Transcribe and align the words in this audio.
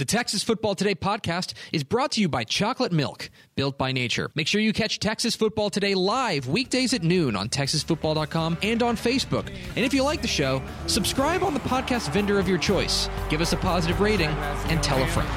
The 0.00 0.06
Texas 0.06 0.42
Football 0.42 0.74
Today 0.74 0.94
podcast 0.94 1.52
is 1.74 1.84
brought 1.84 2.12
to 2.12 2.22
you 2.22 2.28
by 2.30 2.42
Chocolate 2.42 2.90
Milk, 2.90 3.28
built 3.54 3.76
by 3.76 3.92
nature. 3.92 4.30
Make 4.34 4.46
sure 4.46 4.58
you 4.58 4.72
catch 4.72 4.98
Texas 4.98 5.36
Football 5.36 5.68
Today 5.68 5.94
live 5.94 6.48
weekdays 6.48 6.94
at 6.94 7.02
noon 7.02 7.36
on 7.36 7.50
TexasFootball.com 7.50 8.56
and 8.62 8.82
on 8.82 8.96
Facebook. 8.96 9.48
And 9.76 9.84
if 9.84 9.92
you 9.92 10.02
like 10.02 10.22
the 10.22 10.26
show, 10.26 10.62
subscribe 10.86 11.42
on 11.42 11.52
the 11.52 11.60
podcast 11.60 12.10
vendor 12.14 12.38
of 12.38 12.48
your 12.48 12.56
choice. 12.56 13.10
Give 13.28 13.42
us 13.42 13.52
a 13.52 13.58
positive 13.58 14.00
rating 14.00 14.30
and 14.70 14.82
tell 14.82 15.02
a 15.02 15.06
friend. 15.06 15.28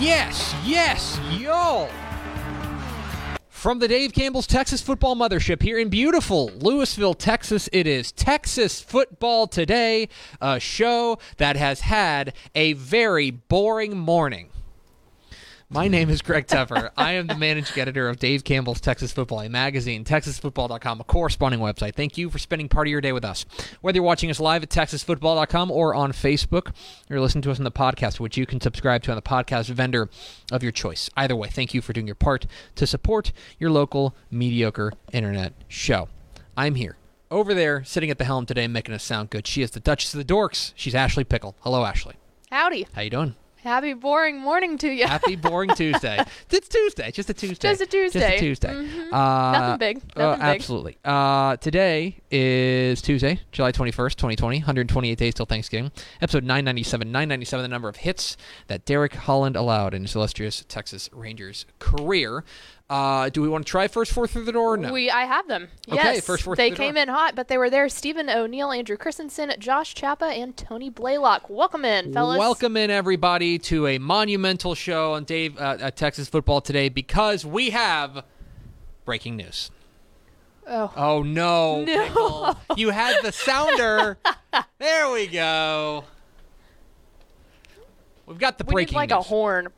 Yes, 0.00 0.54
yes, 0.64 1.18
yo! 1.36 1.88
From 3.58 3.80
the 3.80 3.88
Dave 3.88 4.12
Campbell's 4.12 4.46
Texas 4.46 4.80
Football 4.80 5.16
Mothership 5.16 5.62
here 5.62 5.80
in 5.80 5.88
beautiful 5.88 6.48
Lewisville, 6.50 7.18
Texas, 7.18 7.68
it 7.72 7.88
is 7.88 8.12
Texas 8.12 8.80
Football 8.80 9.48
Today, 9.48 10.08
a 10.40 10.60
show 10.60 11.18
that 11.38 11.56
has 11.56 11.80
had 11.80 12.34
a 12.54 12.74
very 12.74 13.32
boring 13.32 13.98
morning. 13.98 14.50
My 15.70 15.86
name 15.86 16.08
is 16.08 16.22
Greg 16.22 16.46
Tepper. 16.46 16.92
I 16.96 17.12
am 17.12 17.26
the 17.26 17.34
managing 17.34 17.78
editor 17.78 18.08
of 18.08 18.18
Dave 18.18 18.42
Campbell's 18.42 18.80
Texas 18.80 19.12
Football, 19.12 19.40
a 19.42 19.50
magazine, 19.50 20.02
TexasFootball.com, 20.02 21.00
a 21.02 21.04
corresponding 21.04 21.60
website. 21.60 21.94
Thank 21.94 22.16
you 22.16 22.30
for 22.30 22.38
spending 22.38 22.70
part 22.70 22.86
of 22.86 22.90
your 22.90 23.02
day 23.02 23.12
with 23.12 23.22
us. 23.22 23.44
Whether 23.82 23.96
you're 23.96 24.02
watching 24.02 24.30
us 24.30 24.40
live 24.40 24.62
at 24.62 24.70
TexasFootball.com 24.70 25.70
or 25.70 25.94
on 25.94 26.12
Facebook, 26.12 26.74
or 27.10 27.20
listening 27.20 27.42
to 27.42 27.50
us 27.50 27.58
on 27.58 27.64
the 27.64 27.70
podcast, 27.70 28.18
which 28.18 28.38
you 28.38 28.46
can 28.46 28.62
subscribe 28.62 29.02
to 29.02 29.10
on 29.10 29.16
the 29.16 29.20
podcast 29.22 29.68
vendor 29.68 30.08
of 30.50 30.62
your 30.62 30.72
choice. 30.72 31.10
Either 31.18 31.36
way, 31.36 31.48
thank 31.48 31.74
you 31.74 31.82
for 31.82 31.92
doing 31.92 32.06
your 32.06 32.14
part 32.14 32.46
to 32.76 32.86
support 32.86 33.32
your 33.58 33.70
local 33.70 34.16
mediocre 34.30 34.94
internet 35.12 35.52
show. 35.68 36.08
I'm 36.56 36.76
here. 36.76 36.96
Over 37.30 37.52
there, 37.52 37.84
sitting 37.84 38.10
at 38.10 38.16
the 38.16 38.24
helm 38.24 38.46
today, 38.46 38.66
making 38.68 38.94
us 38.94 39.04
sound 39.04 39.28
good. 39.28 39.46
She 39.46 39.60
is 39.60 39.72
the 39.72 39.80
Duchess 39.80 40.14
of 40.14 40.26
the 40.26 40.32
Dorks. 40.32 40.72
She's 40.76 40.94
Ashley 40.94 41.24
Pickle. 41.24 41.56
Hello, 41.60 41.84
Ashley. 41.84 42.14
Howdy. 42.50 42.86
How 42.94 43.02
you 43.02 43.10
doing? 43.10 43.34
Happy 43.68 43.92
boring 43.92 44.40
morning 44.40 44.78
to 44.78 44.88
you. 44.90 45.06
Happy 45.06 45.36
boring 45.36 45.68
Tuesday. 45.70 46.18
It's 46.50 46.68
Tuesday. 46.68 47.10
Just 47.12 47.28
a 47.30 47.34
Tuesday. 47.34 47.68
Just 47.68 47.80
a 47.82 47.86
Tuesday. 47.86 48.20
Just 48.20 48.34
a 48.34 48.38
Tuesday. 48.40 48.68
Mhm. 48.74 49.12
Uh, 49.12 49.52
Nothing 49.52 49.78
big. 49.78 49.96
uh, 50.16 50.20
Nothing 50.22 50.40
big. 50.40 50.54
absolutely. 50.56 50.96
Uh, 51.04 51.56
today 51.58 52.16
is 52.30 53.02
Tuesday, 53.02 53.40
July 53.52 53.70
21st, 53.70 54.16
2020. 54.16 54.58
128 54.60 55.18
days 55.18 55.34
till 55.34 55.44
Thanksgiving. 55.46 55.92
Episode 56.22 56.42
997. 56.44 57.12
997, 57.12 57.62
the 57.62 57.68
number 57.68 57.88
of 57.88 57.96
hits 57.96 58.36
that 58.68 58.84
Derek 58.86 59.14
Holland 59.14 59.54
allowed 59.56 59.92
in 59.94 60.02
his 60.02 60.16
illustrious 60.16 60.64
Texas 60.66 61.08
Rangers 61.12 61.66
career. 61.78 62.44
Uh, 62.90 63.28
do 63.28 63.42
we 63.42 63.48
want 63.50 63.66
to 63.66 63.70
try 63.70 63.86
first 63.86 64.12
four 64.12 64.26
through 64.26 64.44
the 64.44 64.52
door 64.52 64.72
or 64.74 64.76
no? 64.78 64.90
We, 64.90 65.10
I 65.10 65.22
have 65.26 65.46
them. 65.46 65.68
Okay, 65.90 66.14
yes, 66.14 66.24
first 66.24 66.42
four 66.42 66.56
they 66.56 66.70
through 66.70 66.76
the 66.76 66.82
came 66.82 66.94
door. 66.94 67.02
in 67.02 67.08
hot, 67.10 67.34
but 67.34 67.48
they 67.48 67.58
were 67.58 67.68
there. 67.68 67.86
Stephen 67.90 68.30
O'Neill, 68.30 68.72
Andrew 68.72 68.96
Christensen, 68.96 69.52
Josh 69.58 69.94
Chappa, 69.94 70.32
and 70.34 70.56
Tony 70.56 70.88
Blaylock. 70.88 71.50
Welcome 71.50 71.84
in, 71.84 72.14
fellas. 72.14 72.38
Welcome 72.38 72.78
in, 72.78 72.90
everybody, 72.90 73.58
to 73.58 73.86
a 73.86 73.98
monumental 73.98 74.74
show 74.74 75.12
on 75.12 75.24
Dave 75.24 75.58
uh, 75.58 75.76
at 75.80 75.96
Texas 75.96 76.30
Football 76.30 76.62
today 76.62 76.88
because 76.88 77.44
we 77.44 77.70
have 77.70 78.24
breaking 79.04 79.36
news. 79.36 79.70
Oh, 80.66 80.90
Oh 80.96 81.22
no, 81.22 81.84
No. 81.84 82.56
You 82.76 82.90
had 82.90 83.22
the 83.22 83.32
sounder. 83.32 84.18
there 84.78 85.10
we 85.10 85.26
go. 85.26 86.04
We've 88.26 88.38
got 88.38 88.58
the 88.58 88.64
breaking. 88.64 88.94
we 88.96 89.04
need 89.04 89.10
like 89.10 89.10
news. 89.10 89.26
a 89.26 89.28
horn. 89.28 89.68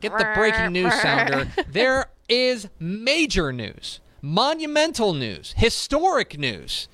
Get 0.00 0.16
the 0.16 0.32
breaking 0.34 0.72
news 0.72 0.92
sounder. 1.00 1.48
There 1.70 2.06
is 2.28 2.68
major 2.78 3.52
news, 3.52 4.00
monumental 4.20 5.12
news, 5.12 5.54
historic 5.56 6.38
news 6.38 6.88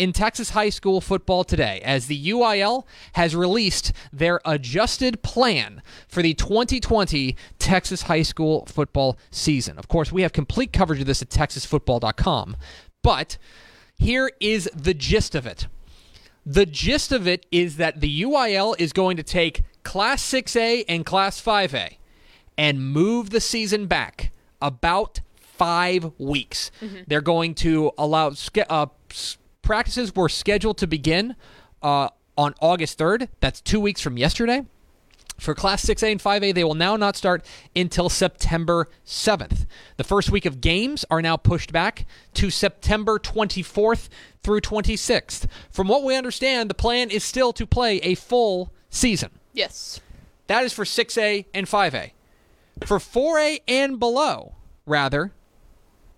in 0.00 0.14
Texas 0.14 0.50
high 0.50 0.70
school 0.70 1.02
football 1.02 1.44
today 1.44 1.78
as 1.84 2.06
the 2.06 2.30
UIL 2.30 2.84
has 3.12 3.36
released 3.36 3.92
their 4.10 4.40
adjusted 4.46 5.22
plan 5.22 5.82
for 6.08 6.22
the 6.22 6.32
2020 6.32 7.36
Texas 7.58 8.02
high 8.02 8.22
school 8.22 8.64
football 8.64 9.18
season. 9.30 9.78
Of 9.78 9.88
course, 9.88 10.10
we 10.10 10.22
have 10.22 10.32
complete 10.32 10.72
coverage 10.72 11.00
of 11.00 11.06
this 11.06 11.20
at 11.20 11.28
texasfootball.com, 11.28 12.56
but 13.02 13.36
here 13.98 14.32
is 14.40 14.70
the 14.74 14.94
gist 14.94 15.34
of 15.34 15.46
it. 15.46 15.66
The 16.46 16.64
gist 16.64 17.12
of 17.12 17.28
it 17.28 17.44
is 17.52 17.76
that 17.76 18.00
the 18.00 18.22
UIL 18.22 18.74
is 18.78 18.94
going 18.94 19.18
to 19.18 19.22
take 19.22 19.64
Class 19.82 20.22
6A 20.22 20.86
and 20.88 21.04
Class 21.04 21.42
5A 21.42 21.96
and 22.56 22.92
move 22.92 23.28
the 23.28 23.40
season 23.40 23.86
back 23.86 24.29
about 24.60 25.20
five 25.36 26.12
weeks. 26.18 26.70
They're 27.06 27.20
going 27.20 27.54
to 27.56 27.92
allow 27.98 28.32
uh, 28.68 28.86
practices 29.62 30.14
were 30.14 30.28
scheduled 30.28 30.78
to 30.78 30.86
begin 30.86 31.36
uh, 31.82 32.08
on 32.36 32.54
August 32.60 32.98
3rd. 32.98 33.28
That's 33.40 33.60
two 33.60 33.80
weeks 33.80 34.00
from 34.00 34.16
yesterday. 34.16 34.64
For 35.38 35.54
Class 35.54 35.84
6A 35.86 36.12
and 36.12 36.20
5A, 36.20 36.54
they 36.54 36.64
will 36.64 36.74
now 36.74 36.96
not 36.96 37.16
start 37.16 37.46
until 37.74 38.10
September 38.10 38.88
7th. 39.06 39.64
The 39.96 40.04
first 40.04 40.30
week 40.30 40.44
of 40.44 40.60
games 40.60 41.06
are 41.10 41.22
now 41.22 41.38
pushed 41.38 41.72
back 41.72 42.04
to 42.34 42.50
September 42.50 43.18
24th 43.18 44.10
through 44.42 44.60
26th. 44.60 45.46
From 45.70 45.88
what 45.88 46.04
we 46.04 46.14
understand, 46.14 46.68
the 46.68 46.74
plan 46.74 47.10
is 47.10 47.24
still 47.24 47.54
to 47.54 47.66
play 47.66 47.96
a 47.98 48.14
full 48.14 48.70
season. 48.90 49.30
Yes. 49.54 50.00
That 50.46 50.64
is 50.64 50.74
for 50.74 50.84
6A 50.84 51.46
and 51.54 51.66
5A. 51.66 52.10
For 52.86 52.98
4A 52.98 53.60
and 53.68 53.98
below, 53.98 54.54
rather, 54.86 55.32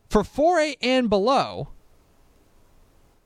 for 0.09 0.23
4A 0.23 0.77
and 0.83 1.09
below, 1.11 1.69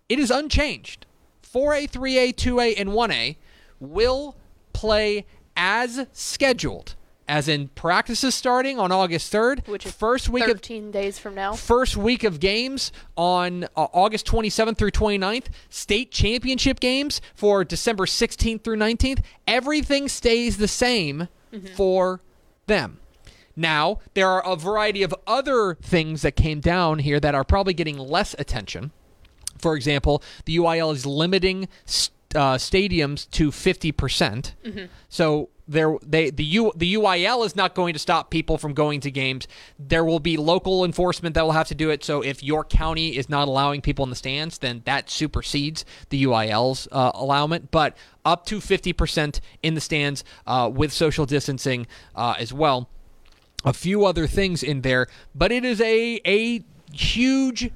it 0.08 0.18
is 0.18 0.30
unchanged. 0.30 1.06
4A, 1.42 1.90
3A, 1.90 2.34
2A, 2.34 2.74
and 2.80 2.90
1A 2.90 3.36
will 3.80 4.36
play 4.72 5.26
as 5.56 6.06
scheduled, 6.12 6.94
as 7.28 7.48
in 7.48 7.68
practices 7.68 8.34
starting 8.34 8.78
on 8.78 8.92
August 8.92 9.32
3rd, 9.32 9.66
Which 9.68 9.86
is 9.86 9.92
first 9.92 10.28
week 10.28 10.44
of 10.44 10.50
13 10.58 10.90
days 10.90 11.18
from 11.18 11.34
now. 11.34 11.54
first 11.54 11.96
week 11.96 12.24
of 12.24 12.40
games 12.40 12.92
on 13.16 13.64
uh, 13.64 13.86
August 13.92 14.26
27th 14.26 14.76
through 14.76 14.90
29th, 14.90 15.46
state 15.70 16.10
championship 16.10 16.78
games 16.78 17.20
for 17.34 17.64
December 17.64 18.06
16th 18.06 18.62
through 18.62 18.76
19th. 18.76 19.20
Everything 19.46 20.08
stays 20.08 20.56
the 20.58 20.68
same 20.68 21.28
for 21.74 22.20
them. 22.66 22.98
Now, 23.56 24.00
there 24.14 24.28
are 24.28 24.46
a 24.46 24.54
variety 24.54 25.02
of 25.02 25.14
other 25.26 25.76
things 25.82 26.22
that 26.22 26.36
came 26.36 26.60
down 26.60 26.98
here 27.00 27.18
that 27.20 27.34
are 27.34 27.44
probably 27.44 27.74
getting 27.74 27.98
less 27.98 28.34
attention. 28.38 28.92
For 29.58 29.74
example, 29.74 30.22
the 30.44 30.58
UIL 30.58 30.92
is 30.92 31.06
limiting 31.06 31.68
st- 31.86 32.12
uh, 32.34 32.56
stadiums 32.56 33.30
to 33.30 33.50
50%. 33.50 34.52
So 35.08 35.48
there 35.68 35.96
they 36.02 36.30
the 36.30 36.44
U, 36.44 36.72
the 36.76 36.94
UIL 36.94 37.44
is 37.44 37.56
not 37.56 37.74
going 37.74 37.92
to 37.94 37.98
stop 37.98 38.30
people 38.30 38.58
from 38.58 38.74
going 38.74 39.00
to 39.00 39.10
games. 39.10 39.48
There 39.78 40.04
will 40.04 40.20
be 40.20 40.36
local 40.36 40.84
enforcement 40.84 41.34
that 41.34 41.42
will 41.42 41.52
have 41.52 41.68
to 41.68 41.74
do 41.74 41.90
it. 41.90 42.04
So 42.04 42.20
if 42.20 42.42
your 42.42 42.62
county 42.64 43.16
is 43.16 43.28
not 43.28 43.48
allowing 43.48 43.80
people 43.80 44.04
in 44.04 44.10
the 44.10 44.16
stands, 44.16 44.58
then 44.58 44.82
that 44.84 45.08
supersedes 45.10 45.84
the 46.10 46.22
UIL's 46.24 46.86
uh, 46.92 47.12
allowment. 47.14 47.70
But 47.70 47.96
up 48.24 48.44
to 48.46 48.58
50% 48.58 49.40
in 49.62 49.74
the 49.74 49.80
stands 49.80 50.24
uh, 50.46 50.70
with 50.72 50.92
social 50.92 51.26
distancing 51.26 51.86
uh, 52.14 52.34
as 52.38 52.52
well 52.52 52.88
a 53.66 53.72
few 53.72 54.06
other 54.06 54.26
things 54.26 54.62
in 54.62 54.80
there, 54.80 55.08
but 55.34 55.52
it 55.52 55.64
is 55.64 55.80
a 55.80 56.20
a 56.24 56.64
huge 56.92 57.70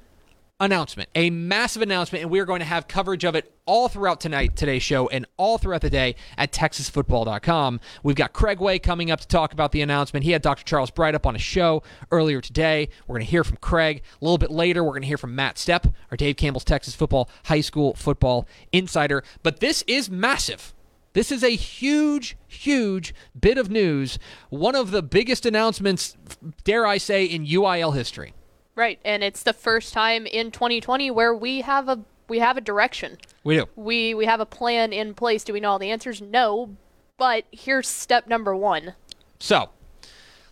announcement, 0.61 1.09
a 1.15 1.31
massive 1.31 1.83
announcement, 1.83 2.23
and 2.23 2.31
we 2.31 2.39
are 2.39 2.45
going 2.45 2.61
to 2.61 2.67
have 2.67 2.87
coverage 2.87 3.25
of 3.25 3.35
it 3.35 3.53
all 3.65 3.89
throughout 3.89 4.21
tonight, 4.21 4.55
today's 4.57 4.83
show, 4.83 5.09
and 5.09 5.27
all 5.37 5.59
throughout 5.59 5.81
the 5.81 5.91
day 5.91 6.15
at 6.37 6.53
TexasFootball.com. 6.53 7.81
We've 8.03 8.17
got 8.17 8.33
Craig 8.33 8.61
Way 8.61 8.79
coming 8.79 9.11
up 9.11 9.21
to 9.21 9.27
talk 9.27 9.53
about 9.53 9.73
the 9.73 9.81
announcement. 9.81 10.25
He 10.25 10.33
had 10.33 10.43
Dr. 10.43 10.65
Charles 10.65 10.91
Breithaupt 10.91 11.27
on 11.27 11.35
a 11.35 11.41
show 11.41 11.83
earlier 12.13 12.41
today. 12.41 12.91
We're 13.07 13.15
going 13.15 13.27
to 13.27 13.31
hear 13.31 13.43
from 13.43 13.57
Craig 13.57 14.03
a 14.21 14.25
little 14.25 14.39
bit 14.39 14.51
later. 14.51 14.85
We're 14.85 14.91
going 14.91 15.03
to 15.03 15.09
hear 15.09 15.19
from 15.19 15.35
Matt 15.35 15.57
Stepp, 15.57 15.93
our 16.11 16.17
Dave 16.17 16.37
Campbell's 16.37 16.65
Texas 16.65 16.95
Football 16.95 17.31
High 17.47 17.63
School 17.63 17.95
Football 17.95 18.47
Insider. 18.71 19.25
But 19.43 19.61
this 19.61 19.83
is 19.87 20.11
massive. 20.11 20.75
This 21.13 21.33
is 21.33 21.43
a 21.43 21.57
huge, 21.57 22.37
huge 22.47 23.15
bit 23.39 23.59
of 23.59 23.69
news. 23.71 24.19
One 24.49 24.77
of 24.77 24.93
the 24.93 25.03
biggest 25.03 25.45
announcements, 25.45 26.17
dare 26.63 26.87
I 26.87 26.99
say, 26.99 27.25
in 27.25 27.47
UIL 27.47 27.95
history. 27.95 28.33
Right, 28.77 29.01
and 29.05 29.25
it's 29.25 29.43
the 29.43 29.53
first 29.53 29.93
time 29.93 30.27
in 30.27 30.51
2020 30.53 31.11
where 31.11 31.35
we 31.35 31.63
have 31.63 31.89
a 31.89 32.01
we 32.29 32.39
have 32.39 32.57
a 32.57 32.61
direction. 32.61 33.19
We 33.43 33.57
do. 33.57 33.69
We 33.75 34.15
we 34.15 34.25
have 34.27 34.39
a 34.39 34.47
plan 34.47 34.93
in 34.93 35.15
place. 35.15 35.43
Do 35.43 35.53
we 35.53 35.61
know 35.61 35.73
all 35.73 35.79
the 35.81 35.91
answers? 35.91 36.23
No, 36.23 36.77
but 37.19 37.45
here's 37.51 37.89
step 37.89 38.29
number 38.29 38.55
1. 38.55 38.95
So, 39.41 39.71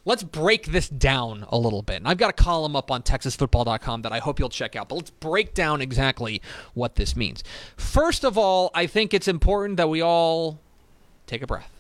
let's 0.09 0.25
break 0.25 0.67
this 0.69 0.89
down 0.89 1.45
a 1.51 1.59
little 1.59 1.83
bit. 1.83 1.97
And 1.97 2.09
I've 2.09 2.17
got 2.17 2.31
a 2.31 2.33
column 2.33 2.75
up 2.75 2.91
on 2.91 3.03
texasfootball.com 3.03 4.03
that 4.03 4.13
I 4.13 4.19
hope 4.21 4.39
you'll 4.39 4.49
check 4.49 4.75
out, 4.75 4.89
but 4.89 4.95
let's 4.95 5.11
break 5.11 5.53
down 5.53 5.83
exactly 5.83 6.41
what 6.73 6.95
this 6.95 7.15
means. 7.15 7.45
First 7.77 8.25
of 8.25 8.39
all, 8.39 8.71
I 8.75 8.87
think 8.87 9.13
it's 9.13 9.29
important 9.29 9.77
that 9.77 9.91
we 9.91 10.01
all 10.01 10.61
take 11.27 11.43
a 11.43 11.47
breath. 11.47 11.71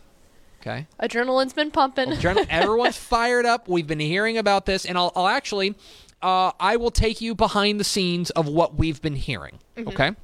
Okay? 0.61 0.87
Adrenaline's 1.01 1.55
been 1.55 1.71
pumping. 1.71 2.11
Adrenal- 2.11 2.47
everyone's 2.51 2.99
fired 2.99 3.47
up. 3.47 3.67
We've 3.67 3.87
been 3.87 3.99
hearing 3.99 4.37
about 4.37 4.67
this, 4.67 4.85
and 4.85 4.99
I'll, 4.99 5.11
I'll 5.17 5.29
actually, 5.29 5.75
uh, 6.21 6.53
I 6.61 6.77
will 6.77 6.91
take 6.91 7.23
you 7.23 7.35
behind 7.35 7.81
the 7.81 7.85
scenes 7.85 8.29
of 8.31 8.47
what 8.47 8.75
we've 8.75 9.01
been 9.01 9.17
hearing. 9.17 9.59
Okay. 9.79 10.15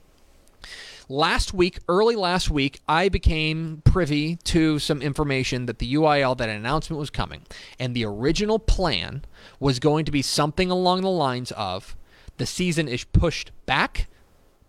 Last 1.09 1.53
week, 1.53 1.81
early 1.87 2.17
last 2.17 2.51
week, 2.51 2.81
I 2.89 3.11
became 3.11 3.83
privy 3.85 4.37
to 4.45 4.79
some 4.79 5.03
information 5.03 5.67
that 5.67 5.79
the 5.79 5.95
UIL 5.95 6.37
that 6.39 6.49
an 6.49 6.57
announcement 6.57 6.99
was 6.99 7.11
coming, 7.11 7.43
and 7.79 7.95
the 7.95 8.07
original 8.07 8.59
plan 8.59 9.23
was 9.61 9.79
going 9.79 10.07
to 10.07 10.11
be 10.11 10.23
something 10.23 10.71
along 10.71 11.03
the 11.03 11.11
lines 11.11 11.53
of 11.53 11.95
the 12.39 12.47
season 12.47 12.89
is 12.89 13.05
pushed 13.05 13.53
back, 13.67 14.09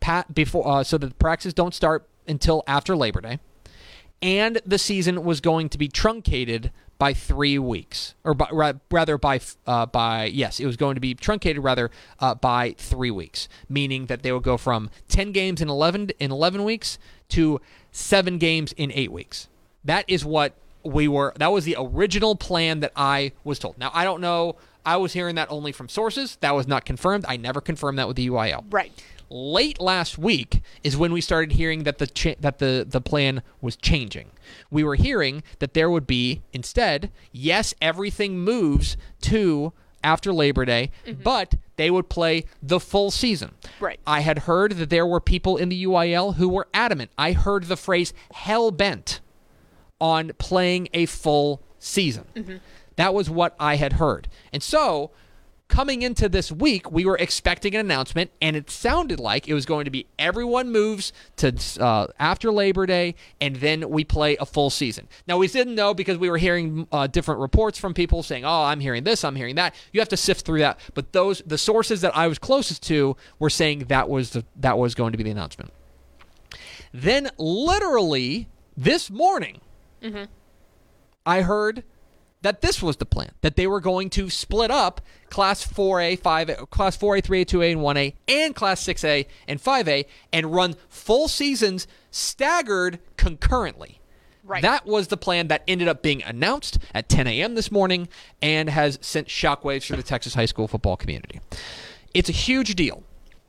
pat 0.02 0.36
before 0.36 0.68
uh, 0.68 0.84
so 0.84 0.98
that 0.98 1.08
the 1.08 1.16
practices 1.16 1.54
don't 1.54 1.74
start 1.74 2.08
until 2.28 2.64
after 2.68 2.98
Labor 2.98 3.22
Day. 3.22 3.40
And 4.22 4.62
the 4.66 4.78
season 4.78 5.24
was 5.24 5.40
going 5.40 5.70
to 5.70 5.78
be 5.78 5.88
truncated 5.88 6.72
by 6.98 7.14
three 7.14 7.60
weeks, 7.60 8.16
or 8.24 8.34
by, 8.34 8.74
rather 8.90 9.18
by 9.18 9.40
uh, 9.68 9.86
by 9.86 10.26
yes, 10.26 10.60
it 10.60 10.66
was 10.66 10.78
going 10.78 10.96
to 10.96 11.02
be 11.02 11.14
truncated 11.14 11.64
rather 11.64 11.92
uh, 12.20 12.36
by 12.36 12.76
three 12.78 13.12
weeks, 13.12 13.48
meaning 13.68 14.06
that 14.06 14.24
they 14.24 14.32
would 14.32 14.44
go 14.44 14.58
from 14.58 14.90
ten 15.08 15.32
games 15.32 15.62
in 15.62 15.70
eleven 15.70 16.10
in 16.20 16.32
eleven 16.32 16.64
weeks 16.64 16.98
to 17.30 17.60
seven 17.92 18.38
games 18.38 18.74
in 18.74 18.92
eight 18.94 19.12
weeks. 19.12 19.48
That 19.84 20.06
is 20.08 20.24
what 20.24 20.54
we 20.84 21.08
were. 21.08 21.34
That 21.38 21.52
was 21.52 21.66
the 21.66 21.76
original 21.78 22.36
plan 22.36 22.80
that 22.80 22.92
I 22.96 23.34
was 23.44 23.60
told. 23.60 23.78
Now 23.78 23.92
I 23.94 24.04
don't 24.04 24.22
know. 24.22 24.56
I 24.86 24.98
was 24.98 25.14
hearing 25.14 25.36
that 25.36 25.50
only 25.50 25.72
from 25.72 25.90
sources. 25.90 26.38
That 26.42 26.56
was 26.56 26.68
not 26.68 26.86
confirmed. 26.86 27.26
I 27.28 27.38
never 27.38 27.60
confirmed 27.60 27.98
that 27.98 28.08
with 28.08 28.18
the 28.18 28.30
UIL 28.30 28.64
right. 28.70 28.92
Late 29.30 29.80
last 29.80 30.18
week 30.18 30.62
is 30.84 30.98
when 30.98 31.12
we 31.12 31.22
started 31.22 31.54
hearing 31.54 31.84
that 31.84 31.98
the 31.98 32.08
cha- 32.08 32.36
that 32.40 32.60
the 32.60 32.86
the 32.88 33.02
plan 33.02 33.42
was 33.62 33.76
changing. 33.76 34.32
We 34.70 34.84
were 34.84 34.96
hearing 34.96 35.44
that 35.60 35.74
there 35.74 35.90
would 35.90 36.08
be 36.08 36.42
instead, 36.54 37.12
yes, 37.32 37.74
everything 37.82 38.40
moves 38.40 38.98
to 39.22 39.74
after 40.04 40.32
Labor 40.32 40.66
Day, 40.66 40.92
mm-hmm. 41.06 41.24
but 41.24 41.56
they 41.78 41.90
would 41.90 42.10
play 42.10 42.46
the 42.62 42.80
full 42.80 43.10
season. 43.10 43.54
Right. 43.80 44.00
I 44.06 44.20
had 44.22 44.40
heard 44.40 44.74
that 44.74 44.92
there 44.92 45.06
were 45.06 45.20
people 45.20 45.58
in 45.58 45.70
the 45.70 45.84
UIL 45.84 46.36
who 46.36 46.48
were 46.48 46.68
adamant. 46.74 47.12
I 47.18 47.32
heard 47.32 47.66
the 47.66 47.76
phrase 47.76 48.14
hell 48.32 48.70
bent 48.70 49.20
on 50.00 50.32
playing 50.38 50.90
a 50.94 51.08
full 51.08 51.62
season. 51.80 52.26
Mm-hmm. 52.36 52.58
That 52.98 53.14
was 53.14 53.30
what 53.30 53.56
I 53.60 53.76
had 53.76 53.94
heard. 53.94 54.28
And 54.54 54.62
so, 54.62 55.12
coming 55.68 56.02
into 56.02 56.30
this 56.30 56.52
week, 56.52 56.92
we 56.92 57.06
were 57.06 57.18
expecting 57.18 57.74
an 57.76 57.82
announcement, 57.82 58.32
and 58.42 58.56
it 58.56 58.70
sounded 58.70 59.20
like 59.20 59.48
it 59.48 59.54
was 59.54 59.66
going 59.66 59.86
to 59.86 59.92
be 59.92 60.08
everyone 60.20 60.72
moves 60.72 61.12
to 61.38 61.54
uh, 61.80 62.08
after 62.20 62.52
Labor 62.52 62.86
Day, 62.86 63.16
and 63.42 63.56
then 63.58 63.90
we 63.90 64.04
play 64.04 64.38
a 64.38 64.46
full 64.46 64.70
season. 64.70 65.08
Now, 65.28 65.38
we 65.38 65.48
didn't 65.48 65.76
know 65.76 65.94
because 65.94 66.18
we 66.18 66.30
were 66.30 66.38
hearing 66.38 66.88
uh, 66.92 67.08
different 67.08 67.42
reports 67.42 67.78
from 67.78 67.94
people 67.94 68.24
saying, 68.24 68.46
"Oh, 68.46 68.64
I'm 68.64 68.80
hearing 68.80 69.04
this, 69.04 69.24
I'm 69.24 69.36
hearing 69.36 69.56
that." 69.56 69.76
You 69.92 70.00
have 70.02 70.10
to 70.10 70.18
sift 70.18 70.46
through 70.46 70.60
that. 70.60 70.80
But 70.94 71.14
those 71.14 71.42
the 71.46 71.58
sources 71.58 72.02
that 72.02 72.16
I 72.16 72.28
was 72.28 72.40
closest 72.40 72.84
to 72.84 73.18
were 73.40 73.50
saying 73.50 73.86
that 73.90 74.10
was 74.10 74.32
the, 74.32 74.46
that 74.58 74.78
was 74.78 74.96
going 74.96 75.12
to 75.12 75.18
be 75.18 75.24
the 75.24 75.32
announcement. 75.32 75.74
Then, 76.94 77.30
literally 77.38 78.48
this 78.78 79.10
morning, 79.10 79.60
I 81.26 81.42
heard 81.42 81.84
that 82.46 82.62
this 82.62 82.80
was 82.80 82.98
the 82.98 83.06
plan 83.08 83.32
that 83.42 83.56
they 83.56 83.66
were 83.66 83.80
going 83.82 84.08
to 84.08 84.30
split 84.30 84.70
up 84.70 85.02
class 85.32 85.66
4A, 85.66 86.20
5A, 86.22 86.70
class 86.70 86.96
4A, 86.96 87.24
3A, 87.24 87.44
2A 87.44 87.72
and 87.72 87.82
1A 87.82 88.14
and 88.28 88.54
class 88.56 88.84
6A 88.84 89.26
and 89.48 89.60
5A 89.60 90.06
and 90.32 90.54
run 90.54 90.76
full 90.88 91.28
seasons 91.28 91.88
staggered 92.12 93.00
concurrently. 93.18 94.00
Right. 94.44 94.62
That 94.62 94.86
was 94.86 95.08
the 95.08 95.18
plan 95.18 95.48
that 95.48 95.64
ended 95.68 95.88
up 95.88 96.04
being 96.04 96.22
announced 96.22 96.78
at 96.94 97.10
10 97.10 97.26
a.m. 97.26 97.56
this 97.56 97.72
morning 97.72 98.08
and 98.44 98.70
has 98.70 99.00
sent 99.02 99.28
shockwaves 99.28 99.88
through 99.88 99.98
the 99.98 100.04
Texas 100.04 100.36
high 100.36 100.46
school 100.46 100.68
football 100.68 100.98
community. 100.98 101.42
It's 102.14 102.30
a 102.30 102.32
huge 102.32 102.76
deal. 102.76 103.02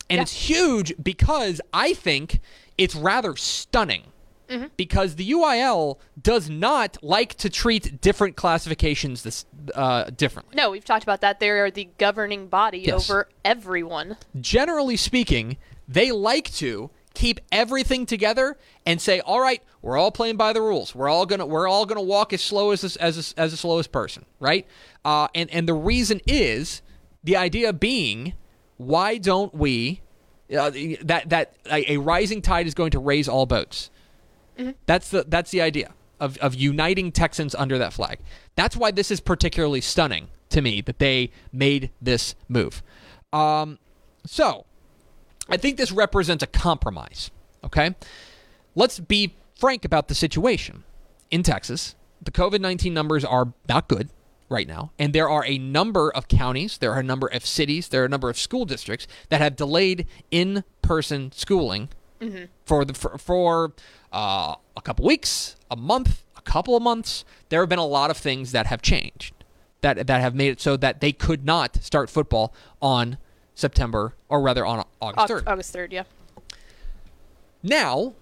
And 0.09 0.17
Yeah. 0.17 0.23
it's 0.23 0.33
huge 0.49 0.95
because 1.03 1.61
I 1.75 1.93
think 1.93 2.41
it's 2.79 2.95
rather 2.95 3.37
stunning 3.37 4.05
because 4.77 5.17
the 5.17 5.31
UIL 5.33 5.99
does 6.21 6.49
not 6.51 6.97
like 7.03 7.35
to 7.35 7.51
treat 7.51 8.01
different 8.01 8.37
classifications 8.37 9.23
this 9.23 9.45
uh, 9.75 10.05
differently. 10.05 10.55
No, 10.57 10.71
we've 10.71 10.85
talked 10.85 11.03
about 11.03 11.21
that. 11.23 11.41
They 11.41 11.51
are 11.51 11.71
the 11.71 11.89
governing 11.99 12.47
body 12.49 12.79
Yes. 12.79 13.09
over 13.11 13.29
everyone. 13.45 14.17
Generally 14.41 14.97
speaking, 14.99 15.57
they 15.89 16.13
like 16.13 16.53
to 16.55 16.91
keep 17.15 17.41
everything 17.51 18.05
together 18.07 18.57
and 18.85 19.01
say, 19.01 19.21
"All 19.21 19.41
right, 19.41 19.63
we're 19.83 19.97
all 19.97 20.11
playing 20.11 20.37
by 20.37 20.53
the 20.53 20.61
rules. 20.61 20.95
We're 20.95 21.09
all 21.09 21.27
gonna 21.27 21.47
we're 21.47 21.67
all 21.69 21.87
gonna 21.87 22.03
walk 22.03 22.33
as 22.33 22.43
slow 22.43 22.71
as 22.73 22.83
this, 22.83 22.97
as 22.97 23.35
as 23.37 23.51
the 23.53 23.57
slowest 23.57 23.91
person, 23.91 24.27
right?" 24.39 24.67
Uh, 25.05 25.29
and 25.35 25.51
and 25.51 25.67
the 25.69 25.75
reason 25.75 26.21
is 26.27 26.83
the 27.25 27.37
idea 27.37 27.73
being, 27.73 28.35
why 28.77 29.17
don't 29.19 29.55
we? 29.55 30.03
Uh, 30.57 30.71
that 31.03 31.29
that 31.31 31.55
a, 31.71 31.95
a 31.95 31.97
rising 31.97 32.41
tide 32.43 32.67
is 32.69 32.75
going 32.75 32.91
to 32.93 33.01
raise 33.01 33.29
all 33.29 33.47
boats. 33.47 33.91
That's 34.87 35.11
the 35.11 35.25
that's 35.29 35.51
the 35.51 35.61
idea 35.61 35.93
of 36.19 36.39
of 36.39 36.55
uniting 36.55 37.13
Texans 37.13 37.55
under 37.55 37.79
that 37.79 37.93
flag. 37.93 38.19
That's 38.55 38.77
why 38.77 38.91
this 38.91 39.11
is 39.11 39.21
particularly 39.21 39.81
stunning 39.81 40.29
to 40.51 40.63
me 40.63 40.81
that 40.83 40.99
they 40.99 41.31
made 41.53 41.91
this 42.01 42.35
move. 42.49 42.83
Um, 43.33 43.79
so 44.25 44.65
I 45.49 45.57
think 45.57 45.77
this 45.77 45.93
represents 45.93 46.43
a 46.43 46.47
compromise. 46.47 47.31
Okay, 47.65 47.95
let's 48.75 48.99
be 48.99 49.35
frank 49.59 49.85
about 49.85 50.09
the 50.09 50.15
situation 50.15 50.85
in 51.31 51.43
Texas. 51.43 51.95
The 52.23 52.31
COVID 52.31 52.61
nineteen 52.61 52.95
numbers 52.95 53.25
are 53.25 53.53
not 53.69 53.89
good 53.89 54.09
right 54.49 54.69
now, 54.69 54.93
and 54.99 55.13
there 55.13 55.29
are 55.29 55.45
a 55.45 55.59
number 55.59 56.11
of 56.11 56.29
counties, 56.29 56.79
there 56.79 56.93
are 56.93 57.01
a 57.01 57.03
number 57.03 57.27
of 57.27 57.45
cities, 57.45 57.89
there 57.89 58.03
are 58.03 58.07
a 58.07 58.09
number 58.09 58.31
of 58.31 58.39
school 58.39 58.65
districts 58.65 59.09
that 59.29 59.41
have 59.41 59.57
delayed 59.57 60.07
in 60.31 60.63
person 60.83 61.33
schooling 61.33 61.89
for 62.65 62.85
the 62.85 62.95
for, 62.95 63.19
for 63.19 63.73
uh, 64.13 64.55
a 64.77 64.81
couple 64.83 65.05
weeks, 65.07 65.57
a 65.71 65.77
month, 65.77 66.23
a 66.37 66.43
couple 66.43 66.77
of 66.77 66.83
months. 66.83 67.25
There 67.49 67.61
have 67.61 67.69
been 67.69 67.79
a 67.79 67.87
lot 67.87 68.11
of 68.11 68.17
things 68.17 68.53
that 68.53 68.67
have 68.67 68.83
changed 68.83 69.35
that 69.81 70.07
that 70.07 70.21
have 70.21 70.35
made 70.35 70.51
it 70.51 70.61
so 70.61 70.77
that 70.77 71.01
they 71.01 71.13
could 71.13 71.45
not 71.45 71.77
start 71.83 72.11
football 72.11 72.55
on 72.81 73.19
September 73.55 74.15
or 74.29 74.41
rather 74.41 74.65
on 74.67 74.85
August 75.01 75.29
third. 75.29 75.45
August 75.47 75.75
3rd, 75.75 75.93
yeah. 75.93 76.03
Now, 77.63 78.15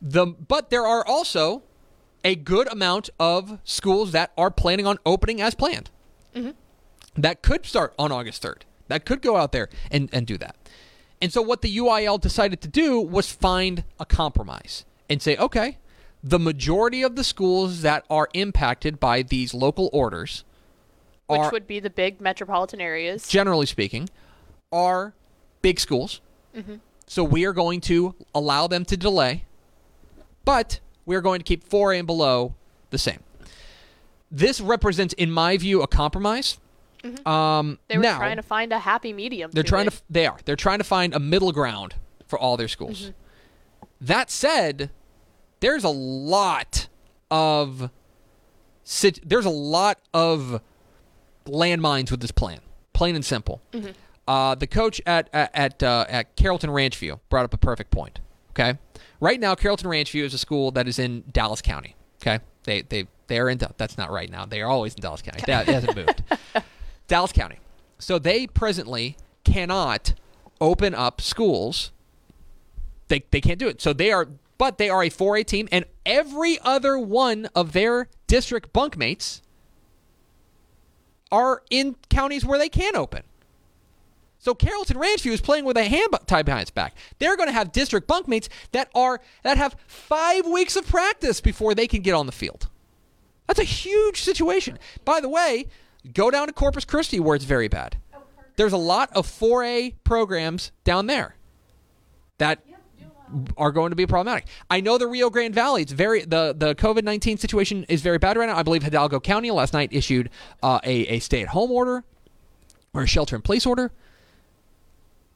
the 0.00 0.26
but 0.26 0.70
there 0.70 0.86
are 0.86 1.04
also 1.06 1.62
a 2.24 2.34
good 2.34 2.70
amount 2.72 3.10
of 3.20 3.58
schools 3.64 4.12
that 4.12 4.32
are 4.38 4.50
planning 4.50 4.86
on 4.86 4.98
opening 5.04 5.40
as 5.40 5.54
planned. 5.54 5.90
That 7.16 7.42
could 7.42 7.64
start 7.66 7.94
on 7.98 8.10
August 8.10 8.42
3rd. 8.42 8.62
That 8.88 9.04
could 9.04 9.22
go 9.22 9.36
out 9.36 9.52
there 9.52 9.68
and, 9.90 10.08
and 10.12 10.26
do 10.26 10.36
that. 10.38 10.56
And 11.24 11.32
so 11.32 11.40
what 11.40 11.62
the 11.62 11.74
UIL 11.78 12.20
decided 12.20 12.60
to 12.60 12.68
do 12.68 13.00
was 13.00 13.32
find 13.32 13.84
a 13.98 14.04
compromise 14.04 14.84
and 15.08 15.22
say, 15.22 15.38
okay, 15.38 15.78
the 16.22 16.38
majority 16.38 17.00
of 17.00 17.16
the 17.16 17.24
schools 17.24 17.80
that 17.80 18.04
are 18.10 18.28
impacted 18.34 19.00
by 19.00 19.22
these 19.22 19.54
local 19.54 19.88
orders 19.90 20.44
Which 21.26 21.40
are 21.40 21.50
would 21.50 21.66
be 21.66 21.80
the 21.80 21.88
big 21.88 22.20
metropolitan 22.20 22.78
areas. 22.78 23.26
generally 23.26 23.64
speaking, 23.64 24.10
are 24.70 25.14
big 25.62 25.80
schools. 25.80 26.20
Mm-hmm. 26.54 26.74
So 27.06 27.24
we 27.24 27.46
are 27.46 27.54
going 27.54 27.80
to 27.92 28.14
allow 28.34 28.66
them 28.66 28.84
to 28.84 28.94
delay, 28.94 29.46
but 30.44 30.80
we're 31.06 31.22
going 31.22 31.38
to 31.38 31.44
keep 31.44 31.66
4A 31.66 32.00
and 32.00 32.06
below 32.06 32.54
the 32.90 32.98
same. 32.98 33.20
This 34.30 34.60
represents, 34.60 35.14
in 35.14 35.30
my 35.30 35.56
view, 35.56 35.80
a 35.80 35.86
compromise. 35.86 36.58
Um, 37.26 37.78
they 37.88 37.96
were 37.96 38.02
now, 38.02 38.18
trying 38.18 38.36
to 38.36 38.42
find 38.42 38.72
a 38.72 38.78
happy 38.78 39.12
medium. 39.12 39.50
they're 39.52 39.62
to 39.62 39.68
trying 39.68 39.86
it. 39.86 39.92
to. 39.92 40.02
They 40.10 40.26
are. 40.26 40.38
They're 40.44 40.56
trying 40.56 40.78
to 40.78 40.84
find 40.84 41.14
a 41.14 41.20
middle 41.20 41.52
ground 41.52 41.94
for 42.26 42.38
all 42.38 42.56
their 42.56 42.68
schools. 42.68 43.12
That 44.00 44.30
said, 44.30 44.90
there's 45.60 45.84
a 45.84 45.88
lot 45.90 46.88
of. 47.30 47.90
There's 49.24 49.46
a 49.46 49.50
lot 49.50 49.98
of 50.12 50.60
landmines 51.46 52.10
with 52.10 52.20
this 52.20 52.30
plan. 52.30 52.60
Plain 52.92 53.14
and 53.16 53.24
simple. 53.24 53.60
Uh, 54.26 54.54
the 54.54 54.66
coach 54.66 55.00
at 55.06 55.28
at 55.32 55.50
at, 55.54 55.82
uh, 55.82 56.06
at 56.08 56.36
Carrollton 56.36 56.70
Ranchview 56.70 57.20
brought 57.28 57.44
up 57.44 57.54
a 57.54 57.58
perfect 57.58 57.90
point. 57.90 58.20
Okay. 58.50 58.78
Right 59.20 59.40
now, 59.40 59.54
Carrollton 59.54 59.88
Ranchview 59.90 60.22
is 60.22 60.34
a 60.34 60.38
school 60.38 60.70
that 60.72 60.86
is 60.86 60.98
in 60.98 61.24
Dallas 61.32 61.60
County. 61.62 61.96
Okay. 62.22 62.40
They 62.64 62.82
they 62.82 63.06
they 63.26 63.38
are 63.38 63.48
in. 63.48 63.58
That's 63.76 63.98
not 63.98 64.10
right 64.10 64.30
now. 64.30 64.44
They 64.46 64.60
are 64.62 64.70
always 64.70 64.94
in 64.94 65.00
Dallas 65.00 65.22
County. 65.22 65.42
That 65.46 65.66
hasn't 65.66 65.96
moved. 65.96 66.22
Dallas 67.06 67.32
County. 67.32 67.58
So 67.98 68.18
they 68.18 68.46
presently 68.46 69.16
cannot 69.44 70.14
open 70.60 70.94
up 70.94 71.20
schools. 71.20 71.92
They 73.08 73.24
they 73.30 73.40
can't 73.40 73.58
do 73.58 73.68
it. 73.68 73.80
So 73.80 73.92
they 73.92 74.12
are, 74.12 74.28
but 74.58 74.78
they 74.78 74.88
are 74.88 75.02
a 75.02 75.10
4A 75.10 75.46
team, 75.46 75.68
and 75.70 75.84
every 76.04 76.58
other 76.62 76.98
one 76.98 77.48
of 77.54 77.72
their 77.72 78.08
district 78.26 78.72
bunkmates 78.72 79.40
are 81.30 81.62
in 81.70 81.96
counties 82.08 82.44
where 82.44 82.58
they 82.58 82.68
can 82.68 82.96
open. 82.96 83.22
So 84.38 84.54
Carrollton 84.54 84.98
Ranchview 84.98 85.32
is 85.32 85.40
playing 85.40 85.64
with 85.64 85.76
a 85.78 85.84
hand 85.84 86.14
tied 86.26 86.44
behind 86.44 86.62
its 86.62 86.70
back. 86.70 86.94
They're 87.18 87.36
going 87.36 87.48
to 87.48 87.54
have 87.54 87.72
district 87.72 88.06
bunkmates 88.06 88.48
that 88.72 88.90
are 88.94 89.20
that 89.42 89.56
have 89.56 89.74
five 89.86 90.46
weeks 90.46 90.76
of 90.76 90.86
practice 90.86 91.40
before 91.40 91.74
they 91.74 91.86
can 91.86 92.02
get 92.02 92.12
on 92.12 92.26
the 92.26 92.32
field. 92.32 92.68
That's 93.46 93.58
a 93.58 93.64
huge 93.64 94.22
situation. 94.22 94.78
By 95.04 95.20
the 95.20 95.28
way, 95.30 95.66
go 96.12 96.30
down 96.30 96.46
to 96.46 96.52
Corpus 96.52 96.84
Christi 96.84 97.20
where 97.20 97.36
it's 97.36 97.44
very 97.44 97.68
bad. 97.68 97.96
There's 98.56 98.72
a 98.72 98.78
lot 98.78 99.10
of 99.14 99.26
4A 99.26 99.94
programs 100.04 100.70
down 100.84 101.06
there 101.06 101.36
that 102.38 102.64
are 103.56 103.72
going 103.72 103.90
to 103.90 103.96
be 103.96 104.06
problematic. 104.06 104.46
I 104.70 104.80
know 104.80 104.98
the 104.98 105.06
Rio 105.06 105.30
Grande 105.30 105.54
Valley. 105.54 105.82
It's 105.82 105.92
very 105.92 106.24
the 106.24 106.54
the 106.56 106.74
COVID 106.74 107.02
nineteen 107.04 107.36
situation 107.36 107.84
is 107.88 108.00
very 108.00 108.18
bad 108.18 108.36
right 108.36 108.46
now. 108.46 108.56
I 108.56 108.62
believe 108.62 108.82
Hidalgo 108.82 109.18
County 109.18 109.50
last 109.50 109.72
night 109.72 109.88
issued 109.92 110.30
uh, 110.62 110.78
a 110.84 111.06
a 111.06 111.18
stay 111.18 111.42
at 111.42 111.48
home 111.48 111.70
order 111.70 112.04
or 112.92 113.02
a 113.02 113.06
shelter 113.06 113.34
in 113.34 113.42
place 113.42 113.66
order. 113.66 113.92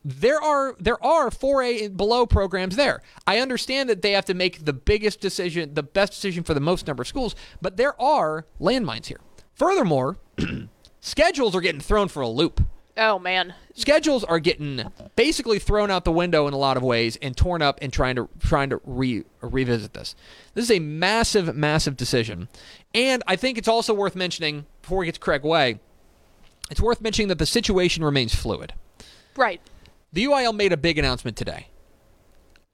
There 0.05 0.41
are 0.41 0.77
there 0.79 1.03
are 1.05 1.29
4A 1.29 1.97
below 1.97 2.25
programs 2.25 2.77
there. 2.77 3.03
I 3.27 3.41
understand 3.41 3.91
that 3.91 4.03
they 4.03 4.13
have 4.13 4.25
to 4.27 4.35
make 4.35 4.65
the 4.65 4.73
biggest 4.73 5.21
decision, 5.21 5.75
the 5.75 5.83
best 5.83 6.13
decision 6.13 6.45
for 6.45 6.55
the 6.55 6.61
most 6.61 6.87
number 6.87 7.03
of 7.03 7.09
schools, 7.09 7.35
but 7.61 7.77
there 7.77 8.01
are 8.01 8.47
landmines 8.61 9.07
here. 9.07 9.21
Furthermore, 9.55 10.19
schedules 11.01 11.55
are 11.55 11.61
getting 11.61 11.81
thrown 11.81 12.09
for 12.09 12.23
a 12.23 12.29
loop. 12.29 12.61
Oh 12.97 13.19
man. 13.19 13.55
Schedules 13.75 14.25
are 14.25 14.41
getting 14.41 14.83
basically 15.15 15.61
thrown 15.61 15.91
out 15.91 16.05
the 16.05 16.13
window 16.13 16.49
in 16.49 16.55
a 16.55 16.59
lot 16.59 16.77
of 16.77 16.83
ways 16.83 17.17
and 17.23 17.37
torn 17.37 17.63
up 17.63 17.79
and 17.81 17.93
trying 17.93 18.17
to 18.17 18.29
trying 18.41 18.71
to 18.71 18.81
re, 18.85 19.25
revisit 19.41 19.93
this. 19.93 20.17
This 20.55 20.65
is 20.65 20.71
a 20.73 20.81
massive, 20.81 21.55
massive 21.55 21.97
decision. 21.97 22.49
And 22.93 23.23
I 23.27 23.37
think 23.37 23.57
it's 23.57 23.69
also 23.69 23.95
worth 23.95 24.17
mentioning 24.17 24.67
before 24.83 24.99
we 24.99 25.07
get 25.07 25.15
to 25.15 25.21
Craig 25.21 25.45
Way, 25.45 25.79
it's 26.71 26.81
worth 26.81 27.01
mentioning 27.01 27.29
that 27.29 27.39
the 27.39 27.47
situation 27.47 28.05
remains 28.05 28.35
fluid. 28.35 28.75
Right. 29.37 29.61
The 30.13 30.25
UIL 30.25 30.55
made 30.55 30.73
a 30.73 30.77
big 30.77 30.99
announcement 30.99 31.37
today. 31.37 31.69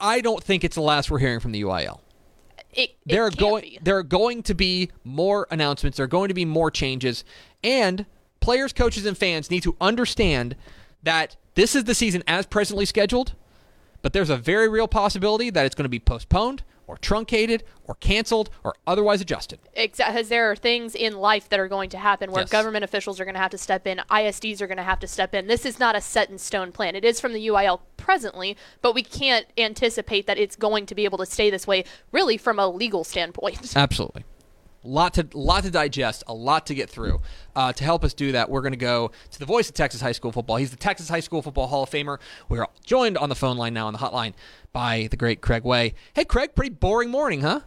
I 0.01 0.21
don't 0.21 0.43
think 0.43 0.65
it's 0.65 0.75
the 0.75 0.83
last 0.83 1.11
we're 1.11 1.19
hearing 1.19 1.41
from 1.41 1.53
the 1.53 1.63
UIL. 1.63 2.01
It, 2.77 2.91
it 2.91 2.97
There 3.07 3.25
are 3.25 3.31
going 3.31 3.63
be. 3.63 3.79
there 3.83 3.97
are 3.97 4.03
going 4.03 4.43
to 4.45 4.55
be 4.55 4.91
more 5.05 5.47
announcements. 5.51 5.97
There 5.97 6.05
are 6.05 6.09
going 6.09 6.29
to 6.29 6.35
be 6.35 6.45
more 6.45 6.71
changes, 6.71 7.25
and 7.63 8.07
players, 8.41 8.73
coaches, 8.73 9.07
and 9.07 9.17
fans 9.17 9.51
need 9.51 9.63
to 9.63 9.77
understand 9.81 10.57
that 11.03 11.37
this 11.55 11.75
is 11.75 11.85
the 11.85 11.95
season 11.95 12.23
as 12.27 12.47
presently 12.47 12.85
scheduled. 12.85 13.35
But 14.03 14.13
there's 14.13 14.29
a 14.31 14.37
very 14.37 14.69
real 14.69 14.87
possibility 14.89 15.49
that 15.51 15.65
it's 15.65 15.75
going 15.75 15.85
to 15.85 15.89
be 15.89 15.99
postponed 15.99 16.63
or 16.87 16.99
truncated 16.99 17.65
or 17.85 17.95
canceled 17.95 18.51
or 18.63 18.75
otherwise 18.87 19.23
adjusted. 19.23 19.59
Because 19.75 20.29
there 20.29 20.51
are 20.51 20.57
things 20.57 20.95
in 20.95 21.17
life 21.17 21.49
that 21.49 21.59
are 21.59 21.69
going 21.69 21.89
to 21.89 21.97
happen 21.97 22.31
where 22.31 22.43
Yes. 22.43 22.51
government 22.51 22.85
officials 22.85 23.19
are 23.19 23.25
going 23.25 23.35
to 23.35 23.41
have 23.41 23.53
to 23.53 23.57
step 23.59 23.87
in, 23.87 24.03
ISDs 24.11 24.61
are 24.61 24.67
going 24.67 24.77
to 24.77 24.83
have 24.83 25.01
to 25.01 25.07
step 25.07 25.35
in. 25.35 25.47
This 25.47 25.65
is 25.65 25.79
not 25.79 25.97
a 25.97 26.03
set 26.03 26.29
in 26.29 26.37
stone 26.37 26.71
plan. 26.73 26.95
It 26.95 27.05
is 27.07 27.19
from 27.19 27.33
the 27.33 27.47
UIL 27.47 27.81
presently, 28.05 28.57
but 28.83 28.95
we 28.95 29.03
can't 29.03 29.47
anticipate 29.59 30.27
that 30.27 30.39
it's 30.39 30.57
going 30.57 30.87
to 30.87 30.95
be 30.95 31.05
able 31.05 31.19
to 31.19 31.27
stay 31.27 31.51
this 31.51 31.67
way, 31.67 31.85
really, 32.13 32.37
from 32.37 32.59
a 32.59 32.69
legal 32.69 33.03
standpoint. 33.03 33.77
Absolutely. 33.77 34.25
Lot 34.87 35.15
to 35.15 35.27
lot 35.33 35.65
to 35.65 35.71
digest, 35.71 36.25
a 36.27 36.35
lot 36.35 36.67
to 36.67 36.75
get 36.75 36.91
through. 36.91 37.23
Uh, 37.57 37.73
to 37.73 37.85
help 37.85 38.05
us 38.05 38.13
do 38.13 38.33
that, 38.33 38.51
we're 38.51 38.61
going 38.61 38.75
to 38.75 38.77
go 38.77 39.13
to 39.31 39.39
the 39.39 39.47
voice 39.47 39.67
of 39.71 39.75
Texas 39.75 40.03
high 40.03 40.13
school 40.13 40.31
football. 40.31 40.57
He's 40.57 40.71
the 40.71 40.77
Texas 40.77 41.09
High 41.09 41.21
School 41.21 41.41
Football 41.41 41.69
Hall 41.69 41.85
of 41.85 41.91
Famer. 41.91 42.19
We're 42.51 42.67
joined 42.85 43.17
on 43.17 43.31
the 43.31 43.35
phone 43.35 43.57
line 43.57 43.73
now 43.73 43.87
on 43.87 43.95
the 43.95 43.99
hotline 43.99 44.35
by 44.75 45.09
the 45.11 45.17
great 45.17 45.41
Craig 45.41 45.65
Way. 45.65 45.95
Hey, 46.13 46.27
Craig, 46.27 46.55
pretty 46.55 46.75
boring 46.75 47.09
morning, 47.09 47.41
huh? 47.41 47.61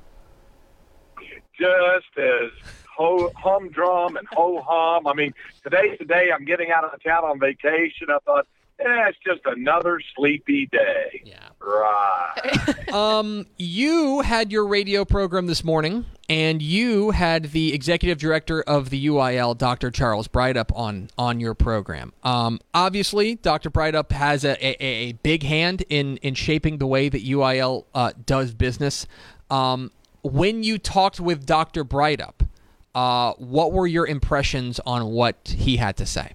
just 1.59 2.17
as 2.17 2.51
ho- 2.95 3.31
humdrum 3.35 4.15
and 4.15 4.27
ho 4.31 4.63
hum. 4.65 5.07
I 5.07 5.13
mean, 5.13 5.33
today's 5.63 5.97
the 5.99 6.05
day 6.05 6.29
I'm 6.33 6.45
getting 6.45 6.71
out 6.71 6.83
of 6.83 7.03
town 7.03 7.23
on 7.23 7.39
vacation. 7.39 8.07
I 8.09 8.19
thought, 8.25 8.47
eh, 8.79 9.09
it's 9.09 9.17
just 9.25 9.41
another 9.45 9.99
sleepy 10.15 10.67
day. 10.71 11.21
Yeah. 11.25 11.49
Right. 11.59 12.73
Um, 12.93 13.47
you 13.57 14.21
had 14.21 14.49
your 14.49 14.65
radio 14.65 15.03
program 15.03 15.45
this 15.47 15.61
morning, 15.61 16.05
and 16.29 16.61
you 16.61 17.11
had 17.11 17.51
the 17.51 17.73
executive 17.73 18.17
director 18.17 18.61
of 18.61 18.89
the 18.91 19.07
UIL, 19.07 19.57
Dr. 19.57 19.91
Charles 19.91 20.29
Breithaupt, 20.29 20.71
on 20.73 21.09
on 21.17 21.41
your 21.41 21.53
program. 21.53 22.13
Um, 22.23 22.61
obviously, 22.73 23.35
Dr. 23.35 23.69
Breithaupt 23.69 24.13
has 24.13 24.45
a, 24.45 24.53
a, 24.65 24.85
a 24.85 25.11
big 25.11 25.43
hand 25.43 25.83
in 25.89 26.15
in 26.17 26.33
shaping 26.33 26.77
the 26.77 26.87
way 26.87 27.09
that 27.09 27.25
UIL 27.25 27.83
uh, 27.93 28.13
does 28.25 28.53
business. 28.53 29.05
Um, 29.49 29.91
when 30.23 30.63
you 30.63 30.77
talked 30.77 31.19
with 31.19 31.45
Dr. 31.45 31.83
Breithaupt, 31.83 32.47
uh, 32.95 33.33
what 33.33 33.73
were 33.73 33.87
your 33.87 34.07
impressions 34.07 34.79
on 34.85 35.07
what 35.07 35.55
he 35.57 35.77
had 35.77 35.97
to 35.97 36.05
say? 36.05 36.33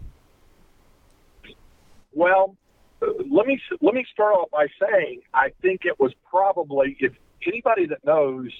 Well, 2.12 2.57
let 3.00 3.47
me 3.47 3.61
let 3.81 3.95
me 3.95 4.04
start 4.12 4.35
off 4.35 4.50
by 4.50 4.69
saying 4.81 5.23
I 5.35 5.52
think 5.61 5.85
it 5.85 5.99
was 5.99 6.12
probably 6.31 6.97
if 7.00 7.12
anybody 7.47 7.87
that 7.87 8.04
knows 8.04 8.50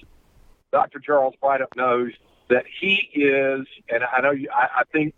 Dr. 0.73 0.99
Charles 0.99 1.35
Breithaupt 1.43 1.77
knows 1.77 2.13
that 2.49 2.65
he 2.81 3.09
is, 3.15 3.67
and 3.89 4.05
I 4.05 4.21
know 4.21 4.33
you, 4.33 4.49
I, 4.53 4.81
I 4.81 4.83
think 4.93 5.15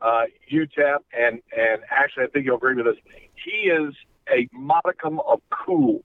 uh, 0.00 0.24
UTEP 0.52 0.98
and 1.18 1.40
and 1.56 1.82
actually 1.90 2.24
I 2.24 2.26
think 2.28 2.44
you'll 2.44 2.56
agree 2.56 2.74
with 2.74 2.86
us. 2.86 2.96
He 3.44 3.68
is 3.68 3.94
a 4.32 4.48
modicum 4.52 5.20
of 5.20 5.40
cool. 5.50 6.04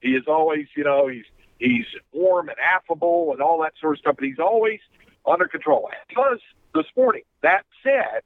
He 0.00 0.10
is 0.10 0.24
always, 0.26 0.66
you 0.76 0.84
know, 0.84 1.06
he's 1.06 1.24
he's 1.58 1.84
warm 2.12 2.48
and 2.48 2.58
affable 2.58 3.32
and 3.32 3.40
all 3.40 3.60
that 3.62 3.74
sort 3.80 3.94
of 3.94 4.00
stuff, 4.00 4.16
but 4.16 4.24
he's 4.24 4.38
always 4.38 4.80
under 5.26 5.46
control. 5.46 5.88
Was 6.16 6.40
this 6.74 6.86
morning. 6.96 7.22
That 7.42 7.64
said, 7.82 8.22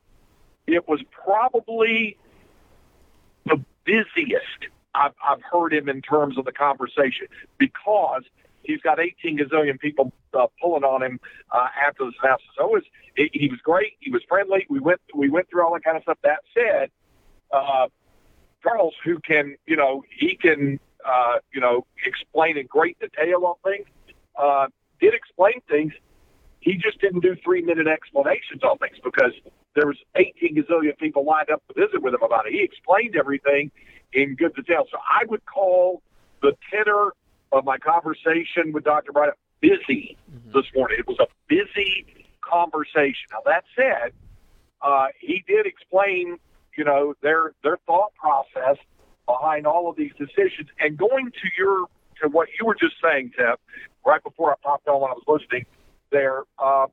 it 0.66 0.88
was 0.88 1.00
probably 1.10 2.16
the 3.46 3.62
busiest 3.84 4.68
I've, 4.94 5.12
I've 5.24 5.42
heard 5.42 5.72
him 5.74 5.88
in 5.88 6.02
terms 6.02 6.38
of 6.38 6.44
the 6.44 6.52
conversation 6.52 7.26
because 7.58 8.22
he's 8.62 8.80
got 8.80 9.00
18 9.00 9.38
gazillion 9.38 9.78
people 9.78 10.12
uh, 10.32 10.46
pulling 10.60 10.84
on 10.84 11.02
him 11.02 11.20
uh, 11.52 11.68
after 11.86 12.04
this 12.04 12.14
announcement. 12.22 12.50
So 12.56 12.66
it 12.66 12.72
was, 12.72 12.82
he, 13.16 13.30
he 13.32 13.48
was 13.48 13.60
great. 13.60 13.94
He 14.00 14.10
was 14.10 14.22
friendly. 14.28 14.66
We 14.68 14.80
went 14.80 15.00
we 15.14 15.28
went 15.28 15.48
through 15.48 15.64
all 15.64 15.72
that 15.74 15.84
kind 15.84 15.96
of 15.96 16.02
stuff. 16.02 16.18
That 16.22 16.40
said, 16.52 16.90
uh, 17.52 17.88
Charles, 18.62 18.94
who 19.04 19.18
can 19.20 19.56
you 19.66 19.76
know 19.76 20.02
he 20.10 20.36
can 20.36 20.80
uh, 21.04 21.36
you 21.52 21.60
know 21.60 21.86
explain 22.06 22.56
in 22.56 22.66
great 22.66 22.98
detail 22.98 23.44
on 23.44 23.54
things, 23.64 23.86
uh, 24.36 24.66
did 25.00 25.14
explain 25.14 25.60
things. 25.68 25.92
He 26.60 26.74
just 26.74 27.00
didn't 27.00 27.20
do 27.20 27.36
three 27.44 27.62
minute 27.62 27.86
explanations 27.86 28.62
on 28.62 28.78
things 28.78 28.96
because 29.04 29.32
there 29.74 29.86
was 29.86 29.96
18 30.14 30.56
gazillion 30.56 30.96
people 30.98 31.24
lined 31.24 31.50
up 31.50 31.62
to 31.68 31.74
visit 31.74 32.02
with 32.02 32.14
him 32.14 32.22
about 32.22 32.46
it. 32.46 32.52
He 32.52 32.62
explained 32.62 33.16
everything 33.16 33.70
in 34.12 34.34
good 34.36 34.54
detail. 34.54 34.84
So 34.90 34.98
I 34.98 35.24
would 35.26 35.44
call 35.46 36.02
the 36.42 36.52
tenor 36.70 37.12
of 37.52 37.64
my 37.64 37.78
conversation 37.78 38.72
with 38.72 38.84
Dr. 38.84 39.12
Bright 39.12 39.30
busy 39.60 40.16
this 40.52 40.64
morning. 40.74 40.98
It 40.98 41.06
was 41.06 41.18
a 41.20 41.26
busy 41.48 42.06
conversation. 42.40 43.26
Now 43.32 43.40
that 43.46 43.64
said, 43.74 44.12
uh, 44.82 45.06
he 45.18 45.42
did 45.46 45.66
explain, 45.66 46.38
you 46.76 46.84
know, 46.84 47.14
their 47.22 47.52
their 47.62 47.78
thought 47.86 48.14
process 48.14 48.76
behind 49.26 49.66
all 49.66 49.88
of 49.88 49.96
these 49.96 50.12
decisions. 50.18 50.68
And 50.78 50.96
going 50.96 51.30
to 51.30 51.48
your 51.58 51.86
to 52.22 52.28
what 52.28 52.48
you 52.60 52.66
were 52.66 52.74
just 52.74 52.94
saying, 53.02 53.32
Tep, 53.36 53.60
right 54.04 54.22
before 54.22 54.52
I 54.52 54.54
popped 54.62 54.86
on 54.88 55.00
when 55.00 55.10
I 55.10 55.14
was 55.14 55.24
listening 55.26 55.64
there. 56.10 56.42
Uh, 56.58 56.86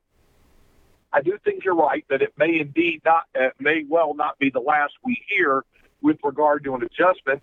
I 1.12 1.20
do 1.20 1.38
think 1.44 1.64
you're 1.64 1.74
right 1.74 2.04
that 2.08 2.22
it 2.22 2.32
may 2.36 2.58
indeed 2.60 3.02
not, 3.04 3.24
uh, 3.38 3.48
may 3.58 3.84
well 3.88 4.14
not 4.14 4.38
be 4.38 4.50
the 4.50 4.60
last 4.60 4.94
we 5.04 5.22
hear 5.28 5.64
with 6.00 6.18
regard 6.22 6.64
to 6.64 6.74
an 6.74 6.82
adjustment 6.82 7.42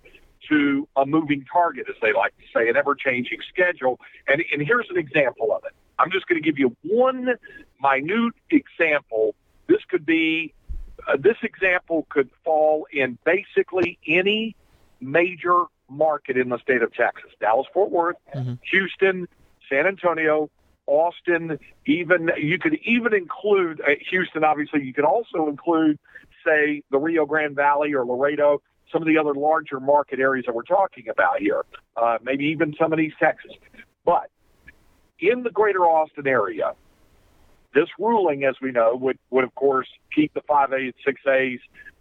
to 0.50 0.88
a 0.96 1.06
moving 1.06 1.46
target, 1.52 1.86
as 1.90 1.96
they 2.02 2.14
like 2.14 2.36
to 2.38 2.44
say, 2.54 2.70
an 2.70 2.78
ever-changing 2.78 3.40
schedule. 3.50 4.00
And, 4.28 4.44
and 4.52 4.62
here's 4.62 4.88
an 4.90 4.98
example 4.98 5.54
of 5.54 5.64
it. 5.66 5.74
I'm 6.00 6.12
just 6.12 6.28
going 6.28 6.42
to 6.42 6.46
give 6.46 6.58
you 6.58 6.76
one 6.82 7.36
minute 7.82 8.34
example. 8.50 9.36
This 9.68 9.80
could 9.88 10.06
be, 10.06 10.54
uh, 11.08 11.18
this 11.18 11.38
example 11.44 12.08
could 12.10 12.30
fall 12.44 12.88
in 12.92 13.18
basically 13.26 14.00
any 14.08 14.56
major 15.02 15.66
market 15.90 16.38
in 16.38 16.50
the 16.50 16.58
state 16.60 16.82
of 16.82 16.94
Texas: 16.94 17.32
Dallas-Fort 17.40 17.92
Worth, 17.92 18.16
Houston, 18.72 19.28
San 19.70 19.88
Antonio, 19.88 20.50
Austin, 20.90 21.60
even 21.86 22.32
you 22.38 22.58
could 22.58 22.78
even 22.84 23.14
include 23.14 23.80
uh, 23.82 23.92
Houston. 24.10 24.44
Obviously, 24.44 24.84
you 24.84 24.94
could 24.94 25.06
also 25.06 25.48
include, 25.48 26.00
say, 26.46 26.82
the 26.90 26.98
Rio 26.98 27.26
Grande 27.26 27.56
Valley 27.56 27.94
or 27.94 28.06
Laredo. 28.06 28.62
some 28.92 29.02
of 29.02 29.08
the 29.08 29.18
other 29.18 29.34
larger 29.34 29.80
market 29.80 30.20
areas 30.20 30.46
that 30.48 30.56
we're 30.56 30.64
talking 30.64 31.08
about 31.10 31.40
here, 31.40 31.64
uh, 31.96 32.18
maybe 32.24 32.46
even 32.46 32.74
some 32.80 32.92
of 32.92 33.00
East 33.00 33.18
Texas. 33.20 33.52
But 34.04 34.30
in 35.20 35.44
the 35.44 35.52
greater 35.52 35.86
Austin 35.86 36.28
area, 36.28 36.74
this 37.74 37.88
ruling, 38.00 38.44
as 38.46 38.56
we 38.62 38.72
know, 38.72 38.96
would, 38.96 39.20
would 39.30 39.44
of 39.44 39.54
course 39.54 39.88
keep 40.14 40.34
the 40.34 40.42
5A 40.42 40.92
and 40.92 40.94
6As 41.08 41.60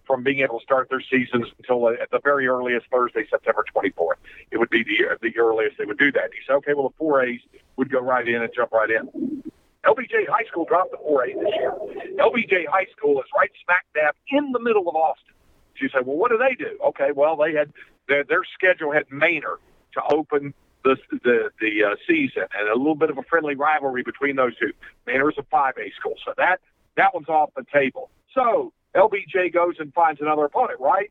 from 0.09 0.25
being 0.25 0.41
able 0.41 0.59
to 0.59 0.65
start 0.65 0.88
their 0.88 1.03
seasons 1.03 1.47
until 1.59 1.87
uh, 1.87 1.93
at 2.03 2.11
the 2.11 2.19
very 2.25 2.49
earliest 2.49 2.87
Thursday, 2.91 3.25
September 3.31 3.65
24th. 3.77 4.17
It 4.50 4.57
would 4.57 4.71
be 4.71 4.83
the, 4.83 5.19
the 5.21 5.38
earliest 5.38 5.77
they 5.79 5.85
would 5.85 5.99
do 5.99 6.11
that. 6.12 6.31
You 6.33 6.41
say, 6.49 6.55
okay, 6.55 6.75
well, 6.75 6.93
the 6.99 7.05
4As 7.05 7.41
would 7.77 7.93
go 7.93 8.00
right 8.00 8.27
in 8.27 8.43
and 8.43 8.50
jump 8.57 8.73
right 8.73 8.91
in. 8.91 9.43
LBJ 9.85 10.27
High 10.29 10.45
School 10.49 10.65
dropped 10.65 10.91
the 10.91 10.97
4A 10.99 11.35
this 11.38 11.55
year. 11.55 11.73
LBJ 12.19 12.67
High 12.67 12.87
School 12.97 13.21
is 13.21 13.27
right 13.37 13.50
smack 13.65 13.85
dab 13.95 14.15
in 14.31 14.50
the 14.53 14.59
middle 14.59 14.88
of 14.88 14.97
Austin. 14.97 15.35
You 15.77 15.88
say, 15.91 16.00
well, 16.05 16.17
what 16.17 16.33
do 16.33 16.38
they 16.38 16.57
do? 16.57 16.77
Okay, 16.88 17.12
well, 17.15 17.37
they 17.37 17.53
had 17.53 17.73
their, 18.09 18.25
their 18.25 18.43
schedule 18.53 18.93
had 18.93 19.05
Manor 19.12 19.59
to 19.95 20.03
open 20.12 20.53
the 20.83 20.97
the 21.11 21.50
the 21.61 21.85
uh, 21.85 21.95
season, 22.07 22.45
and 22.59 22.69
a 22.69 22.75
little 22.75 22.97
bit 22.97 23.11
of 23.11 23.19
a 23.19 23.23
friendly 23.23 23.55
rivalry 23.55 24.03
between 24.03 24.35
those 24.35 24.57
two. 24.59 24.73
Manor 25.07 25.31
is 25.31 25.37
a 25.38 25.43
5A 25.43 25.95
school, 25.95 26.15
so 26.25 26.33
that 26.37 26.61
that 26.97 27.15
one's 27.15 27.29
off 27.29 27.50
the 27.57 27.65
table. 27.73 28.11
So 28.35 28.73
LBJ 28.95 29.52
goes 29.52 29.76
and 29.78 29.92
finds 29.92 30.21
another 30.21 30.45
opponent, 30.45 30.80
right? 30.80 31.11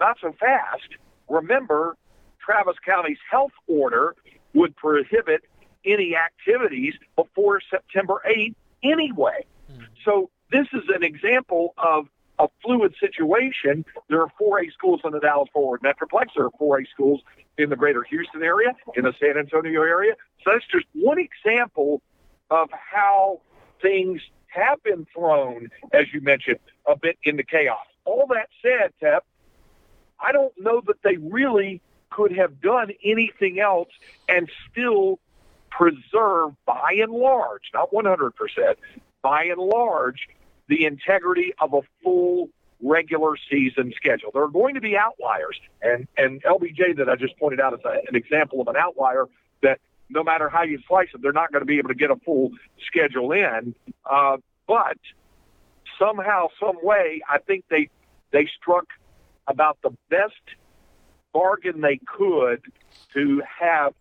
Not 0.00 0.18
so 0.20 0.32
fast. 0.38 0.88
Remember, 1.28 1.96
Travis 2.44 2.76
County's 2.84 3.18
health 3.30 3.52
order 3.66 4.14
would 4.54 4.76
prohibit 4.76 5.42
any 5.84 6.16
activities 6.16 6.94
before 7.14 7.60
September 7.70 8.22
8th 8.28 8.54
anyway. 8.82 9.44
Mm. 9.70 9.86
So 10.04 10.30
this 10.50 10.66
is 10.72 10.82
an 10.94 11.02
example 11.02 11.74
of 11.78 12.06
a 12.38 12.48
fluid 12.62 12.94
situation. 13.00 13.84
There 14.08 14.20
are 14.20 14.30
4A 14.40 14.72
schools 14.72 15.00
in 15.04 15.12
the 15.12 15.20
Dallas 15.20 15.48
Fort 15.52 15.82
Worth 15.82 15.96
Metroplex. 15.96 16.26
There 16.36 16.46
are 16.46 16.50
4A 16.60 16.86
schools 16.92 17.20
in 17.58 17.70
the 17.70 17.76
greater 17.76 18.02
Houston 18.02 18.42
area, 18.42 18.74
in 18.94 19.04
the 19.04 19.14
San 19.18 19.38
Antonio 19.38 19.82
area. 19.82 20.14
So 20.44 20.52
that's 20.52 20.66
just 20.70 20.86
one 20.92 21.18
example 21.18 22.02
of 22.50 22.68
how 22.70 23.40
things 23.80 24.20
have 24.48 24.82
been 24.82 25.06
thrown, 25.14 25.68
as 25.92 26.06
you 26.12 26.20
mentioned, 26.20 26.58
a 26.86 26.96
bit 26.96 27.16
into 27.24 27.42
chaos. 27.44 27.86
All 28.04 28.26
that 28.28 28.48
said, 28.62 28.92
Tep, 29.00 29.24
I 30.20 30.32
don't 30.32 30.52
know 30.58 30.80
that 30.86 31.02
they 31.02 31.16
really 31.16 31.80
could 32.10 32.32
have 32.32 32.60
done 32.60 32.92
anything 33.04 33.60
else 33.60 33.88
and 34.28 34.48
still 34.70 35.18
preserve, 35.70 36.52
by 36.64 36.96
and 36.98 37.12
large, 37.12 37.70
not 37.74 37.90
100%, 37.92 38.30
by 39.22 39.44
and 39.44 39.58
large, 39.58 40.28
the 40.68 40.84
integrity 40.84 41.52
of 41.60 41.74
a 41.74 41.80
full 42.02 42.48
regular 42.82 43.36
season 43.50 43.92
schedule. 43.96 44.30
There 44.32 44.42
are 44.42 44.48
going 44.48 44.74
to 44.74 44.80
be 44.80 44.96
outliers, 44.96 45.58
and 45.82 46.06
and 46.16 46.42
LBJ 46.42 46.96
that 46.98 47.08
I 47.08 47.16
just 47.16 47.38
pointed 47.38 47.60
out 47.60 47.74
is 47.74 47.80
a, 47.84 48.00
an 48.08 48.14
example 48.16 48.60
of 48.60 48.68
an 48.68 48.76
outlier 48.76 49.26
that 49.62 49.80
no 50.08 50.22
matter 50.22 50.48
how 50.48 50.62
you 50.62 50.78
slice 50.86 51.08
it, 51.14 51.22
they're 51.22 51.32
not 51.32 51.52
going 51.52 51.62
to 51.62 51.66
be 51.66 51.78
able 51.78 51.88
to 51.88 51.94
get 51.94 52.10
a 52.10 52.16
full 52.16 52.50
schedule 52.86 53.32
in. 53.32 53.74
Uh, 54.04 54.36
but 54.66 54.98
somehow, 55.98 56.48
some 56.60 56.76
way, 56.82 57.20
I 57.28 57.38
think 57.38 57.64
they 57.70 57.88
they 58.32 58.48
struck 58.60 58.86
about 59.46 59.78
the 59.82 59.90
best 60.10 60.34
bargain 61.32 61.80
they 61.80 62.00
could 62.06 62.62
to 63.14 63.42
have 63.60 63.94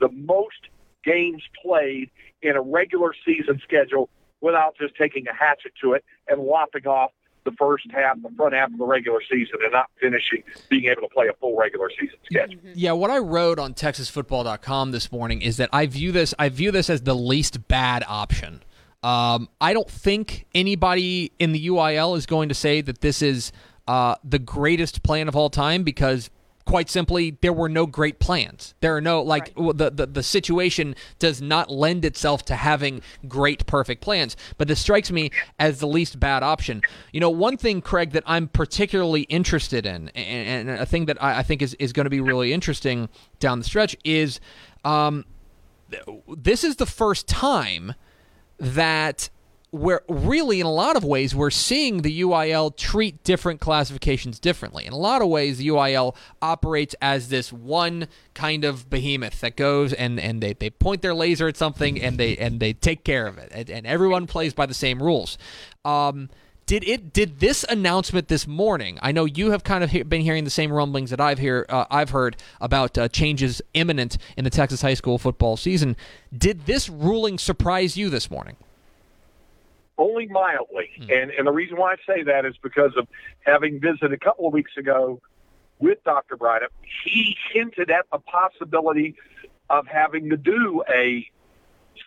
the 0.00 0.08
most 0.10 0.68
games 1.04 1.42
played 1.62 2.10
in 2.42 2.56
a 2.56 2.60
regular 2.60 3.14
season 3.24 3.60
schedule 3.62 4.08
without 4.40 4.76
just 4.78 4.94
taking 4.96 5.26
a 5.28 5.34
hatchet 5.34 5.72
to 5.82 5.92
it 5.92 6.04
and 6.28 6.40
lopping 6.40 6.86
off 6.86 7.10
the 7.44 7.52
first 7.52 7.84
half, 7.90 8.20
the 8.22 8.30
front 8.36 8.54
half 8.54 8.70
of 8.70 8.78
the 8.78 8.84
regular 8.84 9.20
season, 9.30 9.56
and 9.62 9.72
not 9.72 9.90
finishing 10.00 10.42
being 10.68 10.84
able 10.86 11.02
to 11.02 11.08
play 11.08 11.28
a 11.28 11.32
full 11.34 11.56
regular 11.56 11.88
season 11.98 12.18
schedule. 12.24 12.56
Mm-hmm. 12.56 12.72
Yeah, 12.74 12.92
what 12.92 13.10
I 13.10 13.18
wrote 13.18 13.58
on 13.58 13.74
TexasFootball.com 13.74 14.90
this 14.90 15.10
morning 15.10 15.42
is 15.42 15.56
that 15.56 15.70
I 15.72 15.86
view 15.86 16.12
this 16.12 16.34
I 16.38 16.48
view 16.48 16.70
this 16.70 16.90
as 16.90 17.02
the 17.02 17.14
least 17.14 17.66
bad 17.68 18.04
option. 18.06 18.62
Um, 19.02 19.48
I 19.60 19.72
don't 19.72 19.90
think 19.90 20.46
anybody 20.54 21.32
in 21.38 21.52
the 21.52 21.68
UIL 21.68 22.16
is 22.16 22.26
going 22.26 22.48
to 22.48 22.54
say 22.54 22.80
that 22.80 23.00
this 23.00 23.22
is 23.22 23.52
uh, 23.86 24.16
the 24.24 24.38
greatest 24.38 25.02
plan 25.02 25.28
of 25.28 25.36
all 25.36 25.50
time 25.50 25.84
because 25.84 26.30
quite 26.68 26.90
simply, 26.90 27.30
there 27.40 27.52
were 27.52 27.68
no 27.70 27.86
great 27.86 28.18
plans. 28.18 28.74
There 28.80 28.94
are 28.94 29.00
no 29.00 29.22
like 29.22 29.52
right. 29.56 29.76
the, 29.76 29.90
the 29.90 30.06
the 30.06 30.22
situation 30.22 30.94
does 31.18 31.40
not 31.40 31.70
lend 31.70 32.04
itself 32.04 32.44
to 32.44 32.56
having 32.56 33.00
great 33.26 33.66
perfect 33.66 34.02
plans. 34.02 34.36
But 34.58 34.68
this 34.68 34.78
strikes 34.78 35.10
me 35.10 35.30
as 35.58 35.80
the 35.80 35.86
least 35.88 36.20
bad 36.20 36.42
option. 36.42 36.82
You 37.10 37.20
know, 37.20 37.30
one 37.30 37.56
thing, 37.56 37.80
Craig, 37.80 38.10
that 38.12 38.22
I'm 38.26 38.48
particularly 38.48 39.22
interested 39.22 39.86
in, 39.86 40.10
and, 40.10 40.68
and 40.68 40.78
a 40.78 40.84
thing 40.84 41.06
that 41.06 41.20
I, 41.22 41.38
I 41.38 41.42
think 41.42 41.62
is 41.62 41.72
is 41.74 41.94
going 41.94 42.04
to 42.04 42.10
be 42.10 42.20
really 42.20 42.52
interesting 42.52 43.08
down 43.40 43.58
the 43.58 43.64
stretch 43.64 43.96
is, 44.04 44.38
um, 44.84 45.24
this 46.36 46.64
is 46.64 46.76
the 46.76 46.86
first 46.86 47.26
time 47.26 47.94
that 48.58 49.30
we're 49.70 50.00
really 50.08 50.60
in 50.60 50.66
a 50.66 50.72
lot 50.72 50.96
of 50.96 51.04
ways 51.04 51.34
we're 51.34 51.50
seeing 51.50 52.00
the 52.00 52.22
UIL 52.22 52.74
treat 52.74 53.22
different 53.22 53.60
classifications 53.60 54.38
differently. 54.38 54.86
In 54.86 54.94
a 54.94 54.98
lot 54.98 55.20
of 55.20 55.28
ways, 55.28 55.58
the 55.58 55.68
UIL 55.68 56.16
operates 56.40 56.94
as 57.02 57.28
this 57.28 57.52
one 57.52 58.08
kind 58.32 58.64
of 58.64 58.88
behemoth 58.88 59.40
that 59.40 59.56
goes 59.56 59.92
and, 59.92 60.18
and 60.18 60.42
they, 60.42 60.54
they 60.54 60.70
point 60.70 61.02
their 61.02 61.14
laser 61.14 61.48
at 61.48 61.56
something 61.58 62.00
and 62.00 62.16
they 62.16 62.36
and 62.38 62.60
they 62.60 62.72
take 62.72 63.04
care 63.04 63.26
of 63.26 63.36
it. 63.36 63.50
And, 63.52 63.68
and 63.68 63.86
everyone 63.86 64.26
plays 64.26 64.54
by 64.54 64.64
the 64.64 64.74
same 64.74 65.02
rules. 65.02 65.36
Um, 65.84 66.30
did 66.68 66.86
it? 66.86 67.14
Did 67.14 67.40
this 67.40 67.64
announcement 67.64 68.28
this 68.28 68.46
morning? 68.46 68.98
I 69.00 69.10
know 69.10 69.24
you 69.24 69.52
have 69.52 69.64
kind 69.64 69.82
of 69.82 69.90
he- 69.90 70.02
been 70.02 70.20
hearing 70.20 70.44
the 70.44 70.50
same 70.50 70.70
rumblings 70.70 71.08
that 71.08 71.20
I've 71.20 71.38
hear 71.38 71.64
uh, 71.70 71.86
I've 71.90 72.10
heard 72.10 72.36
about 72.60 72.98
uh, 72.98 73.08
changes 73.08 73.62
imminent 73.72 74.18
in 74.36 74.44
the 74.44 74.50
Texas 74.50 74.82
high 74.82 74.94
school 74.94 75.16
football 75.16 75.56
season. 75.56 75.96
Did 76.36 76.66
this 76.66 76.90
ruling 76.90 77.38
surprise 77.38 77.96
you 77.96 78.10
this 78.10 78.30
morning? 78.30 78.56
only 80.00 80.26
mildly. 80.28 80.90
Mm. 81.00 81.22
And 81.22 81.30
and 81.32 81.46
the 81.46 81.52
reason 81.52 81.76
why 81.76 81.94
I 81.94 81.96
say 82.06 82.22
that 82.22 82.44
is 82.44 82.54
because 82.62 82.92
of 82.96 83.08
having 83.40 83.80
visited 83.80 84.12
a 84.12 84.18
couple 84.18 84.46
of 84.46 84.52
weeks 84.52 84.76
ago 84.76 85.20
with 85.80 86.04
Dr. 86.04 86.36
Bryant. 86.36 86.70
He 87.04 87.36
hinted 87.52 87.90
at 87.90 88.06
the 88.12 88.18
possibility 88.18 89.16
of 89.70 89.86
having 89.86 90.30
to 90.30 90.36
do 90.36 90.84
a 90.88 91.26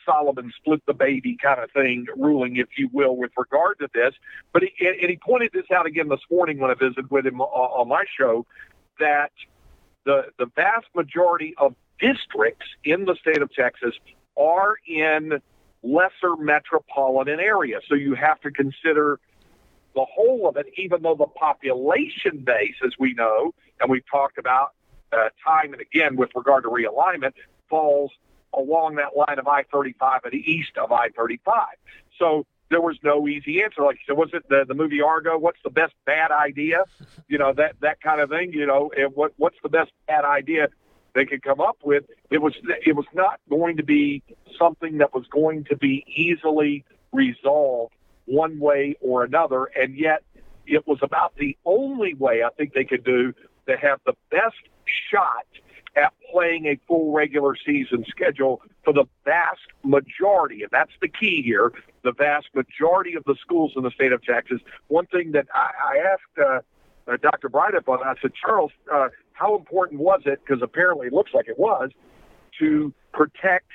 Solomon 0.05 0.51
split 0.57 0.81
the 0.85 0.93
baby 0.93 1.37
kind 1.41 1.61
of 1.61 1.71
thing 1.71 2.05
ruling, 2.15 2.57
if 2.57 2.67
you 2.77 2.89
will, 2.91 3.15
with 3.15 3.31
regard 3.37 3.79
to 3.79 3.87
this. 3.93 4.13
But 4.53 4.63
he, 4.63 4.87
and 4.87 5.09
he 5.09 5.17
pointed 5.17 5.51
this 5.53 5.65
out 5.73 5.85
again 5.85 6.09
this 6.09 6.21
morning 6.29 6.59
when 6.59 6.71
I 6.71 6.75
visited 6.75 7.09
with 7.09 7.25
him 7.25 7.41
on 7.41 7.87
my 7.87 8.03
show 8.17 8.45
that 8.99 9.31
the 10.05 10.25
the 10.37 10.47
vast 10.55 10.87
majority 10.95 11.53
of 11.57 11.75
districts 11.99 12.65
in 12.83 13.05
the 13.05 13.15
state 13.15 13.41
of 13.41 13.53
Texas 13.53 13.93
are 14.37 14.75
in 14.87 15.39
lesser 15.83 16.35
metropolitan 16.37 17.39
area. 17.39 17.79
So 17.87 17.95
you 17.95 18.15
have 18.15 18.39
to 18.41 18.51
consider 18.51 19.19
the 19.93 20.05
whole 20.05 20.47
of 20.47 20.57
it, 20.57 20.67
even 20.77 21.01
though 21.01 21.15
the 21.15 21.27
population 21.27 22.43
base, 22.45 22.75
as 22.85 22.93
we 22.97 23.13
know, 23.13 23.53
and 23.79 23.89
we've 23.89 24.09
talked 24.09 24.37
about 24.37 24.69
uh, 25.11 25.29
time 25.45 25.73
and 25.73 25.81
again 25.81 26.15
with 26.15 26.29
regard 26.35 26.63
to 26.63 26.69
realignment, 26.69 27.33
falls 27.69 28.11
along 28.53 28.95
that 28.95 29.15
line 29.15 29.39
of 29.39 29.47
I-35 29.47 30.25
and 30.25 30.33
the 30.33 30.51
east 30.51 30.77
of 30.77 30.91
I-35. 30.91 31.65
So 32.17 32.45
there 32.69 32.81
was 32.81 32.97
no 33.03 33.27
easy 33.27 33.63
answer. 33.63 33.81
Like 33.81 33.99
so, 34.07 34.13
was 34.13 34.29
it 34.33 34.47
the 34.47 34.63
the 34.67 34.73
movie 34.73 35.01
Argo? 35.01 35.37
What's 35.37 35.59
the 35.63 35.69
best 35.69 35.93
bad 36.05 36.31
idea? 36.31 36.85
You 37.27 37.37
know 37.37 37.51
that 37.53 37.75
that 37.81 38.01
kind 38.01 38.21
of 38.21 38.29
thing. 38.29 38.53
You 38.53 38.65
know, 38.65 38.91
and 38.95 39.13
what 39.13 39.33
what's 39.37 39.57
the 39.61 39.69
best 39.69 39.91
bad 40.07 40.23
idea? 40.23 40.69
they 41.13 41.25
could 41.25 41.43
come 41.43 41.59
up 41.59 41.77
with, 41.83 42.05
it 42.29 42.41
was 42.41 42.53
it 42.85 42.95
was 42.95 43.05
not 43.13 43.39
going 43.49 43.77
to 43.77 43.83
be 43.83 44.23
something 44.57 44.99
that 44.99 45.13
was 45.13 45.25
going 45.27 45.65
to 45.65 45.75
be 45.75 46.05
easily 46.07 46.85
resolved 47.11 47.93
one 48.25 48.59
way 48.59 48.95
or 49.01 49.23
another, 49.23 49.65
and 49.75 49.95
yet 49.97 50.23
it 50.65 50.87
was 50.87 50.99
about 51.01 51.35
the 51.37 51.57
only 51.65 52.13
way 52.13 52.43
I 52.43 52.49
think 52.49 52.73
they 52.73 52.85
could 52.85 53.03
do 53.03 53.33
to 53.67 53.77
have 53.77 53.99
the 54.05 54.13
best 54.29 54.55
shot 54.85 55.45
at 55.95 56.13
playing 56.31 56.65
a 56.65 56.79
full 56.87 57.11
regular 57.11 57.55
season 57.65 58.05
schedule 58.09 58.61
for 58.83 58.93
the 58.93 59.05
vast 59.25 59.59
majority, 59.83 60.63
and 60.63 60.71
that's 60.71 60.91
the 61.01 61.07
key 61.07 61.41
here, 61.43 61.71
the 62.03 62.13
vast 62.13 62.47
majority 62.55 63.15
of 63.15 63.23
the 63.25 63.35
schools 63.41 63.73
in 63.75 63.83
the 63.83 63.91
state 63.91 64.11
of 64.11 64.23
Texas. 64.23 64.59
One 64.87 65.05
thing 65.07 65.31
that 65.33 65.47
I, 65.53 65.71
I 65.83 65.97
asked 66.13 66.39
uh, 66.39 67.11
uh, 67.11 67.17
Dr. 67.21 67.49
Bryant 67.49 67.87
on, 67.87 67.99
I 68.03 68.13
said, 68.21 68.31
Charles, 68.33 68.71
uh, 68.91 69.09
how 69.33 69.55
important 69.55 69.99
was 69.99 70.21
it? 70.25 70.39
Because 70.45 70.61
apparently 70.61 71.07
it 71.07 71.13
looks 71.13 71.31
like 71.33 71.47
it 71.47 71.59
was 71.59 71.91
to 72.59 72.93
protect 73.11 73.67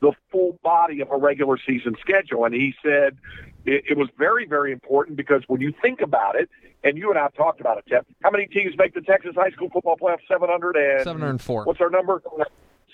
the 0.00 0.12
full 0.32 0.58
body 0.62 1.00
of 1.00 1.10
a 1.10 1.16
regular 1.16 1.58
season 1.64 1.94
schedule. 2.00 2.44
And 2.44 2.54
he 2.54 2.74
said 2.82 3.18
it, 3.66 3.84
it 3.90 3.96
was 3.96 4.08
very, 4.18 4.46
very 4.46 4.72
important 4.72 5.16
because 5.16 5.42
when 5.48 5.60
you 5.60 5.72
think 5.82 6.00
about 6.00 6.36
it, 6.36 6.48
and 6.82 6.96
you 6.96 7.10
and 7.10 7.18
I 7.18 7.22
have 7.22 7.34
talked 7.34 7.60
about 7.60 7.78
it, 7.78 7.84
Jeff, 7.88 8.04
how 8.22 8.30
many 8.30 8.46
teams 8.46 8.74
make 8.78 8.94
the 8.94 9.02
Texas 9.02 9.34
high 9.34 9.50
school 9.50 9.68
football 9.70 9.96
playoff? 9.96 10.18
700 10.28 10.76
and 10.76 11.04
704. 11.04 11.64
What's 11.64 11.80
our 11.80 11.90
number? 11.90 12.22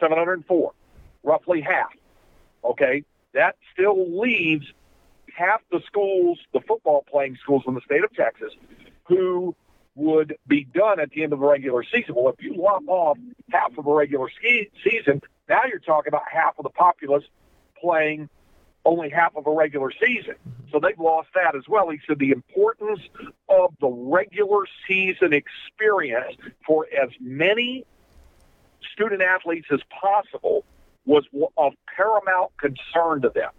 704. 0.00 0.72
Roughly 1.22 1.61
half. 1.61 1.90
Okay. 2.64 3.05
That 3.33 3.57
still 3.72 4.18
leaves 4.20 4.66
half 5.37 5.61
the 5.70 5.81
schools, 5.87 6.38
the 6.52 6.61
football 6.61 7.05
playing 7.09 7.37
schools 7.42 7.62
in 7.66 7.74
the 7.74 7.81
state 7.83 8.02
of 8.02 8.12
Texas, 8.14 8.52
who 9.05 9.55
would 9.94 10.37
be 10.46 10.64
done 10.64 11.00
at 11.00 11.11
the 11.11 11.22
end 11.22 11.33
of 11.33 11.40
the 11.40 11.46
regular 11.46 11.85
season. 11.85 12.14
Well, 12.14 12.29
if 12.37 12.42
you 12.44 12.55
lop 12.55 12.83
off 12.87 13.18
half 13.50 13.76
of 13.79 13.87
a 13.87 13.94
regular 13.94 14.29
ski 14.31 14.70
season, 14.85 15.22
now 15.48 15.62
you're 15.68 15.79
talking 15.79 16.09
about 16.09 16.24
half 16.31 16.59
of 16.59 16.64
the 16.64 16.70
populace 16.70 17.24
playing 17.81 18.29
only 18.87 19.11
half 19.11 19.37
of 19.37 19.46
a 19.46 19.51
regular 19.51 19.90
season. 19.92 20.37
So 20.72 20.81
they've 20.81 20.99
lost 20.99 21.29
that 21.35 21.55
as 21.55 21.64
well. 21.68 21.90
He 21.90 21.99
said 22.07 22.18
the 22.18 22.31
importance 22.31 23.01
of 23.49 23.75
the 23.81 23.88
regular 23.88 24.64
season 24.88 25.33
experience 25.33 26.37
for 26.66 26.87
as 26.87 27.11
many 27.20 27.85
student 28.92 29.20
athletes 29.20 29.66
as 29.70 29.81
possible 30.01 30.64
was 31.05 31.25
of 31.57 31.72
paramount 31.94 32.53
concern 32.59 33.22
to 33.22 33.29
them. 33.29 33.51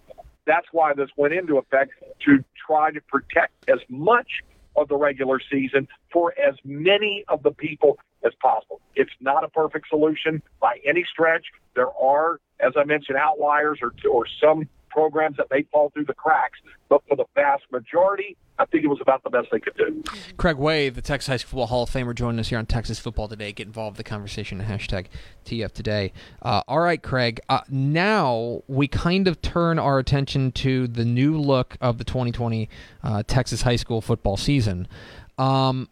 That's 0.46 0.68
why 0.72 0.94
this 0.94 1.10
went 1.18 1.34
into 1.34 1.58
effect 1.58 1.92
to 2.26 2.44
try 2.66 2.92
to 2.92 3.02
protect 3.02 3.70
as 3.70 3.80
much 3.90 4.42
of 4.76 4.88
the 4.88 4.96
regular 4.96 5.40
season 5.52 5.88
for 6.12 6.34
as 6.40 6.56
many 6.64 7.26
of 7.28 7.44
the 7.44 7.52
people 7.52 8.00
as 8.26 8.34
possible. 8.42 8.80
It's 8.96 9.12
not 9.20 9.44
a 9.44 9.50
perfect 9.50 9.90
solution 9.90 10.42
by 10.62 10.80
any 10.86 11.04
stretch. 11.04 11.46
There 11.76 11.92
are, 12.02 12.40
as 12.60 12.74
I 12.78 12.86
mentioned, 12.86 13.18
outliers 13.18 13.80
or, 13.82 13.94
or 14.10 14.26
some 14.42 14.70
programs 14.98 15.38
that 15.38 15.46
may 15.52 15.62
fall 15.72 15.92
through 15.92 16.06
the 16.06 16.14
cracks, 16.16 16.58
but 16.90 17.04
for 17.08 17.16
the 17.16 17.26
vast 17.36 17.62
majority, 17.72 18.36
I 18.58 18.66
think 18.66 18.84
it 18.84 18.88
was 18.88 18.98
about 19.00 19.24
the 19.24 19.30
best 19.30 19.50
they 19.52 19.60
could 19.60 19.78
do. 19.78 20.02
Craig 20.38 20.58
Way, 20.58 20.90
the 20.90 21.04
Texas 21.04 21.28
High 21.28 21.38
School 21.38 21.68
Hall 21.68 21.84
of 21.84 21.92
Famer, 21.92 22.16
joining 22.16 22.40
us 22.40 22.48
here 22.48 22.58
on 22.58 22.66
Texas 22.66 22.98
Football 22.98 23.28
Today. 23.28 23.52
Get 23.52 23.68
involved 23.68 23.98
in 23.98 23.98
the 23.98 24.04
conversation 24.04 24.60
at 24.60 24.68
hashtag 24.68 25.06
TF 25.46 25.72
Today. 25.72 26.14
Uh, 26.42 26.64
all 26.68 26.80
right, 26.80 27.04
Craig. 27.04 27.40
Uh, 27.48 27.62
now 27.70 28.64
we 28.68 28.88
kind 28.88 29.28
of 29.28 29.40
turn 29.44 29.78
our 29.78 30.00
attention 30.00 30.52
to 30.54 30.88
the 30.88 31.06
new 31.06 31.40
look 31.40 31.78
of 31.80 32.00
the 32.00 32.04
2020 32.04 32.68
uh, 33.04 33.22
Texas 33.28 33.62
high 33.62 33.76
school 33.76 34.02
football 34.02 34.36
season. 34.36 34.88
Um, 35.38 35.90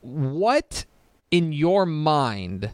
what, 0.00 0.86
in 1.30 1.52
your 1.52 1.84
mind, 1.84 2.72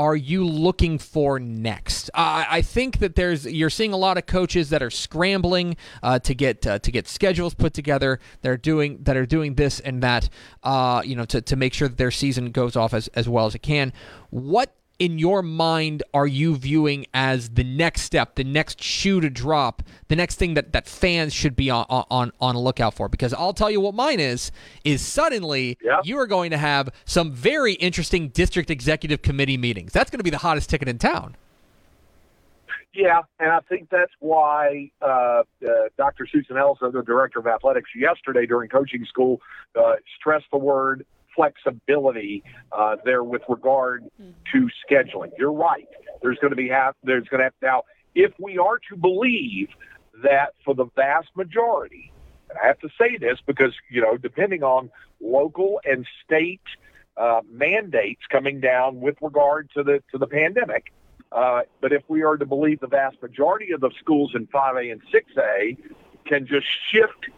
are 0.00 0.16
you 0.16 0.46
looking 0.46 0.96
for 0.98 1.38
next? 1.38 2.08
I 2.14 2.62
think 2.62 3.00
that 3.00 3.16
there's 3.16 3.44
you're 3.44 3.68
seeing 3.68 3.92
a 3.92 3.98
lot 3.98 4.16
of 4.16 4.24
coaches 4.24 4.70
that 4.70 4.82
are 4.82 4.88
scrambling 4.88 5.76
uh, 6.02 6.18
to 6.20 6.34
get 6.34 6.66
uh, 6.66 6.78
to 6.78 6.90
get 6.90 7.06
schedules 7.06 7.52
put 7.52 7.74
together. 7.74 8.18
They're 8.40 8.56
doing 8.56 9.02
that 9.02 9.18
are 9.18 9.26
doing 9.26 9.56
this 9.56 9.78
and 9.78 10.02
that, 10.02 10.30
uh, 10.62 11.02
you 11.04 11.16
know, 11.16 11.26
to, 11.26 11.42
to 11.42 11.54
make 11.54 11.74
sure 11.74 11.86
that 11.86 11.98
their 11.98 12.10
season 12.10 12.50
goes 12.50 12.76
off 12.76 12.94
as, 12.94 13.08
as 13.08 13.28
well 13.28 13.44
as 13.44 13.54
it 13.54 13.58
can. 13.60 13.92
What 14.30 14.74
in 15.00 15.18
your 15.18 15.42
mind 15.42 16.02
are 16.12 16.26
you 16.26 16.54
viewing 16.54 17.06
as 17.14 17.48
the 17.50 17.64
next 17.64 18.02
step, 18.02 18.36
the 18.36 18.44
next 18.44 18.82
shoe 18.82 19.20
to 19.20 19.30
drop, 19.30 19.82
the 20.08 20.14
next 20.14 20.36
thing 20.36 20.54
that, 20.54 20.72
that 20.74 20.86
fans 20.86 21.32
should 21.32 21.56
be 21.56 21.70
on, 21.70 21.86
on 21.88 22.30
on 22.40 22.54
a 22.54 22.60
lookout 22.60 22.94
for? 22.94 23.08
Because 23.08 23.34
I'll 23.34 23.54
tell 23.54 23.70
you 23.70 23.80
what 23.80 23.94
mine 23.94 24.20
is 24.20 24.52
is 24.84 25.00
suddenly 25.00 25.78
you 26.04 26.18
are 26.18 26.26
going 26.26 26.50
to 26.50 26.58
have 26.58 26.90
some 27.06 27.32
very 27.32 27.72
interesting 27.74 28.28
district 28.28 28.70
executive 28.70 29.22
committee 29.22 29.56
meetings. 29.56 29.92
That's 29.92 30.10
going 30.10 30.18
to 30.18 30.24
be 30.24 30.30
the 30.30 30.38
hottest 30.38 30.68
ticket 30.68 30.86
in 30.86 30.98
town. 30.98 31.34
Yeah, 32.92 33.20
and 33.38 33.50
I 33.50 33.60
think 33.60 33.88
that's 33.88 34.12
why 34.18 34.90
uh, 35.00 35.06
uh, 35.06 35.44
Dr. 35.96 36.26
Susan 36.30 36.56
Elza, 36.56 36.92
the 36.92 37.02
director 37.02 37.38
of 37.38 37.46
athletics, 37.46 37.90
yesterday 37.94 38.46
during 38.46 38.68
coaching 38.68 39.04
school, 39.04 39.40
uh, 39.78 39.94
stressed 40.18 40.46
the 40.50 40.58
word 40.58 41.06
flexibility 41.34 42.42
uh, 42.72 42.96
there 43.04 43.24
with 43.24 43.42
regard 43.48 44.04
to 44.52 44.68
scheduling. 44.88 45.30
You're 45.38 45.52
right. 45.52 45.88
There's 46.22 46.38
going 46.38 46.50
to 46.50 46.56
be 46.56 46.68
have 46.68 46.94
there's 47.02 47.28
going 47.28 47.38
to 47.38 47.44
have 47.44 47.54
now 47.62 47.82
if 48.14 48.32
we 48.38 48.58
are 48.58 48.78
to 48.90 48.96
believe 48.96 49.68
that 50.22 50.54
for 50.64 50.74
the 50.74 50.86
vast 50.96 51.28
majority, 51.36 52.12
and 52.48 52.58
I 52.62 52.66
have 52.66 52.78
to 52.80 52.88
say 52.98 53.16
this 53.16 53.38
because 53.46 53.74
you 53.90 54.00
know 54.00 54.16
depending 54.16 54.62
on 54.62 54.90
local 55.20 55.80
and 55.84 56.06
state 56.24 56.62
uh, 57.16 57.40
mandates 57.50 58.22
coming 58.30 58.60
down 58.60 59.00
with 59.00 59.16
regard 59.20 59.70
to 59.74 59.82
the 59.82 60.02
to 60.12 60.18
the 60.18 60.26
pandemic. 60.26 60.92
Uh, 61.32 61.60
but 61.80 61.92
if 61.92 62.02
we 62.08 62.22
are 62.24 62.36
to 62.36 62.46
believe 62.46 62.80
the 62.80 62.88
vast 62.88 63.22
majority 63.22 63.72
of 63.72 63.80
the 63.80 63.90
schools 64.00 64.32
in 64.34 64.48
5A 64.48 64.90
and 64.90 65.00
6A 65.12 65.78
can 66.24 66.44
just 66.44 66.66
shift 66.90 67.28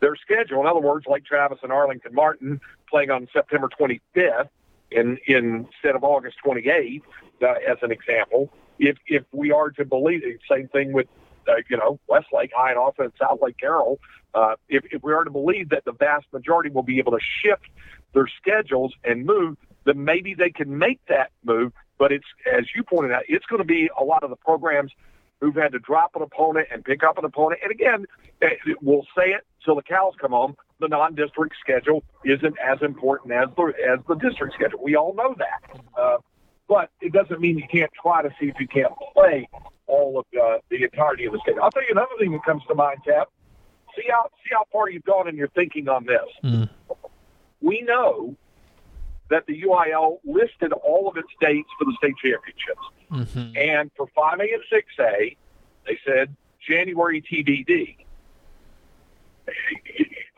their 0.00 0.16
schedule. 0.16 0.60
In 0.60 0.66
other 0.66 0.80
words, 0.80 1.06
like 1.06 1.24
Travis 1.24 1.58
and 1.62 1.72
Arlington 1.72 2.14
Martin 2.14 2.60
playing 2.90 3.10
on 3.10 3.28
September 3.32 3.68
25th 3.80 4.48
in, 4.90 5.18
in, 5.26 5.66
instead 5.66 5.94
of 5.94 6.04
August 6.04 6.36
28th, 6.44 7.02
uh, 7.42 7.54
as 7.68 7.78
an 7.82 7.92
example. 7.92 8.50
If 8.78 8.96
if 9.06 9.24
we 9.32 9.50
are 9.50 9.70
to 9.70 9.84
believe 9.84 10.22
it, 10.24 10.40
same 10.50 10.68
thing 10.68 10.92
with 10.92 11.06
uh, 11.48 11.54
you 11.68 11.76
know 11.76 11.98
Westlake 12.06 12.52
High 12.54 12.70
and 12.70 12.78
also 12.78 13.10
Southlake 13.20 13.58
Carroll. 13.58 13.98
Uh, 14.34 14.54
if 14.68 14.84
if 14.92 15.02
we 15.02 15.12
are 15.12 15.24
to 15.24 15.30
believe 15.30 15.70
that 15.70 15.84
the 15.84 15.92
vast 15.92 16.26
majority 16.32 16.70
will 16.70 16.82
be 16.82 16.98
able 16.98 17.12
to 17.12 17.24
shift 17.42 17.66
their 18.14 18.28
schedules 18.40 18.94
and 19.04 19.26
move, 19.26 19.56
then 19.84 20.04
maybe 20.04 20.34
they 20.34 20.50
can 20.50 20.78
make 20.78 21.00
that 21.08 21.30
move. 21.44 21.72
But 21.98 22.12
it's 22.12 22.26
as 22.50 22.66
you 22.74 22.84
pointed 22.84 23.12
out, 23.12 23.22
it's 23.28 23.46
going 23.46 23.60
to 23.60 23.66
be 23.66 23.90
a 23.98 24.04
lot 24.04 24.22
of 24.22 24.30
the 24.30 24.36
programs 24.36 24.92
who've 25.40 25.54
had 25.54 25.72
to 25.72 25.78
drop 25.78 26.16
an 26.16 26.22
opponent 26.22 26.68
and 26.72 26.84
pick 26.84 27.02
up 27.02 27.18
an 27.18 27.24
opponent. 27.24 27.60
And 27.62 27.72
again, 27.72 28.06
eh, 28.42 28.50
we'll 28.80 29.06
say 29.16 29.30
it 29.30 29.44
till 29.64 29.76
the 29.76 29.82
cows 29.82 30.14
come 30.20 30.32
home. 30.32 30.56
The 30.80 30.88
non-district 30.88 31.56
schedule 31.60 32.04
isn't 32.24 32.54
as 32.58 32.78
important 32.82 33.32
as 33.32 33.48
the 33.56 33.72
as 33.92 33.98
the 34.06 34.14
district 34.14 34.54
schedule. 34.54 34.80
We 34.82 34.96
all 34.96 35.14
know 35.14 35.34
that. 35.38 35.80
Uh, 35.98 36.18
but 36.68 36.90
it 37.00 37.12
doesn't 37.12 37.40
mean 37.40 37.58
you 37.58 37.66
can't 37.70 37.90
try 38.00 38.22
to 38.22 38.30
see 38.38 38.46
if 38.46 38.60
you 38.60 38.68
can't 38.68 38.92
play 39.14 39.48
all 39.86 40.18
of 40.18 40.26
uh, 40.40 40.58
the 40.68 40.84
entirety 40.84 41.24
of 41.24 41.32
the 41.32 41.38
schedule. 41.40 41.62
I'll 41.62 41.70
tell 41.70 41.82
you 41.82 41.92
another 41.92 42.14
thing 42.18 42.32
that 42.32 42.44
comes 42.44 42.62
to 42.68 42.74
mind, 42.74 43.00
Cap. 43.04 43.28
See 43.96 44.04
how 44.08 44.28
see 44.44 44.50
how 44.52 44.64
far 44.70 44.90
you've 44.90 45.04
gone 45.04 45.28
in 45.28 45.36
your 45.36 45.48
thinking 45.48 45.88
on 45.88 46.04
this. 46.04 46.28
Mm. 46.44 46.68
We 47.60 47.80
know 47.82 48.36
that 49.30 49.46
the 49.46 49.62
UIL 49.62 50.18
listed 50.24 50.72
all 50.72 51.08
of 51.08 51.16
its 51.16 51.28
dates 51.40 51.68
for 51.78 51.84
the 51.84 51.94
state 51.98 52.14
championships. 52.22 52.80
Mm-hmm. 53.10 53.56
And 53.56 53.90
for 53.96 54.06
5A 54.16 54.40
and 54.40 54.62
6A, 54.72 55.36
they 55.86 55.98
said 56.06 56.34
January 56.66 57.22
TBD. 57.22 57.96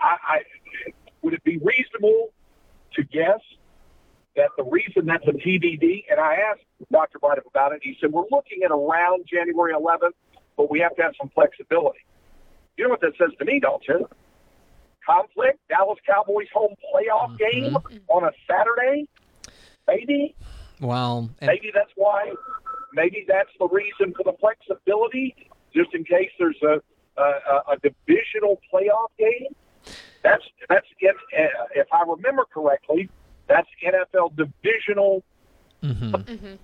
I, 0.01 0.17
I, 0.29 0.39
would 1.23 1.35
it 1.35 1.45
be 1.45 1.59
reasonable 1.59 2.31
to 2.95 3.05
guess 3.05 3.41
that 4.37 4.51
the 4.57 4.65
reason 4.65 5.07
that's 5.07 5.27
a 5.27 5.33
TBD, 5.33 6.05
and 6.11 6.21
I 6.21 6.37
asked 6.51 6.65
Dr. 6.91 7.19
Bynum 7.19 7.45
about 7.47 7.73
it, 7.73 7.81
he 7.83 7.97
said, 8.01 8.13
we're 8.13 8.29
looking 8.31 8.63
at 8.65 8.71
around 8.71 9.25
January 9.31 9.75
11th, 9.75 10.13
but 10.57 10.71
we 10.71 10.81
have 10.81 10.95
to 10.97 11.03
have 11.03 11.13
some 11.21 11.31
flexibility. 11.35 12.01
You 12.77 12.85
know 12.85 12.91
what 12.91 13.01
that 13.01 13.13
says 13.19 13.31
to 13.39 13.45
me, 13.45 13.61
you? 13.89 14.09
Conflict, 15.05 15.59
Dallas 15.69 15.99
Cowboys 16.07 16.47
home 16.53 16.75
playoff 16.95 17.37
mm-hmm. 17.37 17.67
game 17.67 17.77
on 18.09 18.25
a 18.25 18.31
Saturday, 18.49 19.09
maybe. 19.87 20.35
Well, 20.81 21.31
maybe 21.41 21.71
that's 21.75 21.91
why. 21.97 22.33
Maybe 22.93 23.25
that's 23.29 23.51
the 23.59 23.69
reason 23.69 24.15
for 24.17 24.25
the 24.25 24.37
flexibility, 24.41 25.35
just 25.75 25.95
in 25.95 26.05
case 26.05 26.31
there's 26.39 26.61
a 26.63 26.81
a, 27.17 27.73
a 27.73 27.77
divisional 27.83 28.61
playoff 28.73 29.09
game. 29.19 29.55
That's 30.23 30.43
that's 30.69 30.87
if 31.01 31.17
if 31.75 31.87
I 31.93 32.05
remember 32.07 32.45
correctly, 32.53 33.09
that's 33.47 33.69
NFL 33.85 34.37
divisional. 34.37 35.23
Mm-hmm. 35.83 36.15
Mm-hmm. 36.15 36.55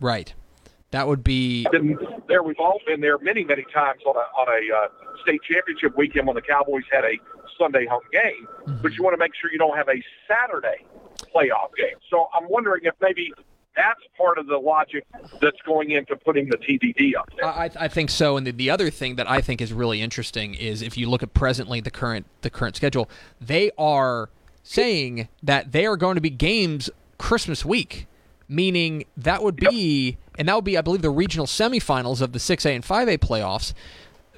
Right. 0.00 0.32
That 0.92 1.06
would 1.06 1.22
be 1.22 1.66
been 1.70 1.96
there. 2.26 2.42
We've 2.42 2.58
all 2.58 2.80
been 2.86 3.00
there 3.00 3.18
many, 3.18 3.44
many 3.44 3.64
times 3.72 4.00
on 4.04 4.16
a 4.16 4.26
on 4.40 4.48
a 4.48 4.74
uh, 4.74 4.88
state 5.22 5.40
championship 5.48 5.96
weekend 5.96 6.26
when 6.26 6.34
the 6.34 6.42
Cowboys 6.42 6.82
had 6.90 7.04
a 7.04 7.16
Sunday 7.56 7.86
home 7.86 8.00
game. 8.12 8.48
Mm-hmm. 8.66 8.82
But 8.82 8.94
you 8.94 9.04
want 9.04 9.14
to 9.14 9.18
make 9.18 9.32
sure 9.40 9.52
you 9.52 9.58
don't 9.58 9.76
have 9.76 9.88
a 9.88 10.02
Saturday 10.26 10.84
playoff 11.32 11.76
game. 11.76 11.96
So 12.10 12.28
I'm 12.34 12.48
wondering 12.48 12.82
if 12.84 12.94
maybe 13.00 13.32
that's 13.76 14.00
part 14.18 14.38
of 14.38 14.46
the 14.46 14.56
logic 14.58 15.04
that's 15.40 15.56
going 15.66 15.90
into 15.92 16.16
putting 16.16 16.48
the 16.48 16.56
TBD 16.58 17.12
up 17.18 17.28
there. 17.36 17.46
I, 17.46 17.70
I 17.78 17.88
think 17.88 18.10
so. 18.10 18.36
And 18.36 18.46
the, 18.46 18.50
the 18.52 18.68
other 18.70 18.90
thing 18.90 19.16
that 19.16 19.30
I 19.30 19.40
think 19.40 19.60
is 19.60 19.72
really 19.72 20.02
interesting 20.02 20.54
is 20.54 20.82
if 20.82 20.96
you 20.98 21.08
look 21.08 21.22
at 21.22 21.32
presently 21.34 21.80
the 21.80 21.90
current 21.90 22.26
the 22.42 22.50
current 22.50 22.76
schedule, 22.76 23.08
they 23.40 23.70
are 23.78 24.28
saying 24.62 25.28
that 25.42 25.72
they 25.72 25.86
are 25.86 25.96
going 25.96 26.16
to 26.16 26.20
be 26.20 26.30
games 26.30 26.90
Christmas 27.18 27.64
week, 27.64 28.06
meaning 28.48 29.04
that 29.16 29.42
would 29.42 29.56
be 29.56 30.10
Yep. 30.10 30.16
and 30.38 30.48
that 30.48 30.54
would 30.56 30.64
be 30.64 30.76
I 30.76 30.80
believe 30.80 31.02
the 31.02 31.10
regional 31.10 31.46
semifinals 31.46 32.20
of 32.20 32.32
the 32.32 32.38
6A 32.38 32.74
and 32.74 32.84
5A 32.84 33.18
playoffs. 33.18 33.72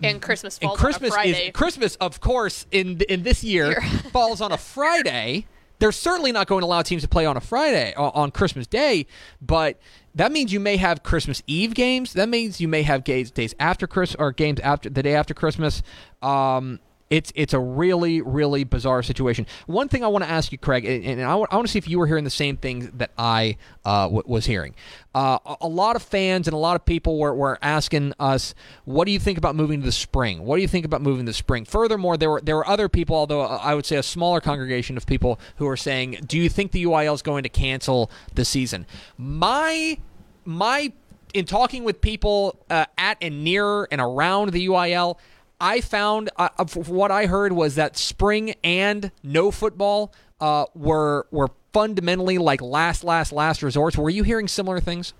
And 0.03 0.21
Christmas 0.21 0.59
And 0.59 0.69
falls 0.69 0.81
Christmas 0.81 1.13
on 1.13 1.19
a 1.19 1.23
Friday. 1.23 1.47
is 1.47 1.53
Christmas, 1.53 1.97
of 1.97 2.21
course, 2.21 2.67
in 2.73 3.01
in 3.09 3.23
this 3.23 3.43
year 3.45 3.69
Year. 3.69 3.81
falls 4.13 4.41
on 4.41 4.53
a 4.53 4.59
Friday. 4.59 5.47
They're 5.83 5.91
certainly 5.91 6.31
not 6.31 6.47
going 6.47 6.61
to 6.61 6.67
allow 6.67 6.83
teams 6.83 7.03
to 7.03 7.09
play 7.09 7.27
on 7.27 7.37
a 7.37 7.41
Friday 7.41 7.93
on 7.97 8.31
Christmas 8.31 8.69
Day, 8.69 9.05
but 9.41 9.81
that 10.15 10.31
means 10.31 10.53
you 10.53 10.61
may 10.61 10.77
have 10.77 11.03
Christmas 11.03 11.43
Eve 11.49 11.75
games. 11.75 12.13
That 12.13 12.29
means 12.29 12.61
you 12.61 12.69
may 12.69 12.83
have 12.83 13.03
games 13.03 13.33
days 13.33 13.53
after 13.59 13.89
Chris 13.89 14.15
or 14.15 14.31
games 14.31 14.61
after 14.61 14.89
the 14.89 15.03
day 15.03 15.17
after 15.17 15.35
Christmas. 15.35 15.83
Um, 16.23 16.79
It's 17.13 17.31
it's 17.35 17.53
a 17.53 17.61
really 17.61 18.23
really 18.23 18.65
bizarre 18.65 19.03
situation. 19.03 19.47
One 19.67 19.87
thing 19.87 20.03
I 20.03 20.09
want 20.09 20.25
to 20.25 20.31
ask 20.31 20.51
you, 20.51 20.57
Craig, 20.57 20.87
and, 20.87 21.21
I, 21.21 21.35
want, 21.35 21.51
to 21.51 21.69
see 21.69 21.79
if 21.79 21.87
you 21.87 21.99
were 21.99 22.07
hearing 22.07 22.25
the 22.25 22.31
same 22.31 22.57
things 22.57 22.91
that 22.95 23.11
I 23.19 23.59
uh, 23.85 24.05
w- 24.05 24.23
was 24.25 24.47
hearing. 24.47 24.75
Uh, 25.15 25.39
a, 25.45 25.57
a 25.61 25.69
lot 25.69 25.95
of 25.95 26.03
fans 26.03 26.49
and 26.49 26.55
a 26.55 26.59
lot 26.59 26.75
of 26.75 26.87
people 26.87 27.19
were, 27.19 27.35
were 27.35 27.59
asking 27.61 28.15
us, 28.19 28.55
"What 28.87 29.05
do 29.05 29.13
you 29.13 29.19
think 29.19 29.37
about 29.37 29.55
moving 29.55 29.81
to 29.81 29.85
the 29.85 29.93
spring? 29.93 30.47
What 30.47 30.57
do 30.57 30.63
you 30.63 30.69
think 30.69 30.87
about 30.87 31.03
moving 31.03 31.27
to 31.27 31.31
the 31.31 31.35
spring?" 31.35 31.67
Furthermore, 31.67 32.17
there 32.17 32.31
were 32.31 32.41
there 32.41 32.57
were 32.57 32.67
other 32.67 32.89
people, 32.89 33.15
although 33.15 33.43
uh, 33.43 33.61
I 33.63 33.75
would 33.75 33.85
say 33.85 33.97
a 33.97 34.03
smaller 34.03 34.41
congregation 34.41 34.97
of 34.97 35.05
people 35.05 35.39
who 35.57 35.69
are 35.69 35.77
saying, 35.77 36.21
"Do 36.27 36.39
you 36.39 36.49
think 36.49 36.73
the 36.73 36.85
UIL 36.85 37.13
is 37.13 37.21
going 37.21 37.43
to 37.43 37.51
cancel 37.51 38.11
the 38.35 38.47
season?" 38.47 38.87
My 39.19 39.99
my 40.47 40.93
in 41.35 41.45
talking 41.45 41.85
with 41.85 42.01
people 42.01 42.59
uh, 42.71 42.87
at 42.99 43.19
and 43.21 43.45
near 43.45 43.85
and 43.91 44.01
around 44.01 44.53
the 44.53 44.67
UIL, 44.67 45.19
I 45.63 45.81
found 45.81 46.29
uh, 46.37 46.49
what 46.87 47.13
I 47.13 47.27
heard 47.27 47.53
was 47.53 47.77
that 47.77 47.97
spring 47.97 48.57
and 48.65 49.13
no 49.23 49.53
football 49.53 50.13
uh, 50.41 50.67
were 50.75 51.29
were 51.31 51.51
fundamentally 51.73 52.37
like 52.37 52.61
last, 52.61 53.05
last, 53.05 53.33
last 53.33 53.63
resorts. 53.63 53.97
Were 53.97 54.11
you 54.11 54.25
hearing 54.25 54.49
similar 54.49 54.81
things? 54.81 55.15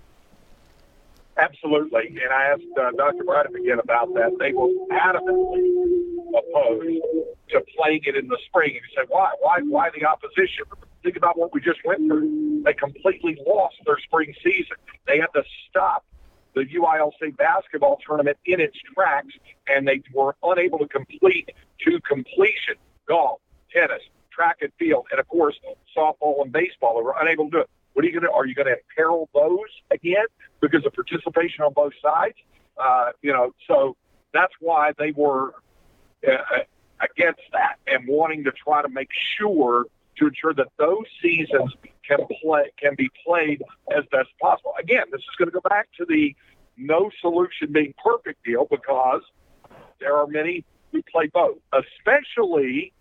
Absolutely, 1.37 2.07
and 2.21 2.31
I 2.31 2.43
asked 2.51 2.63
uh, 2.79 2.91
Dr. 2.91 3.23
Braddock 3.23 3.55
again 3.55 3.79
about 3.79 4.13
that. 4.15 4.37
They 4.37 4.51
were 4.51 4.67
adamantly 4.91 5.65
opposed 6.37 7.01
to 7.49 7.63
playing 7.77 8.01
it 8.03 8.17
in 8.17 8.27
the 8.27 8.37
spring. 8.45 8.75
And 8.75 8.81
he 8.85 8.95
said, 8.95 9.05
"Why? 9.07 9.31
Why? 9.39 9.59
Why 9.61 9.89
the 9.97 10.05
opposition?" 10.05 10.65
Think 11.03 11.15
about 11.15 11.37
what 11.37 11.53
we 11.53 11.61
just 11.61 11.79
went 11.85 11.99
through. 12.07 12.63
They 12.65 12.73
completely 12.73 13.37
lost 13.47 13.75
their 13.85 13.97
spring 13.99 14.33
season. 14.43 14.75
They 15.07 15.19
had 15.19 15.27
to 15.35 15.43
stop 15.69 16.05
the 16.55 16.65
UIL 16.65 17.13
state 17.15 17.37
basketball 17.37 17.99
tournament 18.05 18.37
in 18.45 18.59
its 18.59 18.77
tracks, 18.93 19.33
and 19.67 19.87
they 19.87 20.01
were 20.13 20.35
unable 20.43 20.79
to 20.79 20.87
complete 20.87 21.49
to 21.85 21.99
completion 22.01 22.75
golf, 23.07 23.39
tennis, 23.71 24.01
track 24.31 24.57
and 24.61 24.71
field, 24.79 25.05
and 25.11 25.19
of 25.19 25.27
course 25.27 25.55
softball 25.95 26.41
and 26.41 26.51
baseball. 26.51 26.97
They 26.97 27.03
were 27.03 27.15
unable 27.19 27.45
to 27.45 27.51
do 27.51 27.59
it. 27.59 27.69
What 27.93 28.05
are 28.05 28.07
you 28.07 28.13
going 28.13 28.23
to? 28.23 28.31
Are 28.31 28.45
you 28.45 28.55
going 28.55 28.67
to 28.67 28.75
imperil 28.89 29.29
those 29.33 29.69
again 29.91 30.25
because 30.61 30.85
of 30.85 30.93
participation 30.93 31.63
on 31.63 31.73
both 31.73 31.93
sides? 32.01 32.35
Uh, 32.77 33.11
you 33.21 33.31
know, 33.31 33.51
so 33.67 33.95
that's 34.33 34.53
why 34.59 34.93
they 34.97 35.11
were 35.11 35.53
uh, 36.27 36.37
against 36.99 37.41
that 37.51 37.75
and 37.85 38.07
wanting 38.07 38.43
to 38.45 38.51
try 38.51 38.81
to 38.81 38.89
make 38.89 39.09
sure 39.37 39.85
to 40.17 40.27
ensure 40.27 40.53
that 40.53 40.67
those 40.77 41.05
seasons 41.21 41.73
can 42.07 42.19
play 42.41 42.71
can 42.77 42.95
be 42.95 43.09
played 43.25 43.61
as 43.95 44.03
best 44.11 44.29
possible. 44.41 44.73
Again, 44.79 45.03
this 45.11 45.21
is 45.21 45.35
going 45.37 45.49
to 45.49 45.53
go 45.53 45.67
back 45.67 45.89
to 45.97 46.05
the 46.05 46.35
no 46.77 47.09
solution 47.21 47.71
being 47.71 47.93
perfect 48.03 48.43
deal 48.43 48.67
because 48.69 49.21
there 49.99 50.17
are 50.17 50.27
many 50.27 50.65
who 50.91 51.01
play 51.03 51.27
both, 51.27 51.57
especially 51.71 52.93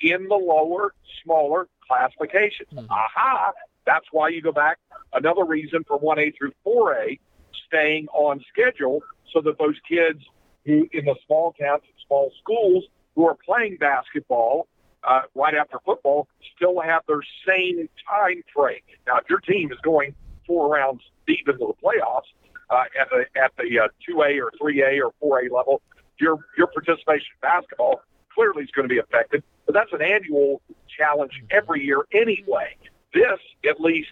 in 0.00 0.28
the 0.28 0.34
lower, 0.34 0.94
smaller 1.22 1.68
classifications. 1.86 2.68
Mm-hmm. 2.72 2.90
Aha! 2.90 3.52
That's 3.86 4.06
why 4.12 4.28
you 4.28 4.42
go 4.42 4.52
back. 4.52 4.78
Another 5.12 5.44
reason 5.44 5.84
for 5.86 5.98
1A 6.00 6.34
through 6.36 6.52
4A 6.66 7.18
staying 7.66 8.08
on 8.08 8.44
schedule 8.52 9.02
so 9.32 9.40
that 9.42 9.58
those 9.58 9.76
kids 9.88 10.22
who 10.64 10.88
in 10.92 11.04
the 11.06 11.14
small 11.26 11.52
towns 11.52 11.82
and 11.84 11.94
small 12.06 12.30
schools 12.40 12.84
who 13.14 13.26
are 13.26 13.36
playing 13.44 13.76
basketball 13.78 14.68
uh, 15.04 15.22
right 15.34 15.54
after 15.54 15.78
football 15.84 16.28
still 16.56 16.80
have 16.80 17.02
their 17.06 17.22
same 17.46 17.88
time 18.08 18.42
frame. 18.54 18.80
Now, 19.06 19.18
if 19.18 19.28
your 19.28 19.40
team 19.40 19.72
is 19.72 19.78
going 19.82 20.14
four 20.46 20.72
rounds 20.72 21.02
deep 21.26 21.48
into 21.48 21.58
the 21.58 21.74
playoffs 21.82 22.28
uh, 22.70 22.84
at 23.00 23.08
the 23.10 23.24
at 23.40 23.52
the 23.56 23.80
uh, 23.80 23.88
2A 24.08 24.40
or 24.40 24.52
3A 24.60 25.00
or 25.00 25.40
4A 25.40 25.50
level, 25.50 25.82
your 26.18 26.38
your 26.56 26.66
participation 26.66 27.26
in 27.34 27.40
basketball 27.40 28.02
clearly 28.34 28.64
is 28.64 28.70
going 28.70 28.88
to 28.88 28.92
be 28.92 28.98
affected. 29.00 29.42
But 29.66 29.74
that's 29.74 29.92
an 29.92 30.02
annual 30.02 30.60
challenge 30.96 31.32
every 31.50 31.84
year 31.84 32.02
anyway. 32.12 32.76
This 33.12 33.38
at 33.68 33.80
least 33.80 34.08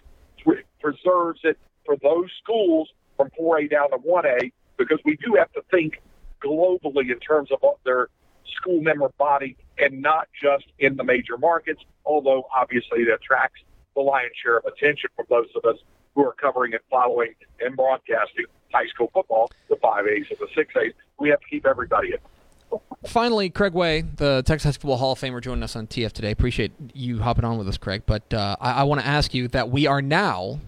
preserves 0.80 1.40
it 1.44 1.58
for 1.84 1.96
those 2.02 2.30
schools 2.42 2.88
from 3.16 3.30
4A 3.38 3.70
down 3.70 3.90
to 3.90 3.98
1A 3.98 4.52
because 4.76 4.98
we 5.04 5.16
do 5.16 5.34
have 5.36 5.52
to 5.52 5.62
think 5.70 6.00
globally 6.42 7.10
in 7.10 7.18
terms 7.18 7.50
of 7.50 7.60
their 7.84 8.08
school 8.56 8.80
member 8.80 9.08
body 9.18 9.56
and 9.78 10.02
not 10.02 10.28
just 10.40 10.66
in 10.78 10.96
the 10.96 11.04
major 11.04 11.36
markets, 11.38 11.82
although 12.04 12.46
obviously 12.54 13.02
it 13.02 13.08
attracts 13.08 13.60
the 13.94 14.00
lion's 14.00 14.32
share 14.42 14.58
of 14.58 14.64
attention 14.64 15.10
from 15.16 15.26
those 15.28 15.48
of 15.56 15.64
us 15.64 15.78
who 16.14 16.24
are 16.24 16.34
covering 16.34 16.72
and 16.72 16.82
following 16.90 17.34
and 17.60 17.76
broadcasting 17.76 18.46
high 18.72 18.86
school 18.86 19.10
football, 19.12 19.50
the 19.68 19.76
5As 19.76 20.30
and 20.30 20.38
the 20.38 20.48
6As. 20.56 20.92
We 21.18 21.28
have 21.30 21.40
to 21.40 21.46
keep 21.48 21.66
everybody 21.66 22.12
in. 22.12 22.78
Finally, 23.06 23.50
Craig 23.50 23.72
Way, 23.72 24.02
the 24.02 24.42
Texas 24.44 24.64
High 24.64 24.70
School 24.72 24.96
Hall 24.96 25.12
of 25.12 25.18
Famer, 25.20 25.40
joining 25.40 25.62
us 25.62 25.74
on 25.76 25.86
TF 25.86 26.12
today. 26.12 26.30
Appreciate 26.30 26.72
you 26.92 27.20
hopping 27.20 27.44
on 27.44 27.56
with 27.56 27.68
us, 27.68 27.78
Craig. 27.78 28.02
But 28.04 28.32
uh, 28.34 28.56
I, 28.60 28.72
I 28.72 28.82
want 28.82 29.00
to 29.00 29.06
ask 29.06 29.32
you 29.32 29.48
that 29.48 29.70
we 29.70 29.86
are 29.86 30.02
now, 30.02 30.60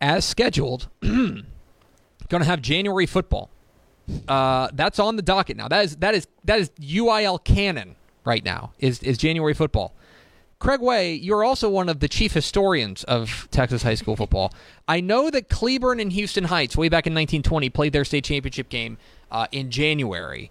as 0.00 0.24
scheduled, 0.24 0.88
going 1.00 1.44
to 2.30 2.44
have 2.44 2.60
January 2.60 3.06
football. 3.06 3.50
Uh, 4.26 4.68
that's 4.72 4.98
on 4.98 5.16
the 5.16 5.22
docket 5.22 5.56
now. 5.56 5.68
That 5.68 5.84
is 5.84 5.96
that 5.96 6.14
is 6.14 6.26
that 6.44 6.58
is 6.60 6.70
UIL 6.80 7.42
canon 7.44 7.96
right 8.24 8.44
now. 8.44 8.72
Is 8.78 9.02
is 9.02 9.18
January 9.18 9.54
football? 9.54 9.94
Craig 10.58 10.80
Way, 10.80 11.14
you're 11.14 11.44
also 11.44 11.68
one 11.68 11.88
of 11.88 12.00
the 12.00 12.08
chief 12.08 12.32
historians 12.32 13.04
of 13.04 13.46
Texas 13.52 13.84
high 13.84 13.94
school 13.94 14.16
football. 14.16 14.52
I 14.88 15.00
know 15.00 15.30
that 15.30 15.48
Cleburne 15.48 16.00
and 16.00 16.12
Houston 16.12 16.44
Heights, 16.44 16.76
way 16.76 16.88
back 16.88 17.06
in 17.06 17.12
1920, 17.12 17.70
played 17.70 17.92
their 17.92 18.04
state 18.04 18.24
championship 18.24 18.68
game 18.68 18.98
uh, 19.30 19.46
in 19.52 19.70
January. 19.70 20.50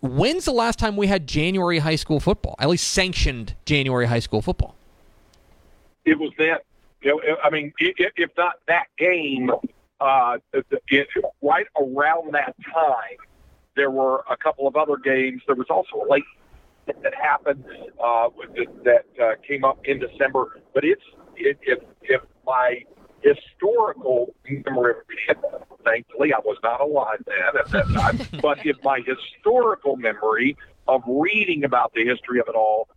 When's 0.00 0.46
the 0.46 0.52
last 0.52 0.78
time 0.78 0.96
we 0.96 1.08
had 1.08 1.26
January 1.26 1.80
high 1.80 1.96
school 1.96 2.20
football? 2.20 2.54
At 2.58 2.70
least 2.70 2.88
sanctioned 2.88 3.54
January 3.66 4.06
high 4.06 4.20
school 4.20 4.40
football. 4.40 4.76
It 6.06 6.18
was 6.18 6.32
that. 6.38 6.64
You 7.02 7.10
know, 7.10 7.36
I 7.44 7.50
mean, 7.50 7.72
if 7.78 8.30
not 8.36 8.54
that 8.66 8.86
game, 8.96 9.50
uh, 10.00 10.38
it, 10.52 11.08
right 11.42 11.66
around 11.80 12.34
that 12.34 12.54
time, 12.72 13.16
there 13.76 13.90
were 13.90 14.24
a 14.30 14.36
couple 14.36 14.66
of 14.66 14.76
other 14.76 14.96
games. 14.96 15.42
There 15.46 15.56
was 15.56 15.66
also 15.70 16.04
a 16.04 16.06
late 16.10 16.24
that 16.86 17.14
happened 17.14 17.64
uh, 18.02 18.28
that 18.84 19.04
uh, 19.22 19.34
came 19.46 19.64
up 19.64 19.78
in 19.84 19.98
December. 19.98 20.60
But 20.74 20.84
it's 20.84 21.02
it, 21.36 21.58
if 21.62 21.78
if 22.02 22.22
my 22.46 22.82
historical 23.22 24.34
memory, 24.48 24.94
thankfully 25.84 26.32
I 26.32 26.38
was 26.38 26.56
not 26.62 26.80
alive 26.80 27.18
then 27.26 27.36
at 27.60 27.68
that 27.70 27.88
time, 27.94 28.40
but 28.42 28.64
if 28.64 28.76
my 28.82 29.00
historical 29.00 29.96
memory 29.96 30.56
of 30.86 31.02
reading 31.06 31.64
about 31.64 31.92
the 31.94 32.04
history 32.04 32.40
of 32.40 32.48
it 32.48 32.54
all 32.54 32.88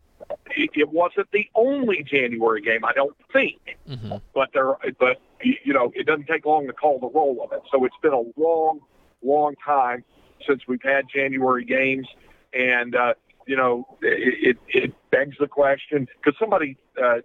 it 0.55 0.89
wasn't 0.89 1.31
the 1.31 1.47
only 1.55 2.03
January 2.03 2.61
game, 2.61 2.83
I 2.85 2.93
don't 2.93 3.15
think. 3.31 3.77
Mm-hmm. 3.89 4.15
But 4.33 4.49
there, 4.53 4.75
but 4.99 5.21
you 5.43 5.73
know, 5.73 5.91
it 5.95 6.05
doesn't 6.05 6.27
take 6.27 6.45
long 6.45 6.67
to 6.67 6.73
call 6.73 6.99
the 6.99 7.09
roll 7.09 7.41
of 7.43 7.51
it. 7.51 7.61
So 7.71 7.85
it's 7.85 7.95
been 8.01 8.13
a 8.13 8.23
long, 8.39 8.79
long 9.23 9.55
time 9.63 10.03
since 10.47 10.61
we've 10.67 10.81
had 10.83 11.05
January 11.13 11.65
games, 11.65 12.07
and 12.53 12.95
uh, 12.95 13.13
you 13.47 13.55
know, 13.55 13.85
it, 14.01 14.57
it, 14.67 14.83
it 14.83 15.11
begs 15.11 15.37
the 15.39 15.47
question 15.47 16.07
because 16.17 16.37
somebody 16.39 16.77
uh, 16.97 17.19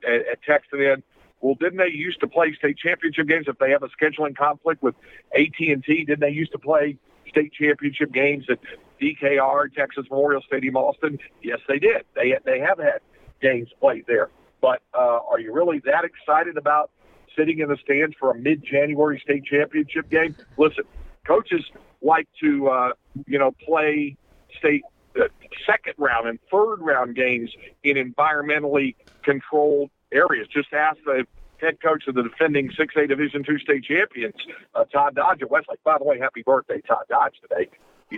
texted 0.49 0.95
in. 0.95 1.03
Well, 1.41 1.55
didn't 1.61 1.79
they 1.79 1.91
used 1.91 2.21
to 2.21 2.27
play 2.27 2.55
state 2.55 2.79
championship 2.79 3.29
games 3.29 3.47
if 3.47 3.59
they 3.59 3.71
have 3.71 3.83
a 3.83 3.89
scheduling 3.89 4.35
conflict 4.37 4.83
with 4.83 4.95
AT 5.35 5.59
and 5.61 5.85
T? 5.85 6.05
Didn't 6.05 6.21
they 6.21 6.31
used 6.31 6.53
to 6.53 6.59
play 6.59 6.97
state 7.29 7.53
championship 7.53 8.11
games 8.13 8.47
at 8.49 8.59
DKR, 9.01 9.73
Texas 9.75 10.07
Memorial 10.11 10.43
Stadium, 10.47 10.77
Austin? 10.77 11.19
Yes, 11.43 11.59
they 11.69 11.79
did. 11.79 12.05
They 12.15 12.37
they 12.45 12.61
have 12.61 12.79
had 12.79 13.01
games 13.41 13.69
played 13.81 14.05
there. 14.07 14.31
But 14.61 14.83
uh, 14.95 15.21
are 15.29 15.39
you 15.39 15.53
really 15.53 15.81
that 15.85 16.05
excited 16.05 16.57
about 16.57 16.91
sitting 17.37 17.59
in 17.59 17.69
the 17.69 17.77
stands 17.83 18.17
for 18.19 18.31
a 18.31 18.39
mid-January 18.39 19.21
state 19.23 19.45
championship 19.45 20.11
game? 20.11 20.35
Listen, 20.57 20.85
coaches 21.27 21.65
like 22.03 22.29
to 22.41 22.69
uh, 22.69 22.93
you 23.27 23.39
know 23.39 23.53
play 23.65 24.17
state 24.59 24.83
uh, 25.19 25.25
second 25.67 25.95
round 25.99 26.29
and 26.29 26.39
third 26.51 26.77
round 26.81 27.15
games 27.15 27.51
in 27.85 27.97
environmentally 27.97 28.95
controlled 29.23 29.91
areas. 30.13 30.47
Just 30.49 30.73
ask 30.73 30.99
the 31.05 31.27
head 31.59 31.81
coach 31.81 32.05
of 32.07 32.15
the 32.15 32.23
defending 32.23 32.71
6A 32.71 33.09
Division 33.09 33.43
two 33.43 33.59
state 33.59 33.85
champions, 33.85 34.35
uh, 34.75 34.85
Todd 34.85 35.15
Dodge 35.15 35.43
at 35.43 35.51
Westlake. 35.51 35.83
By 35.85 35.99
the 35.99 36.05
way, 36.05 36.19
happy 36.19 36.43
birthday, 36.43 36.81
Todd 36.87 37.05
Dodge, 37.09 37.35
today. 37.41 37.69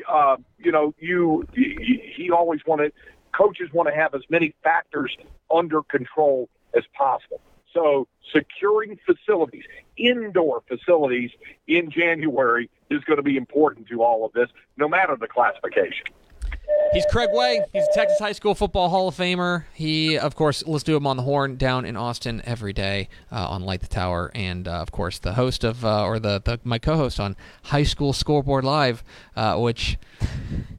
Uh, 0.08 0.36
you 0.58 0.72
know, 0.72 0.94
you 0.98 1.46
he, 1.52 2.12
he 2.16 2.30
always 2.30 2.60
wanted 2.66 2.92
coaches 3.36 3.68
want 3.72 3.88
to 3.88 3.94
have 3.94 4.14
as 4.14 4.22
many 4.28 4.54
factors 4.62 5.16
under 5.54 5.82
control 5.82 6.48
as 6.76 6.84
possible. 6.96 7.40
So 7.72 8.08
securing 8.34 8.98
facilities, 9.06 9.64
indoor 9.96 10.62
facilities 10.66 11.30
in 11.66 11.90
January 11.90 12.70
is 12.90 13.02
going 13.04 13.18
to 13.18 13.22
be 13.22 13.36
important 13.36 13.88
to 13.88 14.02
all 14.02 14.24
of 14.24 14.32
this, 14.32 14.48
no 14.76 14.88
matter 14.88 15.16
the 15.16 15.28
classification. 15.28 16.06
He's 16.92 17.04
Craig 17.06 17.28
Way. 17.32 17.60
He's 17.72 17.84
a 17.84 17.92
Texas 17.92 18.18
High 18.18 18.32
School 18.32 18.54
Football 18.54 18.88
Hall 18.88 19.08
of 19.08 19.16
Famer. 19.16 19.64
He, 19.74 20.18
of 20.18 20.34
course, 20.34 20.64
let's 20.66 20.82
do 20.82 20.96
him 20.96 21.06
on 21.06 21.18
the 21.18 21.22
horn 21.22 21.56
down 21.56 21.84
in 21.84 21.96
Austin 21.96 22.40
every 22.44 22.72
day 22.72 23.08
uh, 23.30 23.46
on 23.48 23.62
Light 23.62 23.80
the 23.80 23.86
Tower, 23.86 24.30
and 24.34 24.66
uh, 24.66 24.72
of 24.72 24.90
course 24.90 25.18
the 25.18 25.34
host 25.34 25.64
of 25.64 25.84
uh, 25.84 26.04
or 26.04 26.18
the, 26.18 26.40
the 26.42 26.60
my 26.64 26.78
co-host 26.78 27.20
on 27.20 27.36
High 27.64 27.82
School 27.82 28.12
Scoreboard 28.14 28.64
Live, 28.64 29.04
uh, 29.36 29.56
which 29.58 29.98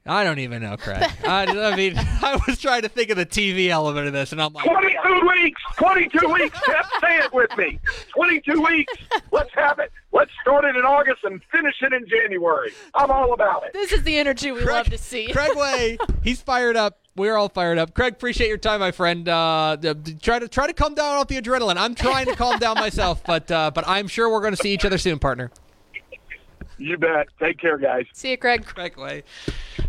I 0.05 0.23
don't 0.23 0.39
even 0.39 0.61
know, 0.61 0.77
Craig. 0.77 1.03
I, 1.23 1.45
I 1.45 1.75
mean, 1.75 1.93
I 1.97 2.39
was 2.47 2.57
trying 2.59 2.81
to 2.83 2.89
think 2.89 3.09
of 3.09 3.17
the 3.17 3.25
TV 3.25 3.69
element 3.69 4.07
of 4.07 4.13
this, 4.13 4.31
and 4.31 4.41
I'm 4.41 4.53
like, 4.53 4.65
22 4.65 5.27
weeks. 5.27 5.61
22 5.77 6.27
weeks. 6.33 6.59
Jeff, 6.65 6.89
say 7.01 7.17
it 7.17 7.33
with 7.33 7.55
me. 7.57 7.79
22 8.15 8.61
weeks. 8.61 8.93
Let's 9.31 9.51
have 9.53 9.79
it. 9.79 9.91
Let's 10.11 10.31
start 10.41 10.65
it 10.65 10.75
in 10.75 10.83
August 10.83 11.23
and 11.23 11.41
finish 11.51 11.75
it 11.81 11.93
in 11.93 12.07
January. 12.07 12.71
I'm 12.95 13.11
all 13.11 13.33
about 13.33 13.63
it. 13.65 13.73
This 13.73 13.91
is 13.91 14.03
the 14.03 14.17
energy 14.17 14.51
we 14.51 14.61
Craig, 14.61 14.75
love 14.75 14.89
to 14.89 14.97
see. 14.97 15.27
Craig 15.31 15.51
Way, 15.55 15.97
he's 16.23 16.41
fired 16.41 16.75
up. 16.75 16.99
We're 17.15 17.35
all 17.35 17.49
fired 17.49 17.77
up. 17.77 17.93
Craig, 17.93 18.13
appreciate 18.13 18.47
your 18.47 18.57
time, 18.57 18.79
my 18.79 18.91
friend. 18.91 19.27
Uh, 19.27 19.75
d- 19.75 19.93
d- 19.93 20.13
try 20.21 20.39
to 20.39 20.47
try 20.47 20.67
to 20.67 20.73
calm 20.73 20.95
down 20.95 21.17
off 21.17 21.27
the 21.27 21.39
adrenaline. 21.39 21.75
I'm 21.77 21.93
trying 21.93 22.25
to 22.27 22.35
calm 22.35 22.57
down 22.59 22.75
myself, 22.75 23.23
but 23.27 23.51
uh, 23.51 23.71
but 23.75 23.87
I'm 23.87 24.07
sure 24.07 24.29
we're 24.31 24.41
going 24.41 24.55
to 24.55 24.61
see 24.61 24.73
each 24.73 24.85
other 24.85 24.97
soon, 24.97 25.19
partner. 25.19 25.51
You 26.79 26.97
bet. 26.97 27.27
Take 27.39 27.59
care, 27.59 27.77
guys. 27.77 28.05
see 28.13 28.31
you, 28.31 28.37
Craig. 28.37 28.65
Craig 28.65 28.97
Way, 28.97 29.23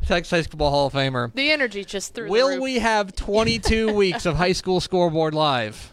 Texas 0.07 0.31
High 0.31 0.43
School 0.43 0.69
Hall 0.71 0.87
of 0.89 0.93
Famer. 0.93 1.33
The 1.35 1.51
energy 1.51 1.85
just 1.85 2.15
through 2.15 2.27
the 2.27 2.31
Will 2.33 2.49
roof. 2.51 2.61
we 2.61 2.79
have 2.81 3.15
22 3.15 3.93
weeks 3.95 4.27
of 4.27 4.37
high 4.37 4.53
school 4.53 4.81
scoreboard 4.81 5.33
live? 5.35 5.93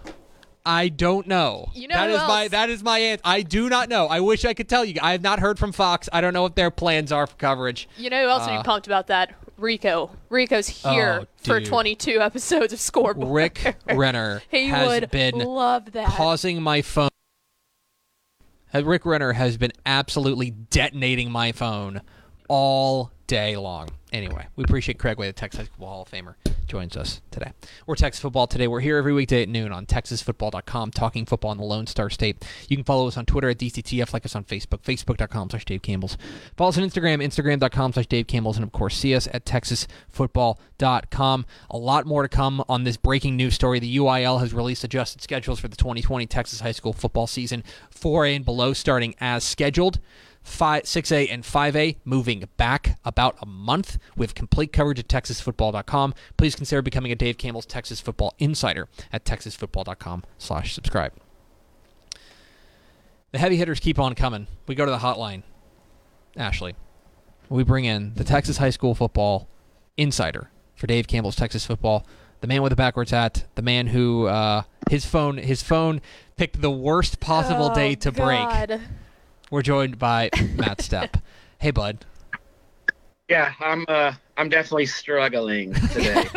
I 0.66 0.90
don't 0.90 1.28
know. 1.28 1.70
You 1.74 1.88
know 1.88 1.96
that 1.96 2.10
who 2.10 2.16
is 2.16 2.22
my 2.24 2.48
that 2.50 2.70
is 2.70 2.84
my 2.84 3.00
answer. 3.00 3.22
I 3.24 3.42
do 3.42 3.70
not 3.70 3.88
know. 3.88 4.08
I 4.08 4.20
wish 4.20 4.44
I 4.44 4.54
could 4.54 4.68
tell 4.68 4.84
you. 4.84 4.96
I 5.02 5.14
have 5.14 5.22
not 5.22 5.40
heard 5.40 5.58
from 5.58 5.72
Fox. 5.72 6.10
I 6.12 6.20
don't 6.20 6.34
know 6.34 6.42
what 6.42 6.58
their 6.58 6.72
plans 6.72 7.12
are 7.12 7.26
for 7.26 7.36
coverage. 7.38 7.88
You 7.96 8.10
know 8.10 8.22
who 8.24 8.30
else 8.30 8.46
would 8.48 8.54
Uh, 8.56 8.62
be 8.64 8.66
pumped 8.66 8.86
about 8.86 9.08
that? 9.08 9.34
Rico. 9.58 10.12
Rico's 10.30 10.68
here 10.68 11.22
Oh, 11.24 11.26
for 11.38 11.62
22 11.62 12.20
episodes 12.20 12.74
of 12.74 12.80
Scoreboard. 12.80 13.34
Rick 13.34 13.78
Renner 13.94 14.42
he 14.50 14.68
has 14.68 14.88
would 14.88 15.10
been 15.10 15.36
love 15.38 15.94
that. 15.94 16.10
pausing 16.10 16.62
my 16.62 16.82
phone. 16.82 17.10
Rick 18.74 19.06
Renner 19.06 19.34
has 19.34 19.58
been 19.58 19.72
absolutely 19.86 20.52
detonating 20.52 21.32
my 21.32 21.52
phone 21.52 22.02
all 22.48 23.12
day 23.28 23.58
long. 23.58 23.90
Anyway, 24.14 24.48
we 24.56 24.64
appreciate 24.64 24.98
Craig 24.98 25.18
Way, 25.18 25.28
the 25.28 25.34
Texas 25.34 25.60
High 25.60 25.66
School 25.66 25.88
Hall 25.88 26.04
of 26.04 26.10
Famer, 26.10 26.36
joins 26.66 26.96
us 26.96 27.20
today. 27.30 27.52
We're 27.86 27.96
Texas 27.96 28.22
Football 28.22 28.48
today. 28.48 28.66
We're 28.68 28.80
here 28.80 28.96
every 28.96 29.12
weekday 29.12 29.44
at 29.44 29.50
noon 29.50 29.74
on 29.74 29.86
TexasFootball.com, 29.86 30.92
talking 30.92 31.26
football 31.26 31.52
in 31.52 31.58
the 31.58 31.66
Lone 31.66 31.88
Star 31.88 32.10
State. 32.10 32.46
You 32.70 32.78
can 32.78 32.86
follow 32.86 33.10
us 33.10 33.18
on 33.18 33.26
Twitter 33.26 33.50
at 33.50 33.58
DCTF, 33.58 34.14
like 34.14 34.24
us 34.26 34.34
on 34.34 34.46
Facebook, 34.46 34.82
Facebook.com 34.82 35.50
slash 35.50 35.66
Dave 35.66 35.82
Campbell's. 35.82 36.18
Follow 36.56 36.70
us 36.70 36.78
on 36.78 36.86
Instagram, 36.86 37.22
Instagram.com 37.22 37.92
slash 37.94 38.08
Dave 38.08 38.28
Campbell's, 38.28 38.56
and 38.56 38.64
of 38.64 38.72
course, 38.72 38.96
see 38.96 39.14
us 39.14 39.28
at 39.34 39.44
TexasFootball.com. 39.46 41.46
A 41.70 41.78
lot 41.78 42.06
more 42.06 42.24
to 42.24 42.30
come 42.30 42.64
on 42.70 42.86
this 42.86 42.96
breaking 42.96 43.36
news 43.36 43.56
story. 43.56 43.80
The 43.80 43.98
UIL 43.98 44.40
has 44.40 44.54
released 44.54 44.86
adjusted 44.86 45.22
schedules 45.22 45.60
for 45.60 45.68
the 45.68 45.76
2020 45.76 46.26
Texas 46.28 46.62
high 46.62 46.72
school 46.72 46.94
football 46.94 47.28
season, 47.28 47.62
4A 47.94 48.38
and 48.38 48.46
below 48.46 48.72
starting 48.72 49.16
as 49.20 49.44
scheduled. 49.44 50.00
5, 50.48 50.84
6A 50.84 51.28
and 51.32 51.44
5A 51.44 51.98
moving 52.06 52.48
back 52.58 52.98
about 53.04 53.38
a 53.42 53.46
month 53.46 53.98
with 54.16 54.34
complete 54.34 54.72
coverage 54.72 55.00
at 55.00 55.08
texasfootball.com. 55.08 56.14
Please 56.38 56.56
consider 56.56 56.82
becoming 56.82 57.12
a 57.12 57.16
Dave 57.16 57.38
Campbell's 57.38 57.66
Texas 57.66 58.00
Football 58.00 58.34
Insider 58.40 58.88
at 59.12 59.26
texasfootball.com 59.26 60.24
slash 60.38 60.74
subscribe. 60.74 61.14
The 63.32 63.40
heavy 63.40 63.58
hitters 63.58 63.80
keep 63.80 64.00
on 64.00 64.16
coming. 64.16 64.48
We 64.68 64.76
go 64.76 64.86
to 64.86 64.92
the 64.92 65.00
hotline. 65.00 65.44
Ashley, 66.36 66.76
we 67.50 67.64
bring 67.64 67.86
in 67.86 68.14
the 68.16 68.24
Texas 68.24 68.58
High 68.58 68.70
School 68.70 68.96
Football 68.96 69.48
Insider 69.98 70.50
for 70.76 70.88
Dave 70.88 71.08
Campbell's 71.08 71.36
Texas 71.36 71.66
Football. 71.66 72.06
The 72.42 72.48
man 72.48 72.62
with 72.62 72.70
the 72.70 72.76
backwards 72.76 73.12
hat, 73.12 73.46
the 73.56 73.62
man 73.64 73.88
who 73.88 74.28
uh, 74.28 74.62
his 74.90 75.06
phone 75.06 75.38
his 75.38 75.64
phone 75.64 76.02
picked 76.36 76.62
the 76.62 76.70
worst 76.72 77.20
possible 77.20 77.72
Oh, 77.72 77.76
day 77.76 77.96
to 77.96 78.12
break. 78.12 78.80
God. 79.50 79.56
We're 79.56 79.62
joined 79.62 79.98
by 80.00 80.30
Matt 80.56 80.80
Stepp. 80.80 81.22
hey, 81.60 81.72
bud. 81.72 82.06
Yeah, 83.30 83.54
I'm 83.60 83.84
uh 83.88 84.14
I'm 84.38 84.50
definitely 84.50 84.86
struggling 84.86 85.74
today. 85.74 86.26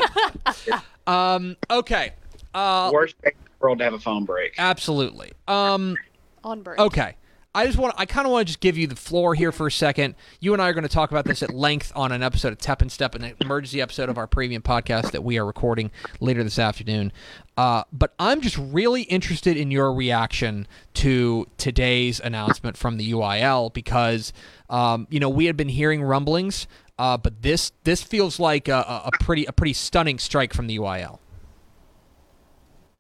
Um, 1.07 1.57
okay. 1.69 2.13
Uh, 2.55 2.91
Worst 2.93 3.21
day 3.23 3.31
in 3.31 3.37
the 3.43 3.65
world 3.65 3.79
to 3.79 3.85
have 3.85 3.95
a 3.95 3.99
phone 3.99 4.25
break. 4.25 4.55
absolutely. 4.59 5.33
Um, 5.49 5.97
On 6.45 6.63
break. 6.63 6.79
okay. 6.79 7.17
I 7.53 7.67
just 7.67 7.79
want 7.79 7.95
I 7.99 8.07
kind 8.07 8.27
of 8.27 8.33
want 8.33 8.47
to 8.47 8.53
just 8.53 8.61
give 8.61 8.79
you 8.79 8.87
the 8.87 8.95
floor 8.95 9.35
here 9.35 9.51
for 9.51 9.67
a 9.67 9.73
second. 9.73 10.15
You 10.39 10.53
and 10.53 10.63
I 10.63 10.69
are 10.69 10.73
going 10.73 10.85
to 10.85 10.89
talk 10.89 11.11
about 11.11 11.25
this 11.25 11.43
at 11.43 11.53
length 11.53 11.91
on 11.97 12.13
an 12.13 12.23
episode 12.23 12.53
of 12.53 12.59
Tep 12.59 12.81
and 12.81 12.93
Step, 12.93 13.17
and 13.17 13.25
an 13.25 13.35
emergency 13.41 13.81
episode 13.81 14.09
of 14.09 14.17
our 14.17 14.29
premium 14.29 14.63
podcast 14.63 15.11
that 15.11 15.25
we 15.25 15.37
are 15.37 15.45
recording 15.45 15.91
later 16.21 16.45
this 16.45 16.61
afternoon. 16.61 17.13
Uh, 17.57 17.83
but 17.93 18.15
I'm 18.21 18.41
just 18.41 18.57
really 18.57 19.03
interested 19.03 19.57
in 19.57 19.73
your 19.73 19.93
reaction 19.93 20.69
to 20.95 21.49
today's 21.59 22.21
announcement 22.21 22.77
from 22.77 22.99
the 22.99 23.11
UIL 23.11 23.73
because 23.73 24.33
um, 24.69 25.09
you 25.11 25.19
know 25.19 25.29
we 25.29 25.47
had 25.47 25.57
been 25.57 25.71
hearing 25.71 26.05
rumblings, 26.05 26.69
uh, 27.01 27.17
but 27.17 27.43
this 27.43 27.73
this 27.83 28.01
feels 28.01 28.39
like 28.39 28.69
a, 28.69 29.03
a 29.07 29.11
pretty 29.19 29.45
a 29.47 29.53
pretty 29.53 29.73
stunning 29.73 30.21
strike 30.21 30.55
from 30.55 30.69
the 30.69 30.79
UIL. 30.79 31.19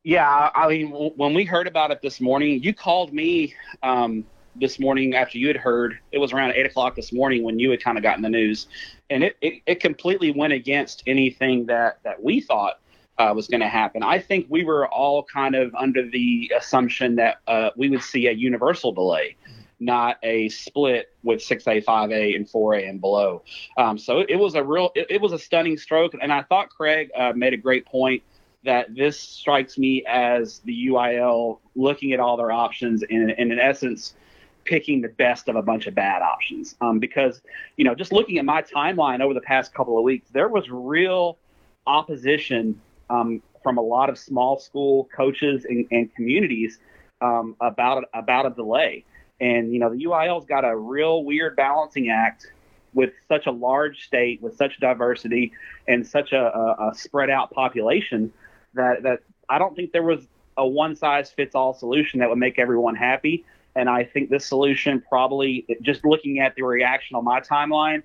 Yeah, 0.03 0.51
I 0.55 0.67
mean, 0.67 0.91
when 0.91 1.35
we 1.35 1.45
heard 1.45 1.69
about 1.69 1.91
it 1.91 2.01
this 2.01 2.21
morning, 2.21 2.63
you 2.63 2.73
called 2.73 3.13
me 3.13 3.55
um, 3.83 4.25
this 4.57 4.79
morning 4.79 5.15
after 5.15 5.39
you 5.39 5.47
had 5.47 5.57
heard. 5.57 5.99
It 6.13 6.19
was 6.19 6.33
around 6.33 6.53
eight 6.53 6.67
o'clock 6.67 6.97
this 6.97 7.13
morning 7.13 7.43
when 7.43 7.59
you 7.59 7.71
had 7.71 7.83
kind 7.83 7.97
of 7.97 8.03
gotten 8.03 8.23
the 8.23 8.29
news, 8.29 8.67
and 9.09 9.25
it, 9.25 9.37
it, 9.41 9.63
it 9.67 9.81
completely 9.81 10.33
went 10.33 10.53
against 10.53 11.03
anything 11.07 11.67
that 11.67 12.01
that 12.05 12.23
we 12.23 12.41
thought 12.41 12.81
uh, 13.21 13.35
was 13.35 13.49
going 13.49 13.61
to 13.61 13.69
happen. 13.69 14.03
I 14.03 14.19
think 14.19 14.47
we 14.49 14.65
were 14.65 14.89
all 14.89 15.23
kind 15.23 15.55
of 15.55 15.75
under 15.75 16.09
the 16.09 16.51
assumption 16.57 17.17
that 17.17 17.41
uh, 17.47 17.71
we 17.77 17.91
would 17.91 18.03
see 18.03 18.27
a 18.29 18.33
universal 18.33 18.93
delay. 18.93 19.37
Not 19.79 20.19
a 20.23 20.49
split 20.51 21.11
with 21.23 21.41
6A, 21.41 21.85
5A, 21.85 22.37
and 22.37 22.47
4A 22.47 22.89
and 22.89 23.01
below. 23.01 23.43
Um, 23.77 23.99
so 23.99 24.25
it, 24.27 24.37
was 24.37 24.55
a 24.55 24.63
real, 24.63 24.91
it, 24.95 25.07
it 25.11 25.21
was 25.21 25.33
a 25.33 25.39
stunning 25.39 25.77
stroke. 25.77 26.13
And 26.21 26.33
I 26.33 26.43
thought 26.43 26.71
Craig 26.71 27.11
uh, 27.15 27.33
made 27.35 27.53
a 27.53 27.59
great 27.59 27.87
point 27.87 28.23
that 28.65 28.95
this 28.95 29.19
strikes 29.19 29.79
me 29.79 30.05
as 30.07 30.61
the 30.61 30.89
UIL 30.89 31.61
looking 31.75 32.13
at 32.13 32.21
all 32.21 32.37
their 32.37 32.53
options 32.53 33.03
and, 33.03 33.31
and 33.31 33.53
in 33.53 33.59
essence 33.59 34.15
picking 34.64 35.01
the 35.01 35.09
best 35.09 35.49
of 35.49 35.57
a 35.57 35.62
bunch 35.62 35.87
of 35.87 35.94
bad 35.94 36.23
options. 36.23 36.77
Um, 36.81 36.99
because 36.99 37.40
you 37.77 37.85
know, 37.85 37.94
just 37.94 38.12
looking 38.12 38.38
at 38.38 38.44
my 38.44 38.62
timeline 38.62 39.20
over 39.20 39.35
the 39.35 39.40
past 39.40 39.75
couple 39.75 39.99
of 39.99 40.05
weeks, 40.05 40.29
there 40.31 40.49
was 40.49 40.70
real 40.70 41.38
opposition 41.87 42.81
um, 43.09 43.42
from 43.62 43.79
a 43.79 43.83
lot 43.83 44.09
of 44.09 44.18
small 44.18 44.59
school 44.59 45.09
coaches 45.14 45.64
and, 45.64 45.87
and 45.90 46.14
communities 46.14 46.79
um, 47.20 47.57
about 47.61 48.05
about 48.14 48.46
a 48.46 48.51
delay. 48.51 49.05
And 49.40 49.73
you 49.73 49.81
know, 49.81 49.90
the 49.90 50.05
UIL's 50.05 50.44
got 50.46 50.64
a 50.64 50.77
real 50.77 51.25
weird 51.25 51.57
balancing 51.57 52.11
act 52.11 52.53
with 52.92 53.12
such 53.29 53.46
a 53.46 53.51
large 53.51 54.05
state, 54.07 54.42
with 54.42 54.57
such 54.57 54.79
diversity, 54.81 55.53
and 55.87 56.07
such 56.07 56.33
a, 56.33 56.57
a, 56.57 56.90
a 56.90 56.94
spread 56.94 57.31
out 57.31 57.51
population 57.51 58.33
that 58.75 59.03
that 59.03 59.20
I 59.49 59.59
don't 59.59 59.75
think 59.75 59.92
there 59.92 60.03
was 60.03 60.27
a 60.57 60.66
one 60.66 60.94
size 60.94 61.31
fits 61.31 61.55
all 61.55 61.75
solution 61.75 62.20
that 62.20 62.29
would 62.29 62.38
make 62.38 62.59
everyone 62.59 62.94
happy. 62.94 63.44
And 63.77 63.89
I 63.89 64.05
think 64.05 64.31
this 64.31 64.47
solution 64.47 65.03
probably, 65.09 65.67
just 65.83 66.05
looking 66.05 66.41
at 66.41 66.55
the 66.55 66.63
reaction 66.63 67.17
on 67.17 67.25
my 67.25 67.41
timeline, 67.41 68.03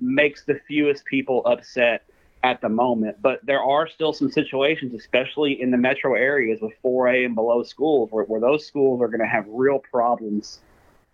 makes 0.00 0.44
the 0.44 0.60
fewest 0.66 1.04
people 1.04 1.42
upset 1.46 2.04
at 2.42 2.60
the 2.60 2.68
moment. 2.68 3.16
But 3.22 3.44
there 3.44 3.62
are 3.62 3.88
still 3.88 4.12
some 4.12 4.30
situations, 4.30 4.92
especially 4.94 5.60
in 5.60 5.70
the 5.70 5.78
metro 5.78 6.14
areas 6.14 6.60
with 6.60 6.72
4A 6.84 7.26
and 7.26 7.34
below 7.34 7.62
schools, 7.62 8.10
where, 8.12 8.24
where 8.24 8.40
those 8.40 8.66
schools 8.66 9.00
are 9.00 9.08
going 9.08 9.20
to 9.20 9.26
have 9.26 9.46
real 9.48 9.78
problems 9.78 10.60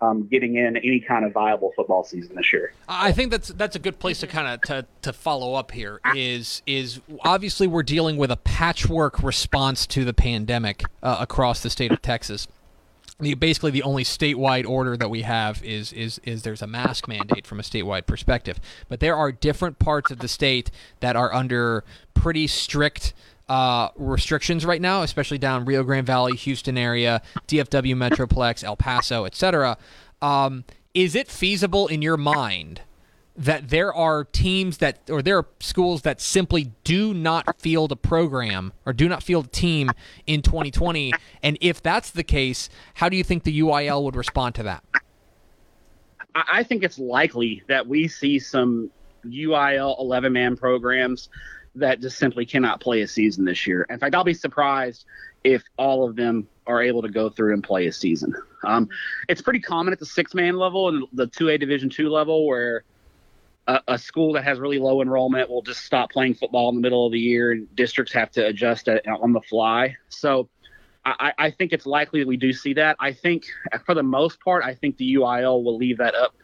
um, 0.02 0.26
getting 0.26 0.56
in 0.56 0.76
any 0.78 1.00
kind 1.00 1.24
of 1.24 1.32
viable 1.32 1.72
football 1.76 2.04
season 2.04 2.36
this 2.36 2.52
year. 2.52 2.72
I 2.88 3.12
think 3.12 3.30
that's 3.30 3.48
that's 3.48 3.76
a 3.76 3.78
good 3.78 3.98
place 3.98 4.20
to 4.20 4.26
kind 4.26 4.48
of 4.48 4.62
to, 4.62 4.86
to 5.02 5.12
follow 5.12 5.54
up 5.54 5.72
here 5.72 6.00
is 6.14 6.62
is 6.66 7.00
obviously 7.20 7.66
we're 7.66 7.82
dealing 7.82 8.16
with 8.16 8.30
a 8.30 8.36
patchwork 8.36 9.22
response 9.22 9.86
to 9.88 10.04
the 10.04 10.14
pandemic 10.14 10.82
uh, 11.02 11.18
across 11.20 11.62
the 11.62 11.70
state 11.70 11.92
of 11.92 12.00
Texas. 12.00 12.48
The, 13.20 13.34
basically, 13.34 13.70
the 13.70 13.82
only 13.82 14.04
statewide 14.04 14.66
order 14.68 14.96
that 14.96 15.10
we 15.10 15.22
have 15.22 15.62
is 15.64 15.92
is 15.92 16.20
is 16.24 16.42
there's 16.42 16.62
a 16.62 16.66
mask 16.66 17.06
mandate 17.06 17.46
from 17.46 17.60
a 17.60 17.62
statewide 17.62 18.06
perspective, 18.06 18.60
but 18.88 19.00
there 19.00 19.16
are 19.16 19.30
different 19.30 19.78
parts 19.78 20.10
of 20.10 20.18
the 20.18 20.28
state 20.28 20.70
that 21.00 21.16
are 21.16 21.32
under 21.32 21.84
pretty 22.14 22.46
strict 22.46 23.12
uh, 23.48 23.88
restrictions 23.96 24.64
right 24.64 24.80
now, 24.80 25.02
especially 25.02 25.38
down 25.38 25.64
Rio 25.64 25.82
Grande 25.82 26.06
Valley, 26.06 26.36
Houston 26.36 26.78
area, 26.78 27.20
DFW 27.48 27.96
Metroplex, 27.96 28.62
El 28.62 28.76
Paso, 28.76 29.24
etc. 29.24 29.76
Um, 30.22 30.64
is 30.94 31.14
it 31.14 31.28
feasible 31.28 31.86
in 31.88 32.00
your 32.00 32.16
mind 32.16 32.82
that 33.36 33.68
there 33.68 33.94
are 33.94 34.24
teams 34.24 34.78
that, 34.78 35.08
or 35.08 35.22
there 35.22 35.38
are 35.38 35.46
schools 35.60 36.02
that 36.02 36.20
simply 36.20 36.72
do 36.84 37.14
not 37.14 37.60
field 37.60 37.92
a 37.92 37.96
program 37.96 38.72
or 38.84 38.92
do 38.92 39.08
not 39.08 39.22
field 39.22 39.46
a 39.46 39.48
team 39.48 39.90
in 40.26 40.42
2020? 40.42 41.12
And 41.42 41.56
if 41.60 41.82
that's 41.82 42.10
the 42.10 42.24
case, 42.24 42.68
how 42.94 43.08
do 43.08 43.16
you 43.16 43.24
think 43.24 43.44
the 43.44 43.60
UIL 43.60 44.02
would 44.04 44.16
respond 44.16 44.54
to 44.56 44.62
that? 44.64 44.84
I 46.34 46.62
think 46.62 46.82
it's 46.82 46.98
likely 46.98 47.62
that 47.68 47.86
we 47.86 48.08
see 48.08 48.38
some 48.38 48.90
UIL 49.24 49.98
11 49.98 50.32
man 50.32 50.56
programs 50.56 51.28
that 51.74 52.00
just 52.00 52.18
simply 52.18 52.44
cannot 52.44 52.80
play 52.80 53.02
a 53.02 53.08
season 53.08 53.44
this 53.44 53.66
year. 53.66 53.86
In 53.90 53.98
fact, 53.98 54.14
I'll 54.14 54.24
be 54.24 54.34
surprised 54.34 55.04
if 55.44 55.62
all 55.76 56.08
of 56.08 56.16
them 56.16 56.48
are 56.66 56.82
able 56.82 57.02
to 57.02 57.08
go 57.08 57.28
through 57.30 57.54
and 57.54 57.62
play 57.62 57.86
a 57.86 57.92
season. 57.92 58.34
Um, 58.64 58.88
it's 59.28 59.40
pretty 59.40 59.60
common 59.60 59.92
at 59.92 59.98
the 59.98 60.06
six 60.06 60.34
man 60.34 60.56
level 60.56 60.88
and 60.88 61.04
the 61.12 61.26
2A 61.28 61.58
Division 61.58 61.88
two 61.88 62.10
level 62.10 62.46
where 62.46 62.84
a, 63.66 63.80
a 63.88 63.98
school 63.98 64.32
that 64.34 64.44
has 64.44 64.58
really 64.58 64.78
low 64.78 65.02
enrollment 65.02 65.48
will 65.50 65.62
just 65.62 65.84
stop 65.84 66.10
playing 66.10 66.34
football 66.34 66.68
in 66.70 66.76
the 66.76 66.80
middle 66.80 67.06
of 67.06 67.12
the 67.12 67.18
year, 67.18 67.52
and 67.52 67.74
districts 67.74 68.12
have 68.12 68.30
to 68.32 68.46
adjust 68.46 68.88
it 68.88 69.06
on 69.06 69.32
the 69.32 69.42
fly. 69.42 69.96
So. 70.08 70.48
I, 71.02 71.32
I 71.38 71.50
think 71.50 71.72
it's 71.72 71.86
likely 71.86 72.20
that 72.20 72.28
we 72.28 72.36
do 72.36 72.52
see 72.52 72.74
that. 72.74 72.94
I 73.00 73.14
think, 73.14 73.46
for 73.86 73.94
the 73.94 74.02
most 74.02 74.38
part, 74.40 74.62
I 74.62 74.74
think 74.74 74.98
the 74.98 75.14
UIL 75.14 75.64
will 75.64 75.78
leave 75.78 75.96
that 75.96 76.14
up 76.14 76.34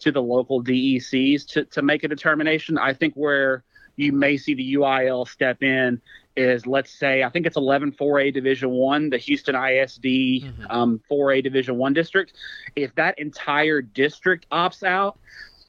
to 0.00 0.12
the 0.12 0.20
local 0.20 0.62
DECs 0.62 1.46
to, 1.46 1.64
to 1.64 1.80
make 1.80 2.04
a 2.04 2.08
determination. 2.08 2.76
I 2.76 2.92
think 2.92 3.14
where 3.14 3.64
you 3.96 4.12
may 4.12 4.36
see 4.36 4.54
the 4.54 4.74
UIL 4.74 5.28
step 5.28 5.62
in 5.62 6.00
is 6.36 6.66
let's 6.66 6.90
say 6.90 7.22
I 7.22 7.28
think 7.28 7.46
it's 7.46 7.56
11 7.56 7.92
4A 7.92 8.32
Division 8.32 8.70
One, 8.70 9.10
the 9.10 9.18
Houston 9.18 9.54
ISD 9.54 10.02
mm-hmm. 10.04 10.64
um, 10.70 11.00
4A 11.10 11.42
Division 11.42 11.76
One 11.76 11.92
district. 11.92 12.32
If 12.74 12.94
that 12.94 13.18
entire 13.18 13.82
district 13.82 14.46
opts 14.50 14.82
out, 14.82 15.18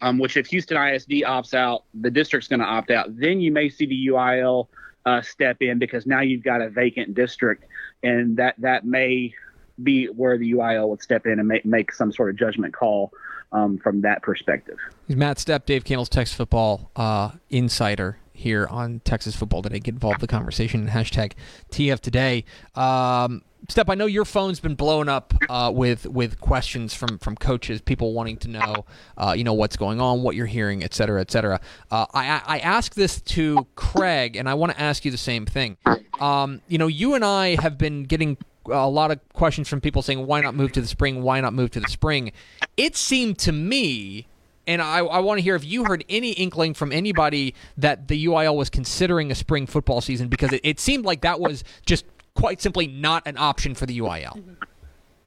um, 0.03 0.19
which 0.19 0.35
if 0.35 0.47
Houston 0.47 0.75
ISD 0.75 1.23
opts 1.25 1.53
out, 1.53 1.85
the 1.93 2.11
district's 2.11 2.49
going 2.49 2.59
to 2.59 2.65
opt 2.65 2.91
out. 2.91 3.17
Then 3.17 3.39
you 3.39 3.53
may 3.53 3.69
see 3.69 3.85
the 3.85 4.07
UIL 4.07 4.67
uh, 5.05 5.21
step 5.21 5.57
in 5.61 5.79
because 5.79 6.05
now 6.05 6.19
you've 6.19 6.43
got 6.43 6.61
a 6.61 6.69
vacant 6.69 7.15
district, 7.15 7.63
and 8.03 8.35
that 8.35 8.55
that 8.59 8.85
may 8.85 9.33
be 9.81 10.07
where 10.07 10.37
the 10.37 10.51
UIL 10.51 10.89
would 10.89 11.01
step 11.01 11.25
in 11.25 11.39
and 11.39 11.47
make, 11.47 11.65
make 11.65 11.93
some 11.93 12.11
sort 12.11 12.29
of 12.29 12.35
judgment 12.35 12.73
call 12.73 13.11
um, 13.53 13.77
from 13.77 14.01
that 14.01 14.21
perspective. 14.21 14.77
He's 15.07 15.15
Matt 15.15 15.37
Stepp, 15.37 15.65
Dave 15.65 15.85
Campbell's 15.85 16.09
Texas 16.09 16.35
Football 16.35 16.91
uh, 16.97 17.31
Insider 17.49 18.17
here 18.33 18.67
on 18.69 18.99
Texas 19.05 19.37
Football 19.37 19.61
Today. 19.61 19.79
Get 19.79 19.93
involved 19.93 20.17
in 20.17 20.21
the 20.21 20.27
conversation. 20.27 20.89
Hashtag 20.89 21.31
TF 21.71 22.01
Today. 22.01 22.43
Um, 22.75 23.41
Stepp, 23.67 23.85
I 23.89 23.95
know 23.95 24.05
your 24.07 24.25
phone's 24.25 24.59
been 24.59 24.75
blown 24.75 25.07
up 25.07 25.33
uh, 25.49 25.71
with 25.73 26.05
with 26.05 26.39
questions 26.41 26.93
from 26.93 27.17
from 27.19 27.35
coaches, 27.35 27.79
people 27.79 28.13
wanting 28.13 28.37
to 28.37 28.49
know, 28.49 28.85
uh, 29.17 29.33
you 29.37 29.45
know, 29.45 29.53
what's 29.53 29.77
going 29.77 30.01
on, 30.01 30.21
what 30.21 30.35
you're 30.35 30.45
hearing, 30.45 30.83
et 30.83 30.93
cetera, 30.93 31.21
et 31.21 31.31
cetera. 31.31 31.61
Uh, 31.89 32.05
I 32.13 32.41
I 32.45 32.59
asked 32.59 32.95
this 32.95 33.21
to 33.21 33.65
Craig, 33.75 34.35
and 34.35 34.49
I 34.49 34.53
want 34.53 34.73
to 34.73 34.81
ask 34.81 35.05
you 35.05 35.11
the 35.11 35.17
same 35.17 35.45
thing. 35.45 35.77
Um, 36.19 36.61
you 36.67 36.77
know, 36.77 36.87
you 36.87 37.15
and 37.15 37.23
I 37.23 37.61
have 37.61 37.77
been 37.77 38.03
getting 38.03 38.37
a 38.65 38.89
lot 38.89 39.11
of 39.11 39.19
questions 39.33 39.67
from 39.67 39.81
people 39.81 40.01
saying, 40.01 40.25
why 40.25 40.41
not 40.41 40.55
move 40.55 40.71
to 40.73 40.81
the 40.81 40.87
spring? 40.87 41.21
Why 41.21 41.39
not 41.41 41.53
move 41.53 41.71
to 41.71 41.79
the 41.79 41.89
spring? 41.89 42.31
It 42.77 42.95
seemed 42.95 43.37
to 43.39 43.51
me, 43.51 44.27
and 44.67 44.81
I, 44.81 44.99
I 44.99 45.19
want 45.19 45.39
to 45.39 45.41
hear 45.41 45.55
if 45.55 45.65
you 45.65 45.85
heard 45.85 46.03
any 46.09 46.31
inkling 46.31 46.73
from 46.73 46.91
anybody 46.91 47.55
that 47.77 48.07
the 48.07 48.25
UIL 48.25 48.55
was 48.55 48.69
considering 48.69 49.31
a 49.31 49.35
spring 49.35 49.67
football 49.67 50.01
season 50.01 50.27
because 50.27 50.53
it, 50.53 50.61
it 50.63 50.79
seemed 50.79 51.05
like 51.05 51.21
that 51.21 51.39
was 51.39 51.63
just 51.85 52.05
quite 52.35 52.61
simply 52.61 52.87
not 52.87 53.23
an 53.25 53.37
option 53.37 53.75
for 53.75 53.85
the 53.85 53.99
UIL. 53.99 54.57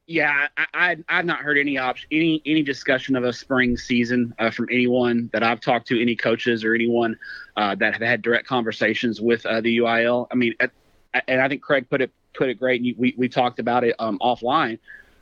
Yeah, 0.06 0.46
I, 0.56 0.66
I 0.74 0.96
I've 1.08 1.24
not 1.24 1.40
heard 1.40 1.58
any 1.58 1.78
option 1.78 2.06
any 2.12 2.40
any 2.46 2.62
discussion 2.62 3.16
of 3.16 3.24
a 3.24 3.32
spring 3.32 3.76
season 3.76 4.32
uh, 4.38 4.50
from 4.50 4.68
anyone 4.70 5.28
that 5.32 5.42
I've 5.42 5.60
talked 5.60 5.88
to, 5.88 6.00
any 6.00 6.14
coaches 6.14 6.62
or 6.62 6.74
anyone 6.74 7.18
uh, 7.56 7.74
that 7.76 7.92
have 7.92 8.02
had 8.02 8.22
direct 8.22 8.46
conversations 8.46 9.20
with 9.20 9.44
uh, 9.46 9.60
the 9.60 9.78
UIL. 9.78 10.28
I 10.30 10.36
mean, 10.36 10.54
at, 10.60 10.70
and 11.26 11.40
I 11.40 11.48
think 11.48 11.60
Craig 11.60 11.90
put 11.90 12.00
it 12.00 12.12
put 12.34 12.48
it 12.48 12.54
great, 12.54 12.82
and 12.82 12.94
we 12.96 13.14
we 13.18 13.28
talked 13.28 13.58
about 13.58 13.82
it 13.82 13.96
um, 13.98 14.18
offline. 14.20 14.78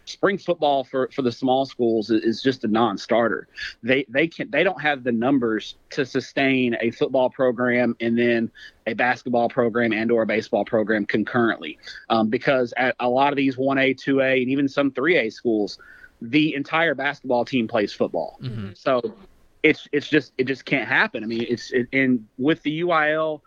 Spring 0.06 0.36
football 0.38 0.84
for, 0.84 1.08
for 1.14 1.22
the 1.22 1.32
small 1.32 1.64
schools 1.64 2.10
is 2.10 2.42
just 2.42 2.64
a 2.64 2.68
non-starter. 2.68 3.48
They 3.82 4.04
they 4.08 4.28
can 4.28 4.50
they 4.50 4.62
don't 4.62 4.80
have 4.80 5.02
the 5.02 5.12
numbers 5.12 5.76
to 5.90 6.04
sustain 6.04 6.76
a 6.80 6.90
football 6.90 7.30
program 7.30 7.96
and 8.00 8.18
then 8.18 8.50
a 8.86 8.92
basketball 8.92 9.48
program 9.48 9.92
and 9.92 10.10
or 10.10 10.22
a 10.22 10.26
baseball 10.26 10.64
program 10.64 11.06
concurrently, 11.06 11.78
um, 12.10 12.28
because 12.28 12.74
at 12.76 12.94
a 13.00 13.08
lot 13.08 13.32
of 13.32 13.36
these 13.36 13.56
one 13.56 13.78
A, 13.78 13.94
two 13.94 14.20
A, 14.20 14.42
and 14.42 14.50
even 14.50 14.68
some 14.68 14.90
three 14.90 15.16
A 15.16 15.30
schools, 15.30 15.78
the 16.20 16.54
entire 16.54 16.94
basketball 16.94 17.44
team 17.44 17.66
plays 17.66 17.92
football. 17.92 18.38
Mm-hmm. 18.42 18.72
So 18.74 19.14
it's 19.62 19.88
it's 19.92 20.08
just 20.08 20.32
it 20.36 20.44
just 20.44 20.66
can't 20.66 20.88
happen. 20.88 21.24
I 21.24 21.26
mean, 21.26 21.46
it's 21.48 21.72
it, 21.72 21.88
and 21.92 22.26
with 22.36 22.62
the 22.62 22.82
UIL 22.82 23.40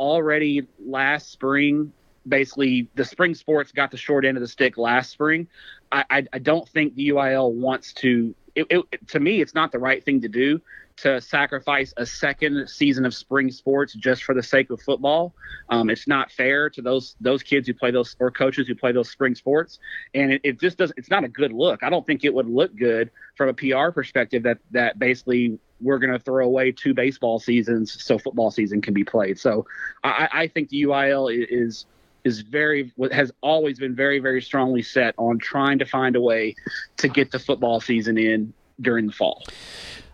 already 0.00 0.66
last 0.78 1.30
spring 1.32 1.92
basically 2.28 2.88
the 2.94 3.04
spring 3.04 3.34
sports 3.34 3.72
got 3.72 3.90
the 3.90 3.96
short 3.96 4.24
end 4.24 4.36
of 4.36 4.40
the 4.40 4.48
stick 4.48 4.76
last 4.76 5.10
spring. 5.10 5.48
I, 5.92 6.26
I, 6.32 6.38
don't 6.38 6.68
think 6.68 6.94
the 6.94 7.08
UIL 7.10 7.52
wants 7.52 7.92
to. 7.94 8.34
It, 8.54 8.66
it, 8.70 9.08
to 9.08 9.20
me, 9.20 9.40
it's 9.40 9.54
not 9.54 9.72
the 9.72 9.78
right 9.78 10.04
thing 10.04 10.20
to 10.22 10.28
do 10.28 10.60
to 11.02 11.20
sacrifice 11.20 11.94
a 11.96 12.04
second 12.04 12.68
season 12.68 13.06
of 13.06 13.14
spring 13.14 13.50
sports 13.50 13.94
just 13.94 14.24
for 14.24 14.34
the 14.34 14.42
sake 14.42 14.70
of 14.70 14.80
football. 14.82 15.32
Um, 15.68 15.90
it's 15.90 16.08
not 16.08 16.32
fair 16.32 16.68
to 16.70 16.82
those 16.82 17.14
those 17.20 17.42
kids 17.42 17.68
who 17.68 17.74
play 17.74 17.90
those 17.90 18.16
or 18.18 18.30
coaches 18.30 18.66
who 18.66 18.74
play 18.74 18.92
those 18.92 19.08
spring 19.08 19.34
sports, 19.34 19.78
and 20.14 20.32
it, 20.32 20.40
it 20.44 20.60
just 20.60 20.78
does. 20.78 20.92
It's 20.96 21.10
not 21.10 21.24
a 21.24 21.28
good 21.28 21.52
look. 21.52 21.82
I 21.82 21.90
don't 21.90 22.06
think 22.06 22.24
it 22.24 22.34
would 22.34 22.48
look 22.48 22.74
good 22.76 23.10
from 23.36 23.48
a 23.48 23.54
PR 23.54 23.90
perspective 23.92 24.42
that 24.42 24.58
that 24.72 24.98
basically 24.98 25.58
we're 25.80 25.98
going 25.98 26.12
to 26.12 26.18
throw 26.18 26.44
away 26.44 26.72
two 26.72 26.94
baseball 26.94 27.38
seasons 27.38 28.02
so 28.02 28.18
football 28.18 28.50
season 28.50 28.82
can 28.82 28.94
be 28.94 29.04
played. 29.04 29.38
So 29.38 29.66
I, 30.02 30.28
I 30.32 30.46
think 30.48 30.70
the 30.70 30.82
UIL 30.82 31.30
is 31.32 31.86
is 32.28 32.40
very 32.42 32.92
has 33.10 33.32
always 33.40 33.78
been 33.78 33.94
very 33.94 34.18
very 34.18 34.42
strongly 34.42 34.82
set 34.82 35.14
on 35.16 35.38
trying 35.38 35.78
to 35.78 35.84
find 35.84 36.14
a 36.14 36.20
way 36.20 36.54
to 36.98 37.08
get 37.08 37.30
the 37.32 37.38
football 37.38 37.80
season 37.80 38.18
in 38.18 38.52
during 38.80 39.06
the 39.06 39.12
fall. 39.12 39.44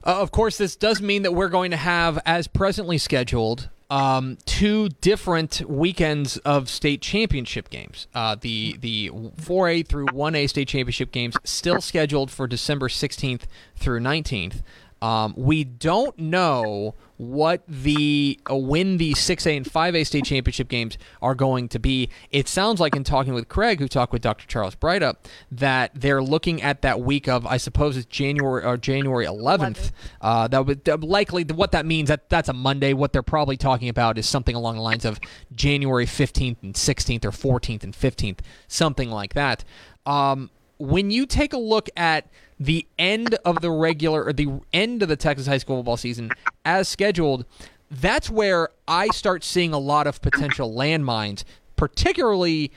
Uh, 0.07 0.21
of 0.21 0.31
course, 0.31 0.59
this 0.59 0.77
does 0.77 1.01
mean 1.01 1.23
that 1.23 1.33
we're 1.33 1.49
going 1.49 1.71
to 1.71 1.79
have, 1.79 2.21
as 2.27 2.47
presently 2.47 2.99
scheduled, 2.99 3.71
um, 3.91 4.37
two 4.45 4.89
different 5.01 5.63
weekends 5.69 6.37
of 6.39 6.69
state 6.69 7.01
championship 7.01 7.71
games. 7.71 8.07
Uh, 8.15 8.37
the 8.39 8.77
the 8.79 9.11
4A 9.11 9.87
through 9.87 10.07
1A 10.07 10.49
state 10.49 10.69
championship 10.69 11.11
games 11.11 11.37
still 11.45 11.81
scheduled 11.81 12.31
for 12.31 12.47
December 12.47 12.89
16th 12.89 13.43
through 13.77 14.01
19th. 14.01 14.63
Um, 15.01 15.35
we 15.37 15.65
don't 15.65 16.19
know 16.19 16.95
what 17.17 17.63
the 17.69 18.41
uh, 18.51 18.57
when 18.57 18.97
the 18.97 19.13
6A 19.13 19.57
and 19.57 19.67
5A 19.67 20.07
state 20.07 20.25
championship 20.25 20.69
games 20.69 20.99
are 21.23 21.35
going 21.35 21.69
to 21.69 21.79
be. 21.79 22.09
It 22.31 22.49
sounds 22.49 22.81
like 22.81 22.97
in 22.97 23.05
talking 23.05 23.35
with 23.35 23.49
Craig, 23.49 23.79
who 23.79 23.89
talked 23.89 24.13
with 24.13 24.23
Dr. 24.23 24.47
Charles 24.47 24.75
Breithaupt, 24.75 25.17
that 25.51 25.93
they're 25.95 26.23
looking 26.23 26.63
at 26.63 26.83
that 26.83 27.01
week 27.01 27.29
of 27.29 27.47
I 27.47 27.57
suppose 27.57 27.97
it's 27.97 28.07
January 28.07 28.65
or 28.65 28.77
January 28.77 29.27
11th. 29.27 29.91
Uh, 30.21 30.49
that 30.49 30.67
would 30.67 31.05
likely 31.05 31.45
what 31.45 31.73
that 31.73 31.87
means 31.87 32.09
that 32.09 32.29
that's 32.29 32.49
a 32.49 32.53
Monday. 32.53 32.93
What 32.93 33.13
they're 33.13 33.23
probably 33.23 33.57
talking 33.57 33.89
about 33.89 34.19
is 34.19 34.29
something 34.29 34.57
along 34.57 34.77
the 34.77 34.83
lines 34.83 35.05
of 35.05 35.21
January 35.55 36.07
15th 36.07 36.57
and 36.63 36.75
16th 36.75 37.25
or 37.25 37.31
14th 37.31 37.85
and 37.85 37.95
15th, 37.95 38.41
something 38.67 39.11
like 39.11 39.35
that. 39.35 39.65
Um, 40.07 40.51
when 40.79 41.11
you 41.11 41.27
take 41.27 41.53
a 41.53 41.59
look 41.59 41.89
at 41.97 42.29
the 42.59 42.87
end 42.99 43.35
of 43.45 43.61
the 43.61 43.71
regular 43.71 44.25
or 44.25 44.33
the 44.33 44.61
end 44.73 45.03
of 45.03 45.09
the 45.09 45.17
Texas 45.17 45.47
high 45.47 45.59
school 45.59 45.79
football 45.79 45.97
season 45.97 46.31
as 46.65 46.89
scheduled, 46.89 47.45
that's 47.91 48.31
where 48.31 48.71
I 48.89 49.09
start 49.09 49.45
seeing 49.45 49.73
a 49.73 49.79
lot 49.79 50.07
of 50.07 50.21
potential 50.21 50.73
landmines, 50.73 51.45
particularly 51.77 52.73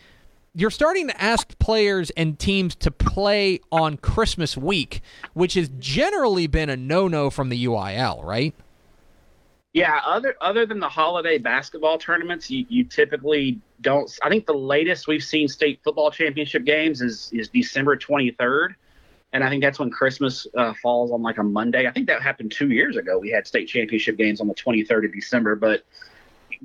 you're 0.57 0.71
starting 0.71 1.07
to 1.07 1.21
ask 1.21 1.57
players 1.59 2.09
and 2.17 2.39
teams 2.39 2.73
to 2.77 2.89
play 2.89 3.59
on 3.71 3.95
Christmas 3.95 4.57
week, 4.57 5.01
which 5.33 5.53
has 5.53 5.69
generally 5.77 6.47
been 6.47 6.67
a 6.67 6.75
no-no 6.75 7.29
from 7.29 7.49
the 7.49 7.65
UIL, 7.65 8.23
right? 8.23 8.55
Yeah, 9.73 10.01
other 10.03 10.35
other 10.41 10.65
than 10.65 10.79
the 10.79 10.89
holiday 10.89 11.37
basketball 11.37 11.99
tournaments, 11.99 12.49
you, 12.49 12.65
you 12.69 12.83
typically 12.83 13.59
don't. 13.81 14.11
I 14.23 14.29
think 14.29 14.45
the 14.45 14.53
latest 14.53 15.07
we've 15.07 15.23
seen 15.23 15.47
state 15.47 15.81
football 15.83 16.11
championship 16.11 16.63
games 16.65 17.01
is 17.01 17.29
is 17.33 17.49
December 17.49 17.97
23rd 17.97 18.75
and 19.33 19.43
I 19.43 19.49
think 19.49 19.61
that's 19.61 19.79
when 19.79 19.89
Christmas 19.89 20.47
uh, 20.55 20.73
falls 20.81 21.11
on 21.11 21.21
like 21.21 21.37
a 21.37 21.43
Monday. 21.43 21.85
I 21.85 21.91
think 21.91 22.07
that 22.07 22.21
happened 22.21 22.51
two 22.51 22.69
years 22.69 22.95
ago. 22.95 23.19
We 23.19 23.29
had 23.29 23.45
state 23.45 23.67
championship 23.67 24.17
games 24.17 24.39
on 24.39 24.47
the 24.47 24.55
23rd 24.55 25.05
of 25.05 25.13
December, 25.13 25.55
but 25.55 25.83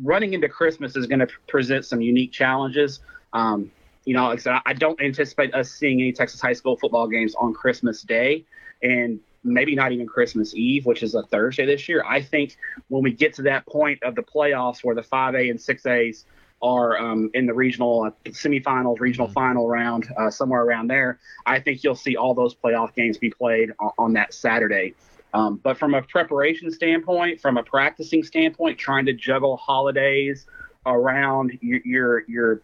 running 0.02 0.32
into 0.32 0.48
Christmas 0.48 0.96
is 0.96 1.06
going 1.06 1.18
to 1.18 1.28
present 1.48 1.84
some 1.84 2.00
unique 2.00 2.32
challenges. 2.32 3.00
Um, 3.32 3.70
you 4.04 4.14
know, 4.14 4.28
like 4.28 4.46
I, 4.46 4.60
I 4.64 4.72
don't 4.74 5.00
anticipate 5.00 5.54
us 5.54 5.70
seeing 5.70 6.00
any 6.00 6.12
Texas 6.12 6.40
high 6.40 6.52
school 6.52 6.76
football 6.76 7.08
games 7.08 7.34
on 7.34 7.52
Christmas 7.52 8.02
Day, 8.02 8.44
and 8.82 9.18
maybe 9.42 9.74
not 9.74 9.90
even 9.90 10.06
Christmas 10.06 10.54
Eve, 10.54 10.86
which 10.86 11.02
is 11.02 11.14
a 11.14 11.24
Thursday 11.24 11.66
this 11.66 11.88
year. 11.88 12.04
I 12.06 12.22
think 12.22 12.56
when 12.88 13.02
we 13.02 13.12
get 13.12 13.34
to 13.34 13.42
that 13.42 13.66
point 13.66 14.02
of 14.04 14.14
the 14.14 14.22
playoffs 14.22 14.84
where 14.84 14.94
the 14.94 15.02
5A 15.02 15.50
and 15.50 15.58
6As 15.58 16.24
are 16.62 16.96
um, 16.98 17.30
in 17.34 17.46
the 17.46 17.54
regional 17.54 18.04
uh, 18.04 18.10
semifinals, 18.30 19.00
regional 19.00 19.26
mm-hmm. 19.26 19.34
final 19.34 19.68
round, 19.68 20.08
uh, 20.16 20.30
somewhere 20.30 20.62
around 20.62 20.88
there, 20.88 21.18
I 21.44 21.60
think 21.60 21.82
you'll 21.82 21.94
see 21.94 22.16
all 22.16 22.34
those 22.34 22.54
playoff 22.54 22.94
games 22.94 23.18
be 23.18 23.30
played 23.30 23.70
on, 23.78 23.90
on 23.98 24.12
that 24.14 24.32
Saturday. 24.32 24.94
Um, 25.34 25.60
but 25.62 25.78
from 25.78 25.94
a 25.94 26.02
preparation 26.02 26.70
standpoint, 26.70 27.40
from 27.40 27.56
a 27.56 27.62
practicing 27.62 28.22
standpoint, 28.22 28.78
trying 28.78 29.06
to 29.06 29.12
juggle 29.12 29.56
holidays 29.56 30.46
around 30.84 31.58
your 31.60 31.80
your, 31.84 32.24
your 32.28 32.62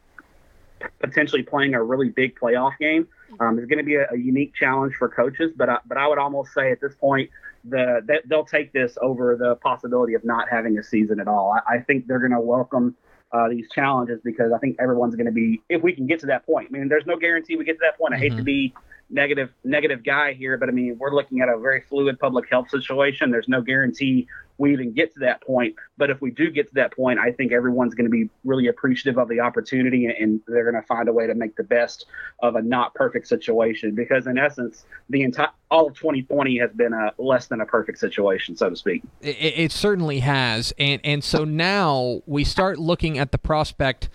potentially 1.00 1.42
playing 1.42 1.74
a 1.74 1.82
really 1.82 2.08
big 2.08 2.38
playoff 2.38 2.76
game 2.78 3.08
um, 3.40 3.58
is 3.58 3.66
going 3.66 3.78
to 3.78 3.84
be 3.84 3.96
a, 3.96 4.06
a, 4.12 4.16
unique 4.16 4.54
challenge 4.54 4.94
for 4.94 5.08
coaches. 5.08 5.50
But 5.56 5.68
I, 5.68 5.78
but 5.86 5.98
I 5.98 6.06
would 6.06 6.18
almost 6.18 6.52
say 6.52 6.70
at 6.70 6.80
this 6.80 6.94
point, 6.94 7.30
the 7.64 8.20
they'll 8.26 8.44
take 8.44 8.72
this 8.72 8.96
over 9.02 9.36
the 9.36 9.56
possibility 9.56 10.14
of 10.14 10.24
not 10.24 10.48
having 10.48 10.78
a 10.78 10.82
season 10.82 11.20
at 11.20 11.26
all. 11.26 11.52
I, 11.52 11.76
I 11.76 11.80
think 11.80 12.06
they're 12.06 12.20
going 12.20 12.32
to 12.32 12.40
welcome 12.40 12.94
uh, 13.32 13.48
these 13.48 13.66
challenges 13.74 14.20
because 14.24 14.52
I 14.54 14.58
think 14.58 14.76
everyone's 14.78 15.14
going 15.14 15.26
to 15.26 15.32
be, 15.32 15.60
if 15.68 15.82
we 15.82 15.92
can 15.94 16.06
get 16.06 16.20
to 16.20 16.26
that 16.26 16.46
point. 16.46 16.68
I 16.70 16.78
mean, 16.78 16.88
there's 16.88 17.06
no 17.06 17.16
guarantee 17.16 17.56
we 17.56 17.64
get 17.64 17.74
to 17.74 17.82
that 17.82 17.98
point. 17.98 18.14
I 18.14 18.18
hate 18.18 18.32
mm-hmm. 18.32 18.38
to 18.38 18.44
be 18.44 18.74
negative 19.10 19.50
negative 19.64 20.04
guy 20.04 20.32
here, 20.32 20.56
but 20.56 20.68
I 20.68 20.72
mean, 20.72 20.96
we're 20.98 21.14
looking 21.14 21.40
at 21.40 21.48
a 21.48 21.58
very 21.58 21.82
fluid 21.82 22.18
public 22.18 22.48
health 22.50 22.70
situation. 22.70 23.30
There's 23.30 23.48
no 23.48 23.62
guarantee 23.62 24.28
we 24.58 24.72
even 24.72 24.92
get 24.92 25.14
to 25.14 25.20
that 25.20 25.40
point. 25.40 25.76
But 25.96 26.10
if 26.10 26.20
we 26.20 26.32
do 26.32 26.50
get 26.50 26.68
to 26.68 26.74
that 26.74 26.94
point, 26.94 27.18
I 27.18 27.32
think 27.32 27.52
everyone's 27.52 27.94
going 27.94 28.06
to 28.06 28.10
be 28.10 28.28
really 28.44 28.66
appreciative 28.66 29.18
of 29.18 29.28
the 29.28 29.40
opportunity 29.40 30.06
and 30.06 30.40
they're 30.48 30.68
going 30.68 30.80
to 30.80 30.86
find 30.86 31.08
a 31.08 31.12
way 31.12 31.26
to 31.28 31.34
make 31.34 31.56
the 31.56 31.62
best 31.62 32.06
of 32.42 32.56
a 32.56 32.62
not 32.62 32.92
perfect 32.94 33.28
situation. 33.28 33.94
Because 33.94 34.26
in 34.26 34.36
essence, 34.36 34.84
the 35.08 35.22
entire 35.22 35.48
all 35.70 35.86
of 35.86 35.94
2020 35.94 36.58
has 36.58 36.72
been 36.72 36.92
a 36.92 37.12
less 37.18 37.46
than 37.46 37.60
a 37.60 37.66
perfect 37.66 37.98
situation, 37.98 38.56
so 38.56 38.70
to 38.70 38.76
speak. 38.76 39.02
It, 39.20 39.36
it 39.38 39.72
certainly 39.72 40.20
has, 40.20 40.72
and 40.78 41.00
and 41.04 41.22
so 41.22 41.44
now 41.44 42.22
we 42.26 42.42
start 42.44 42.78
looking 42.78 43.18
at 43.18 43.32
the 43.32 43.38
prospect 43.38 44.08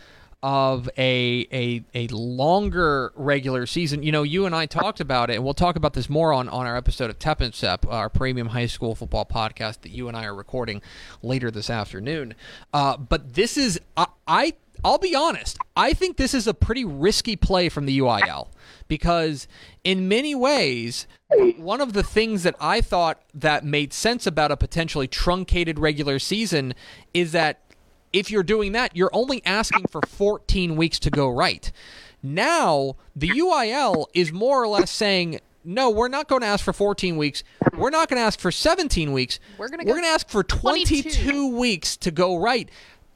of 0.44 0.90
a, 0.98 1.48
a 1.54 1.84
a 1.94 2.08
longer 2.14 3.14
regular 3.16 3.66
season. 3.66 4.04
You 4.04 4.12
know, 4.12 4.24
you 4.24 4.46
and 4.46 4.54
I 4.54 4.66
talked 4.66 5.00
about 5.00 5.30
it, 5.30 5.36
and 5.36 5.44
we'll 5.44 5.54
talk 5.54 5.78
about 5.78 5.94
this 5.94 6.10
more 6.10 6.34
on, 6.34 6.50
on 6.50 6.68
our 6.68 6.76
episode 6.76 7.10
of 7.10 7.18
Tep 7.18 7.40
and 7.40 7.56
Step, 7.56 7.86
our 7.88 8.10
premium 8.10 8.50
high 8.50 8.66
school 8.66 8.94
football 8.94 9.26
podcast 9.26 9.82
that 9.82 9.92
you 9.92 10.10
and 10.10 10.18
I 10.18 10.26
are 10.26 10.36
recording 10.36 10.82
later 11.22 11.50
this 11.50 11.70
afternoon. 11.70 12.36
Uh, 12.74 12.98
but 12.98 13.36
this 13.36 13.56
is 13.58 13.80
I, 13.96 14.08
I 14.28 14.54
I'll 14.84 14.98
be 14.98 15.16
honest. 15.16 15.58
I 15.78 15.94
think 15.94 16.18
this 16.18 16.34
is 16.34 16.46
a 16.46 16.54
pretty 16.54 16.84
risky 16.84 17.38
play 17.38 17.70
from 17.70 17.86
the 17.86 18.00
UIL 18.00 18.50
because, 18.90 19.48
in 19.86 20.10
many 20.10 20.36
ways, 20.36 21.08
one 21.58 21.80
of 21.80 21.94
the 21.94 22.04
things 22.04 22.44
that 22.44 22.56
I 22.60 22.82
thought 22.82 23.22
that 23.34 23.64
made 23.64 23.94
sense 23.94 24.28
about 24.28 24.52
a 24.52 24.58
potentially 24.58 25.08
truncated 25.08 25.80
regular 25.80 26.20
season 26.20 26.74
is 27.14 27.32
that 27.32 27.62
if 28.14 28.32
you're 28.32 28.44
doing 28.44 28.72
that, 28.74 28.96
you're 28.96 29.10
only 29.14 29.44
asking 29.46 29.86
for 29.90 30.02
14 30.08 30.76
weeks 30.76 31.00
to 31.00 31.10
go 31.10 31.30
right. 31.30 31.72
Now, 32.22 32.96
the 33.16 33.30
UIL 33.30 34.06
is 34.14 34.32
more 34.32 34.64
or 34.64 34.68
less 34.68 34.90
saying, 34.92 35.42
no, 35.66 35.90
we're 35.90 36.08
not 36.08 36.28
going 36.28 36.42
to 36.42 36.48
ask 36.48 36.64
for 36.64 36.74
14 36.74 37.18
weeks. 37.18 37.44
We're 37.76 37.90
not 37.90 38.10
going 38.10 38.20
to 38.20 38.26
ask 38.26 38.40
for 38.40 38.52
17 38.52 39.12
weeks. 39.12 39.40
We're 39.58 39.70
going 39.70 39.86
to 39.86 40.08
ask 40.08 40.30
for 40.30 40.44
22, 40.44 41.02
22, 41.02 41.58
weeks 41.58 41.98
to 41.98 42.12
go 42.12 42.38
right. 42.38 42.70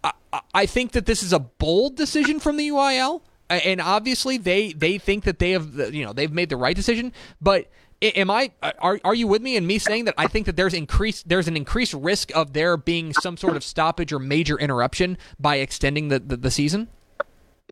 I, 0.03 0.11
I 0.53 0.65
think 0.65 0.91
that 0.93 1.05
this 1.05 1.23
is 1.23 1.33
a 1.33 1.39
bold 1.39 1.95
decision 1.95 2.39
from 2.39 2.57
the 2.57 2.69
UIL, 2.69 3.21
and 3.49 3.79
obviously 3.81 4.37
they 4.37 4.73
they 4.73 4.97
think 4.97 5.23
that 5.23 5.39
they 5.39 5.51
have 5.51 5.93
you 5.93 6.05
know 6.05 6.13
they've 6.13 6.31
made 6.31 6.49
the 6.49 6.57
right 6.57 6.75
decision, 6.75 7.13
but 7.41 7.69
am 8.01 8.29
I 8.29 8.51
are 8.79 8.99
are 9.03 9.15
you 9.15 9.27
with 9.27 9.41
me 9.41 9.55
in 9.55 9.65
me 9.65 9.79
saying 9.79 10.05
that 10.05 10.15
I 10.17 10.27
think 10.27 10.45
that 10.45 10.55
there's 10.55 10.73
increased 10.73 11.27
there's 11.29 11.47
an 11.47 11.57
increased 11.57 11.93
risk 11.93 12.35
of 12.35 12.53
there 12.53 12.77
being 12.77 13.13
some 13.13 13.37
sort 13.37 13.55
of 13.55 13.63
stoppage 13.63 14.13
or 14.13 14.19
major 14.19 14.57
interruption 14.57 15.17
by 15.39 15.57
extending 15.57 16.09
the 16.09 16.19
the, 16.19 16.37
the 16.37 16.51
season? 16.51 16.89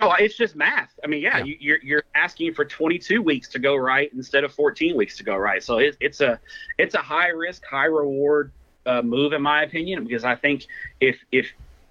Oh, 0.02 0.14
it's 0.20 0.36
just 0.36 0.56
math. 0.56 0.92
I 1.04 1.08
mean, 1.08 1.22
yeah, 1.22 1.38
yeah. 1.38 1.56
you're 1.60 1.80
you're 1.82 2.04
asking 2.16 2.54
for 2.54 2.66
22 2.66 3.22
weeks 3.22 3.48
to 3.50 3.60
go 3.60 3.76
right 3.76 4.12
instead 4.14 4.44
of 4.44 4.54
14 4.54 4.96
weeks 4.96 5.16
to 5.18 5.24
go 5.24 5.38
right. 5.38 5.64
So 5.64 5.78
it's 5.78 5.98
it's 6.02 6.22
a 6.22 6.40
it's 6.78 6.96
a 6.96 7.02
high 7.02 7.30
risk, 7.30 7.64
high 7.66 7.86
reward 7.86 8.52
uh, 8.86 9.02
move 9.02 9.34
in 9.34 9.42
my 9.42 9.64
opinion 9.64 10.04
because 10.04 10.26
I 10.26 10.36
think 10.36 10.66
if 11.00 11.18
if 11.32 11.48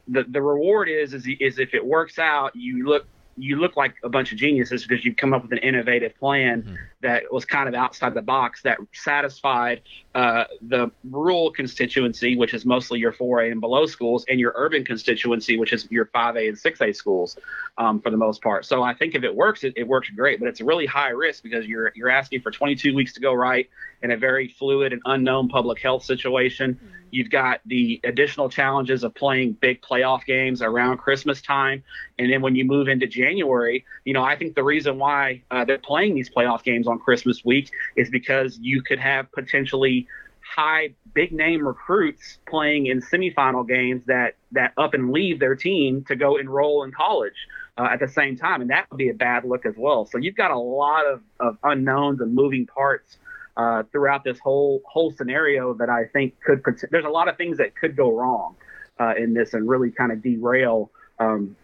the 0.09 0.25
the 0.25 0.43
reward 0.43 0.89
is 0.89 1.15
is 1.15 1.27
is 1.41 1.59
if 1.59 1.73
it 1.73 1.85
works 1.85 2.19
out, 2.19 2.55
you 2.55 2.87
look 2.87 3.07
you 3.37 3.57
look 3.57 3.77
like 3.77 3.95
a 4.03 4.09
bunch 4.09 4.33
of 4.33 4.39
geniuses 4.39 4.87
because 4.87 5.05
you've 5.05 5.17
come 5.17 5.33
up 5.33 5.43
with 5.43 5.53
an 5.53 5.59
innovative 5.59 6.17
plan 6.19 6.63
mm-hmm. 6.63 6.75
that 7.03 7.25
was 7.33 7.45
kind 7.45 7.69
of 7.69 7.75
outside 7.75 8.15
the 8.15 8.23
box 8.23 8.63
that 8.63 8.79
satisfied 8.93 9.83
uh, 10.15 10.45
the 10.63 10.91
rural 11.11 11.51
constituency, 11.51 12.37
which 12.37 12.55
is 12.55 12.65
mostly 12.65 13.01
your 13.01 13.13
4A 13.13 13.51
and 13.51 13.61
below 13.61 13.85
schools, 13.85 14.25
and 14.29 14.39
your 14.39 14.53
urban 14.55 14.85
constituency, 14.85 15.59
which 15.59 15.73
is 15.73 15.91
your 15.91 16.07
5A 16.07 16.49
and 16.49 16.57
6A 16.57 16.95
schools, 16.95 17.37
um, 17.79 18.01
for 18.01 18.11
the 18.11 18.17
most 18.17 18.41
part. 18.41 18.65
So 18.65 18.83
I 18.83 18.95
think 18.95 19.17
if 19.17 19.25
it 19.25 19.35
works, 19.35 19.65
it, 19.65 19.73
it, 19.77 19.89
works 19.89 20.09
great, 20.11 20.39
but 20.39 20.49
it's 20.49 20.61
a 20.61 20.65
really 20.65 20.87
high 20.87 21.09
risk 21.09 21.43
because 21.43 21.67
you're 21.67 21.93
you're 21.97 22.11
asking 22.11 22.43
for 22.43 22.53
22 22.53 22.95
weeks 22.95 23.13
to 23.15 23.21
go 23.21 23.33
right 23.33 23.69
in 24.03 24.13
a 24.13 24.17
very 24.17 24.49
fluid 24.49 24.93
and 24.93 25.03
unknown 25.05 25.49
public 25.49 25.81
health 25.81 26.05
situation. 26.05 26.75
Mm-hmm. 26.75 26.87
You've 27.11 27.31
got 27.31 27.61
the 27.67 28.01
additional 28.05 28.49
challenges 28.49 29.05
of 29.05 29.15
playing 29.15 29.53
big 29.55 29.83
playoff 29.83 30.25
games 30.25 30.63
around 30.63 30.99
Christmas 30.99 31.41
time, 31.43 31.83
and 32.19 32.33
then 32.33 32.41
when 32.43 32.55
you 32.55 32.65
move 32.65 32.89
into 32.89 33.07
January, 33.07 33.85
you 34.05 34.13
know 34.13 34.23
I 34.23 34.37
think 34.37 34.55
the 34.55 34.65
reason 34.65 34.99
why 34.99 35.43
uh, 35.51 35.65
they're 35.65 35.79
playing 35.79 36.15
these 36.15 36.31
playoff 36.31 36.63
games 36.63 36.87
on 36.87 37.01
Christmas 37.01 37.45
week 37.45 37.71
is 37.97 38.11
because 38.11 38.59
you 38.61 38.83
could 38.83 39.01
have 39.01 39.31
potentially 39.33 40.04
high 40.45 40.91
big 41.15 41.33
name 41.33 41.67
recruits 41.67 42.39
playing 42.47 42.87
in 42.87 43.01
semifinal 43.01 43.67
games 43.67 44.03
that 44.07 44.37
that 44.53 44.73
up 44.77 44.95
and 44.95 45.13
leave 45.13 45.41
their 45.41 45.55
team 45.55 46.05
to 46.05 46.17
go 46.17 46.37
enroll 46.37 46.85
in 46.85 46.93
college 46.93 47.35
uh, 47.79 47.89
at 47.91 48.01
the 48.01 48.09
same 48.09 48.37
time, 48.37 48.61
and 48.61 48.71
that 48.71 48.91
would 48.91 48.99
be 48.99 49.09
a 49.09 49.15
bad 49.15 49.45
look 49.45 49.67
as 49.67 49.75
well. 49.77 50.07
So 50.07 50.19
you've 50.19 50.37
got 50.37 50.51
a 50.51 50.59
lot 50.59 51.07
of, 51.07 51.23
of 51.41 51.59
unknowns 51.63 52.21
and 52.21 52.35
moving 52.35 52.67
parts 52.67 53.19
uh, 53.57 53.85
throughout 53.91 54.25
this 54.25 54.39
whole 54.39 54.83
whole 54.85 55.13
scenario 55.13 55.75
that 55.75 55.89
I 55.89 56.05
think 56.07 56.41
could. 56.41 56.63
There's 56.91 57.05
a 57.05 57.11
lot 57.11 57.29
of 57.29 57.37
things 57.37 57.59
that 57.59 57.75
could 57.77 57.97
go 57.97 58.17
wrong 58.17 58.57
uh, 59.01 59.15
in 59.17 59.35
this 59.35 59.55
and 59.55 59.69
really 59.69 59.91
kind 59.91 60.13
of 60.13 60.23
derail 60.23 60.91
um, 61.19 61.57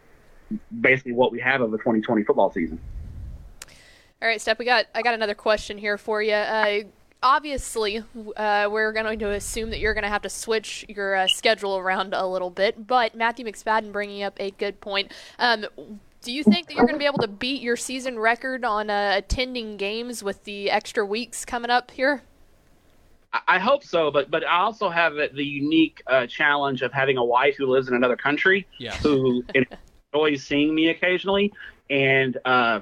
basically 0.80 1.12
what 1.12 1.32
we 1.32 1.40
have 1.40 1.60
of 1.60 1.70
the 1.70 1.78
2020 1.78 2.24
football 2.24 2.50
season. 2.52 2.80
All 4.22 4.28
right, 4.28 4.38
Stepp, 4.38 4.58
We 4.58 4.64
got 4.64 4.86
I 4.94 5.02
got 5.02 5.14
another 5.14 5.34
question 5.34 5.78
here 5.78 5.96
for 5.96 6.22
you. 6.22 6.34
Uh, 6.34 6.80
obviously, 7.22 8.02
uh, 8.36 8.68
we're 8.70 8.92
going 8.92 9.18
to 9.18 9.30
assume 9.30 9.70
that 9.70 9.78
you're 9.78 9.94
going 9.94 10.04
to 10.04 10.10
have 10.10 10.22
to 10.22 10.30
switch 10.30 10.84
your 10.88 11.14
uh, 11.16 11.28
schedule 11.28 11.76
around 11.76 12.14
a 12.14 12.26
little 12.26 12.50
bit. 12.50 12.86
But 12.86 13.14
Matthew 13.14 13.44
McSpadden 13.44 13.92
bringing 13.92 14.22
up 14.22 14.36
a 14.40 14.50
good 14.52 14.80
point. 14.80 15.12
Um, 15.38 15.66
do 16.22 16.32
you 16.32 16.44
think 16.44 16.68
that 16.68 16.74
you're 16.74 16.84
going 16.84 16.96
to 16.96 16.98
be 16.98 17.06
able 17.06 17.18
to 17.18 17.28
beat 17.28 17.62
your 17.62 17.76
season 17.76 18.18
record 18.18 18.64
on 18.64 18.90
uh, 18.90 19.14
attending 19.16 19.76
games 19.76 20.22
with 20.22 20.44
the 20.44 20.70
extra 20.70 21.04
weeks 21.04 21.44
coming 21.44 21.70
up 21.70 21.90
here? 21.90 22.22
I 23.46 23.60
hope 23.60 23.84
so, 23.84 24.10
but 24.10 24.28
but 24.28 24.44
I 24.44 24.58
also 24.58 24.90
have 24.90 25.14
the 25.14 25.44
unique 25.44 26.02
uh, 26.08 26.26
challenge 26.26 26.82
of 26.82 26.92
having 26.92 27.16
a 27.16 27.24
wife 27.24 27.54
who 27.56 27.66
lives 27.66 27.86
in 27.86 27.94
another 27.94 28.16
country 28.16 28.66
yes. 28.78 28.96
who 28.96 29.44
enjoys 30.12 30.42
seeing 30.42 30.74
me 30.74 30.88
occasionally, 30.88 31.52
and 31.90 32.36
uh, 32.44 32.80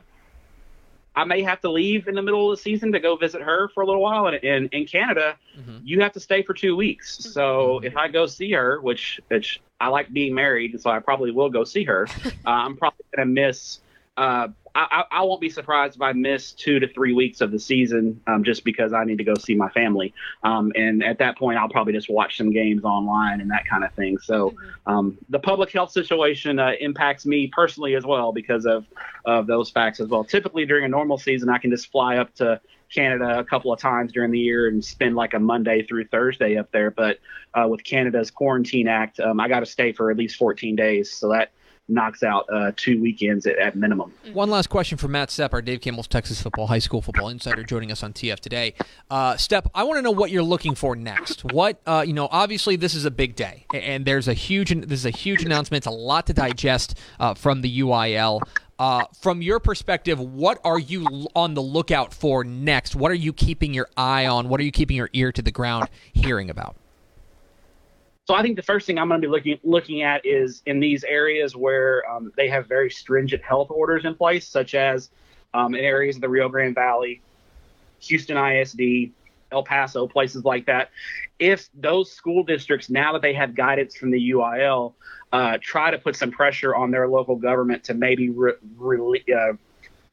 I 1.19 1.25
may 1.25 1.43
have 1.43 1.61
to 1.63 1.71
leave 1.71 2.07
in 2.07 2.15
the 2.15 2.23
middle 2.23 2.49
of 2.49 2.57
the 2.57 2.63
season 2.63 2.93
to 2.93 3.01
go 3.01 3.17
visit 3.17 3.43
her 3.43 3.69
for 3.71 3.83
a 3.83 3.87
little 3.87 4.01
while. 4.01 4.29
And 4.29 4.37
in, 4.37 4.69
in 4.69 4.87
Canada, 4.87 5.37
mm-hmm. 5.59 5.79
you 5.83 6.01
have 6.01 6.13
to 6.13 6.21
stay 6.21 6.45
for 6.45 6.55
two 6.55 6.77
weeks. 6.77 7.19
So 7.19 7.41
mm-hmm. 7.41 7.87
if 7.87 7.97
I 7.97 8.07
go 8.07 8.27
see 8.27 8.53
her, 8.53 8.81
which, 8.81 9.21
which 9.27 9.61
I 9.81 9.89
like 9.89 10.13
being 10.13 10.33
married, 10.33 10.81
so 10.81 10.91
I 10.91 11.01
probably 11.01 11.33
will 11.33 11.51
go 11.51 11.65
see 11.65 11.83
her, 11.83 12.07
uh, 12.25 12.31
I'm 12.47 12.77
probably 12.77 13.05
going 13.17 13.27
to 13.27 13.33
miss 13.33 13.81
uh, 14.19 14.49
I, 14.75 15.05
I, 15.11 15.23
won't 15.23 15.41
be 15.41 15.49
surprised 15.49 15.97
if 15.97 16.03
I 16.03 16.13
miss 16.13 16.53
two 16.53 16.79
to 16.79 16.89
three 16.89 17.13
weeks 17.13 17.41
of 17.41 17.51
the 17.51 17.59
season 17.59 18.21
um, 18.27 18.45
just 18.45 18.65
because 18.65 18.93
I 18.93 19.05
need 19.05 19.19
to 19.19 19.25
go 19.25 19.35
see 19.35 19.55
my 19.55 19.69
family. 19.71 20.13
Um, 20.43 20.73
and 20.77 21.03
at 21.03 21.19
that 21.19 21.39
point, 21.39 21.59
I'll 21.59 21.69
probably 21.69 21.93
just 21.93 22.09
watch 22.09 22.37
some 22.37 22.53
games 22.53 22.85
online 22.85 23.41
and 23.41 23.51
that 23.51 23.67
kind 23.67 23.85
of 23.85 23.93
thing. 23.95 24.19
So 24.19 24.51
mm-hmm. 24.51 24.91
um, 24.93 25.19
the 25.29 25.39
public 25.39 25.73
health 25.73 25.91
situation 25.91 26.59
uh, 26.59 26.73
impacts 26.81 27.27
me 27.27 27.47
personally 27.49 27.95
as 27.95 28.05
well 28.05 28.33
because 28.33 28.67
of, 28.67 28.87
of 29.25 29.47
those 29.47 29.71
facts 29.71 30.01
as 30.01 30.09
well. 30.09 30.25
Typically, 30.25 30.67
during 30.67 30.85
a 30.85 30.89
normal 30.89 31.19
season, 31.19 31.49
I 31.49 31.59
can 31.59 31.71
just 31.71 31.91
fly 31.91 32.19
up 32.19 32.35
to 32.37 32.61
Canada 32.93 33.39
a 33.39 33.45
couple 33.45 33.73
of 33.73 33.79
times 33.79 34.13
during 34.13 34.31
the 34.31 34.39
year 34.39 34.69
and 34.69 34.85
spend 34.85 35.15
like 35.15 35.35
a 35.35 35.39
Monday 35.39 35.83
through 35.83 36.07
Thursday 36.07 36.57
up 36.57 36.71
there. 36.73 36.91
But 36.91 37.19
uh, 37.55 37.67
with 37.69 37.85
Canada's 37.85 38.31
Quarantine 38.31 38.89
Act, 38.89 39.21
um, 39.21 39.41
I 39.41 39.49
got 39.49 39.61
to 39.61 39.67
stay 39.67 39.93
for 39.93 40.11
at 40.11 40.17
least 40.17 40.37
14 40.37 40.77
days. 40.77 41.13
So 41.13 41.31
that 41.31 41.51
knocks 41.89 42.23
out 42.23 42.47
uh, 42.53 42.73
two 42.77 43.01
weekends 43.01 43.47
at, 43.47 43.59
at, 43.59 43.77
minimum. 43.77 44.13
One 44.33 44.51
last 44.51 44.69
question 44.69 44.99
for 44.99 45.09
Matt 45.09 45.31
Stepp, 45.31 45.53
our 45.53 45.63
Dave 45.63 45.81
Campbell's 45.81 46.09
Texas 46.09 46.41
Football 46.41 46.67
High 46.67 46.79
School 46.79 47.01
Football 47.01 47.29
Insider, 47.31 47.63
joining 47.63 47.91
us 47.91 48.03
on 48.03 48.13
TF 48.13 48.41
today. 48.41 48.75
Uh, 49.11 49.35
Stepp, 49.35 49.71
I 49.75 49.85
want 49.85 49.99
to 49.99 50.03
know 50.03 50.11
what 50.11 50.31
you're 50.31 50.43
looking 50.43 50.75
for 50.75 50.95
next. 50.95 51.45
What 51.45 51.81
uh, 51.87 52.05
you 52.07 52.13
know, 52.13 52.29
obviously 52.31 52.77
this 52.77 52.95
is 52.95 53.05
a 53.05 53.11
big 53.11 53.37
day, 53.37 53.67
and 53.73 54.05
there's 54.05 54.29
a 54.29 54.35
huge 54.35 54.69
this 54.69 55.01
is 55.01 55.07
a 55.07 55.11
huge 55.11 55.45
announcement. 55.45 55.81
It's 55.81 55.87
a 55.87 55.91
lot 55.91 56.27
to 56.27 56.33
digest 56.33 56.99
uh, 57.19 57.35
from 57.35 57.63
the 57.63 57.81
UIL. 57.81 58.43
Uh, 58.79 59.05
from 59.21 59.43
your 59.43 59.59
perspective, 59.59 60.21
what 60.21 60.61
are 60.65 60.79
you 60.79 61.27
on 61.35 61.55
the 61.55 61.63
lookout 61.63 62.15
for 62.15 62.45
next? 62.45 62.95
What 62.95 63.11
are 63.11 63.15
you 63.15 63.33
keeping 63.33 63.75
your 63.75 63.89
eye 63.97 64.27
on? 64.27 64.49
What 64.49 64.61
are 64.61 64.65
you 64.65 64.71
keeping 64.71 64.97
your 64.97 65.11
ear 65.13 65.33
to 65.33 65.43
the 65.43 65.51
ground 65.51 65.89
hearing 66.13 66.49
about? 66.49 66.77
So 68.29 68.35
I 68.35 68.43
think 68.43 68.57
the 68.57 68.63
first 68.63 68.87
thing 68.87 68.99
I'm 68.99 69.09
going 69.09 69.23
to 69.23 69.27
be 69.27 69.31
looking 69.31 69.59
looking 69.65 70.03
at 70.03 70.27
is 70.27 70.61
in 70.67 70.81
these 70.81 71.03
areas 71.03 71.57
where 71.57 72.03
um, 72.11 72.31
they 72.37 72.47
have 72.51 72.67
very 72.67 72.91
stringent 72.91 73.43
health 73.43 73.71
orders 73.71 74.05
in 74.05 74.15
place, 74.15 74.47
such 74.47 74.75
as 74.75 75.09
um, 75.55 75.75
in 75.75 75.83
areas 75.83 76.17
of 76.17 76.21
the 76.21 76.29
Rio 76.29 76.51
Grande 76.51 76.75
Valley, 76.75 77.23
Houston 78.01 78.37
ISD, 78.37 79.13
El 79.51 79.63
Paso, 79.63 80.07
places 80.07 80.45
like 80.45 80.67
that. 80.67 80.91
If 81.39 81.71
those 81.73 82.13
school 82.13 82.43
districts, 82.45 82.91
now 82.91 83.15
that 83.15 83.23
they 83.23 83.33
have 83.33 83.55
guidance 83.55 83.97
from 83.97 84.11
the 84.11 84.31
UIL, 84.33 84.93
uh, 85.33 85.57
try 85.63 85.91
to 85.91 85.97
put 85.97 86.15
some 86.15 86.31
pressure 86.31 86.75
on 86.75 86.91
their 86.91 87.09
local 87.09 87.37
government 87.37 87.83
to 87.85 87.95
maybe 87.95 88.29
re- 88.29 88.53
re- 88.77 89.25
uh, 89.35 89.55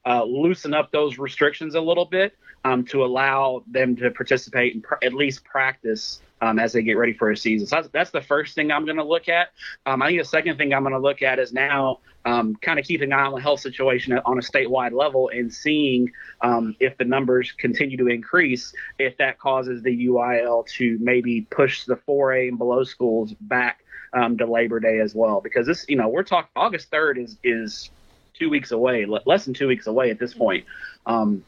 uh, 0.09 0.23
loosen 0.23 0.73
up 0.73 0.89
those 0.91 1.17
restrictions 1.17 1.75
a 1.75 1.81
little 1.81 2.05
bit 2.05 2.33
um, 2.63 2.85
to 2.85 3.03
allow 3.03 3.61
them 3.67 3.93
to 3.97 4.09
participate 4.11 4.73
and 4.73 4.83
pr- 4.83 5.03
at 5.03 5.13
least 5.13 5.43
practice 5.43 6.21
um, 6.41 6.59
as 6.59 6.73
they 6.73 6.83
get 6.83 6.97
ready 6.97 7.13
for 7.13 7.31
a 7.31 7.37
season. 7.37 7.67
So 7.67 7.77
that's, 7.77 7.89
that's 7.89 8.11
the 8.11 8.21
first 8.21 8.55
thing 8.55 8.71
I'm 8.71 8.85
going 8.85 8.97
to 8.97 9.03
look 9.03 9.29
at. 9.29 9.49
Um, 9.85 10.01
I 10.01 10.07
think 10.07 10.19
the 10.19 10.25
second 10.25 10.57
thing 10.57 10.73
I'm 10.73 10.83
going 10.83 10.93
to 10.93 10.99
look 10.99 11.21
at 11.21 11.39
is 11.39 11.53
now 11.53 11.99
um, 12.25 12.55
kind 12.55 12.79
of 12.79 12.85
keeping 12.85 13.11
an 13.11 13.19
eye 13.19 13.25
on 13.25 13.33
the 13.33 13.41
health 13.41 13.61
situation 13.61 14.19
on 14.25 14.37
a 14.37 14.41
statewide 14.41 14.91
level 14.91 15.29
and 15.29 15.53
seeing 15.53 16.11
um, 16.41 16.75
if 16.79 16.97
the 16.97 17.05
numbers 17.05 17.51
continue 17.51 17.97
to 17.97 18.07
increase, 18.07 18.73
if 18.99 19.17
that 19.17 19.39
causes 19.39 19.81
the 19.83 20.07
UIL 20.07 20.67
to 20.67 20.97
maybe 20.99 21.41
push 21.41 21.85
the 21.85 21.95
4A 21.95 22.49
and 22.49 22.57
below 22.57 22.83
schools 22.83 23.33
back 23.41 23.83
um, 24.13 24.37
to 24.37 24.45
Labor 24.45 24.79
Day 24.79 24.99
as 24.99 25.13
well. 25.13 25.41
Because 25.41 25.67
this, 25.67 25.85
you 25.87 25.95
know, 25.95 26.07
we're 26.07 26.23
talking 26.23 26.49
August 26.55 26.89
3rd 26.91 27.23
is 27.23 27.37
is 27.43 27.89
two 28.33 28.49
weeks 28.49 28.71
away, 28.71 29.05
less 29.05 29.45
than 29.45 29.53
two 29.53 29.67
weeks 29.67 29.87
away 29.87 30.11
at 30.11 30.19
this 30.19 30.33
point. 30.33 30.65
Um, 31.05 31.43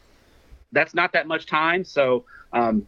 that's 0.71 0.93
not 0.93 1.13
that 1.13 1.27
much 1.27 1.45
time. 1.45 1.83
So 1.83 2.25
um, 2.53 2.87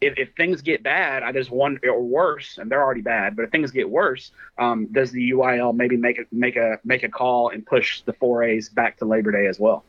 if, 0.00 0.14
if, 0.16 0.28
things 0.36 0.62
get 0.62 0.82
bad, 0.82 1.22
I 1.22 1.32
just 1.32 1.50
wonder, 1.50 1.90
or 1.90 2.02
worse, 2.02 2.58
and 2.58 2.70
they're 2.70 2.82
already 2.82 3.00
bad, 3.00 3.36
but 3.36 3.44
if 3.44 3.50
things 3.50 3.70
get 3.70 3.88
worse, 3.88 4.30
um, 4.58 4.86
does 4.92 5.10
the 5.10 5.30
UIL 5.32 5.74
maybe 5.74 5.96
make 5.96 6.18
a 6.18 6.24
make 6.30 6.56
a 6.56 6.78
make 6.84 7.02
a 7.02 7.08
call 7.08 7.50
and 7.50 7.66
push 7.66 8.02
the 8.02 8.12
4As 8.12 8.72
back 8.72 8.96
to 8.98 9.04
Labor 9.04 9.32
Day 9.32 9.46
as 9.46 9.58
well? 9.58 9.84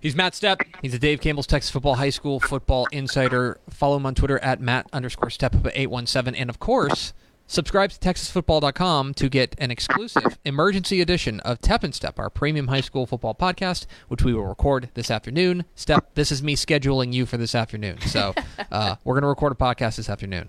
He's 0.00 0.16
Matt 0.16 0.32
Stepp. 0.32 0.62
He's 0.80 0.94
a 0.94 0.98
Dave 0.98 1.20
Campbell's 1.20 1.46
Texas 1.46 1.70
Football 1.70 1.96
High 1.96 2.10
School 2.10 2.40
football 2.40 2.86
insider. 2.90 3.58
Follow 3.68 3.96
him 3.96 4.06
on 4.06 4.14
Twitter 4.14 4.38
at 4.38 4.60
Matt 4.60 4.88
underscore 4.92 5.28
Stepp 5.28 5.70
eight 5.74 5.90
one 5.90 6.06
seven, 6.06 6.34
and 6.34 6.50
of 6.50 6.58
course. 6.58 7.12
Subscribe 7.50 7.90
to 7.90 7.98
TexasFootball.com 7.98 9.12
to 9.14 9.28
get 9.28 9.56
an 9.58 9.72
exclusive 9.72 10.38
emergency 10.44 11.00
edition 11.00 11.40
of 11.40 11.60
Tep 11.60 11.82
and 11.82 11.92
Step, 11.92 12.16
our 12.20 12.30
premium 12.30 12.68
high 12.68 12.80
school 12.80 13.06
football 13.06 13.34
podcast, 13.34 13.86
which 14.06 14.22
we 14.22 14.32
will 14.32 14.46
record 14.46 14.88
this 14.94 15.10
afternoon. 15.10 15.64
Stepp, 15.76 16.02
this 16.14 16.30
is 16.30 16.44
me 16.44 16.54
scheduling 16.54 17.12
you 17.12 17.26
for 17.26 17.38
this 17.38 17.56
afternoon. 17.56 18.00
So 18.02 18.34
uh, 18.70 18.94
we're 19.02 19.14
going 19.14 19.22
to 19.22 19.28
record 19.28 19.50
a 19.50 19.56
podcast 19.56 19.96
this 19.96 20.08
afternoon. 20.08 20.48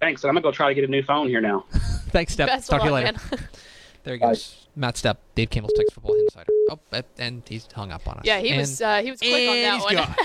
Thanks. 0.00 0.24
I'm 0.24 0.32
going 0.32 0.42
to 0.42 0.48
go 0.48 0.50
try 0.50 0.66
to 0.66 0.74
get 0.74 0.82
a 0.82 0.90
new 0.90 1.04
phone 1.04 1.28
here 1.28 1.40
now. 1.40 1.66
Thanks, 2.08 2.34
Stepp. 2.34 2.46
Best 2.46 2.68
Talk 2.68 2.80
to 2.80 2.88
you 2.88 2.92
later. 2.94 3.16
there 4.02 4.14
he 4.14 4.18
goes. 4.18 4.48
Bye. 4.74 4.80
Matt 4.80 4.94
Stepp, 4.96 5.18
Dave 5.36 5.50
Campbell's 5.50 5.74
Texas 5.76 5.94
Football 5.94 6.16
Insider. 6.16 6.52
Oh, 6.68 6.80
and 7.18 7.44
he's 7.48 7.68
hung 7.72 7.92
up 7.92 8.08
on 8.08 8.16
us. 8.16 8.22
Yeah, 8.24 8.40
he 8.40 8.48
and, 8.48 8.58
was 8.58 8.82
uh, 8.82 9.02
he 9.02 9.12
was 9.12 9.20
quick 9.20 9.48
on 9.48 9.86
that 9.86 10.16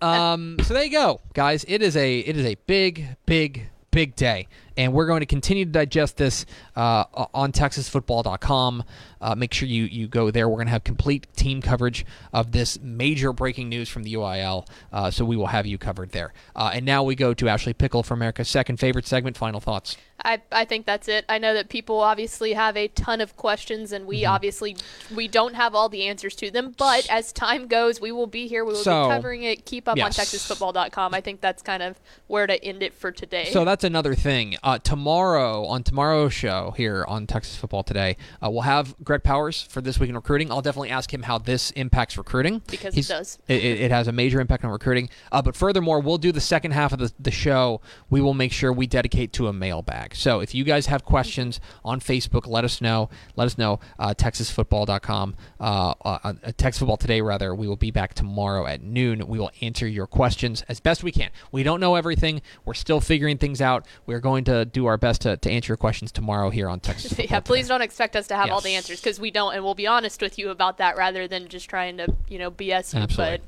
one. 0.00 0.08
um, 0.08 0.56
so 0.62 0.72
there 0.72 0.84
you 0.84 0.92
go, 0.92 1.20
guys. 1.34 1.64
It 1.66 1.82
is 1.82 1.96
a 1.96 2.20
it 2.20 2.36
is 2.36 2.46
a 2.46 2.54
big, 2.66 3.16
big 3.26 3.70
big 3.92 4.16
day. 4.16 4.48
And 4.76 4.92
we're 4.92 5.06
going 5.06 5.20
to 5.20 5.26
continue 5.26 5.64
to 5.64 5.70
digest 5.70 6.16
this 6.16 6.46
uh, 6.76 7.04
on 7.34 7.52
TexasFootball.com. 7.52 8.84
Uh, 9.20 9.34
make 9.34 9.54
sure 9.54 9.68
you, 9.68 9.84
you 9.84 10.08
go 10.08 10.30
there. 10.30 10.48
We're 10.48 10.56
going 10.56 10.66
to 10.66 10.72
have 10.72 10.84
complete 10.84 11.26
team 11.36 11.62
coverage 11.62 12.04
of 12.32 12.52
this 12.52 12.80
major 12.80 13.32
breaking 13.32 13.68
news 13.68 13.88
from 13.88 14.02
the 14.02 14.14
UIL. 14.14 14.66
Uh, 14.92 15.10
so 15.10 15.24
we 15.24 15.36
will 15.36 15.46
have 15.46 15.66
you 15.66 15.78
covered 15.78 16.10
there. 16.10 16.32
Uh, 16.56 16.72
and 16.74 16.84
now 16.84 17.02
we 17.02 17.14
go 17.14 17.32
to 17.34 17.48
Ashley 17.48 17.72
Pickle 17.72 18.02
for 18.02 18.14
America's 18.14 18.48
second 18.48 18.78
favorite 18.78 19.06
segment. 19.06 19.36
Final 19.36 19.60
thoughts. 19.60 19.96
I, 20.24 20.40
I 20.52 20.64
think 20.64 20.86
that's 20.86 21.08
it. 21.08 21.24
I 21.28 21.38
know 21.38 21.54
that 21.54 21.68
people 21.68 22.00
obviously 22.00 22.52
have 22.52 22.76
a 22.76 22.88
ton 22.88 23.20
of 23.20 23.36
questions, 23.36 23.92
and 23.92 24.06
we 24.06 24.22
mm-hmm. 24.22 24.32
obviously 24.32 24.76
we 25.14 25.28
don't 25.28 25.54
have 25.54 25.74
all 25.74 25.88
the 25.88 26.06
answers 26.06 26.36
to 26.36 26.50
them. 26.50 26.74
But 26.76 27.08
as 27.10 27.32
time 27.32 27.66
goes, 27.66 28.00
we 28.00 28.12
will 28.12 28.26
be 28.26 28.46
here. 28.46 28.64
We 28.64 28.72
will 28.72 28.80
so, 28.80 29.04
be 29.04 29.08
covering 29.08 29.42
it. 29.42 29.64
Keep 29.64 29.88
up 29.88 29.96
yes. 29.96 30.18
on 30.18 30.24
TexasFootball.com. 30.24 31.14
I 31.14 31.20
think 31.20 31.40
that's 31.40 31.62
kind 31.62 31.82
of 31.82 31.98
where 32.28 32.46
to 32.46 32.62
end 32.64 32.82
it 32.82 32.94
for 32.94 33.10
today. 33.10 33.50
So 33.52 33.64
that's 33.64 33.84
another 33.84 34.14
thing. 34.14 34.56
Uh, 34.62 34.78
tomorrow 34.78 35.64
on 35.66 35.82
tomorrow's 35.82 36.32
show 36.32 36.72
here 36.76 37.04
on 37.08 37.26
Texas 37.26 37.56
Football 37.56 37.82
Today, 37.82 38.16
uh, 38.40 38.48
we'll 38.48 38.62
have 38.62 38.94
Greg 39.02 39.24
Powers 39.24 39.62
for 39.62 39.80
this 39.80 39.98
week 39.98 40.08
in 40.08 40.14
recruiting. 40.14 40.52
I'll 40.52 40.62
definitely 40.62 40.90
ask 40.90 41.12
him 41.12 41.22
how 41.22 41.38
this 41.38 41.72
impacts 41.72 42.16
recruiting 42.16 42.62
because 42.68 42.94
He's, 42.94 43.10
it 43.10 43.12
does. 43.12 43.38
It, 43.48 43.64
it, 43.64 43.90
has 43.90 44.06
a 44.06 44.12
major 44.12 44.40
impact 44.40 44.64
on 44.64 44.70
recruiting. 44.70 45.10
Uh, 45.32 45.42
but 45.42 45.56
furthermore, 45.56 45.98
we'll 46.00 46.18
do 46.18 46.30
the 46.30 46.40
second 46.40 46.70
half 46.70 46.92
of 46.92 47.00
the, 47.00 47.12
the 47.18 47.32
show. 47.32 47.80
We 48.08 48.20
will 48.20 48.34
make 48.34 48.52
sure 48.52 48.72
we 48.72 48.86
dedicate 48.86 49.32
to 49.34 49.48
a 49.48 49.52
mailbag. 49.52 50.14
So 50.14 50.38
if 50.38 50.54
you 50.54 50.62
guys 50.62 50.86
have 50.86 51.04
questions 51.04 51.60
on 51.84 51.98
Facebook, 51.98 52.46
let 52.46 52.64
us 52.64 52.80
know. 52.80 53.10
Let 53.34 53.46
us 53.46 53.58
know. 53.58 53.80
Uh, 53.98 54.14
TexasFootball.com, 54.14 55.34
uh, 55.58 55.94
uh, 56.04 56.18
uh, 56.22 56.32
Texas 56.56 56.78
Football 56.78 56.98
Today, 56.98 57.20
rather. 57.20 57.52
We 57.54 57.66
will 57.66 57.76
be 57.76 57.90
back 57.90 58.14
tomorrow 58.14 58.66
at 58.66 58.80
noon. 58.80 59.26
We 59.26 59.40
will 59.40 59.50
answer 59.60 59.88
your 59.88 60.06
questions 60.06 60.62
as 60.68 60.78
best 60.78 61.02
we 61.02 61.10
can. 61.10 61.30
We 61.50 61.64
don't 61.64 61.80
know 61.80 61.96
everything. 61.96 62.42
We're 62.64 62.74
still 62.74 63.00
figuring 63.00 63.38
things 63.38 63.60
out. 63.60 63.86
We're 64.06 64.20
going 64.20 64.44
to 64.44 64.51
do 64.64 64.86
our 64.86 64.96
best 64.96 65.22
to, 65.22 65.36
to 65.36 65.50
answer 65.50 65.72
your 65.72 65.76
questions 65.76 66.12
tomorrow 66.12 66.50
here 66.50 66.68
on 66.68 66.80
Texas 66.80 67.18
Yeah, 67.30 67.40
please 67.40 67.68
don't 67.68 67.82
expect 67.82 68.16
us 68.16 68.26
to 68.28 68.36
have 68.36 68.46
yes. 68.46 68.54
all 68.54 68.60
the 68.60 68.74
answers 68.74 69.00
because 69.00 69.18
we 69.18 69.30
don't, 69.30 69.54
and 69.54 69.64
we'll 69.64 69.74
be 69.74 69.86
honest 69.86 70.20
with 70.20 70.38
you 70.38 70.50
about 70.50 70.78
that 70.78 70.96
rather 70.96 71.26
than 71.26 71.48
just 71.48 71.68
trying 71.68 71.96
to, 71.98 72.14
you 72.28 72.38
know, 72.38 72.50
BS 72.50 72.94
you. 72.94 73.00
Absolutely. 73.00 73.38
But 73.38 73.40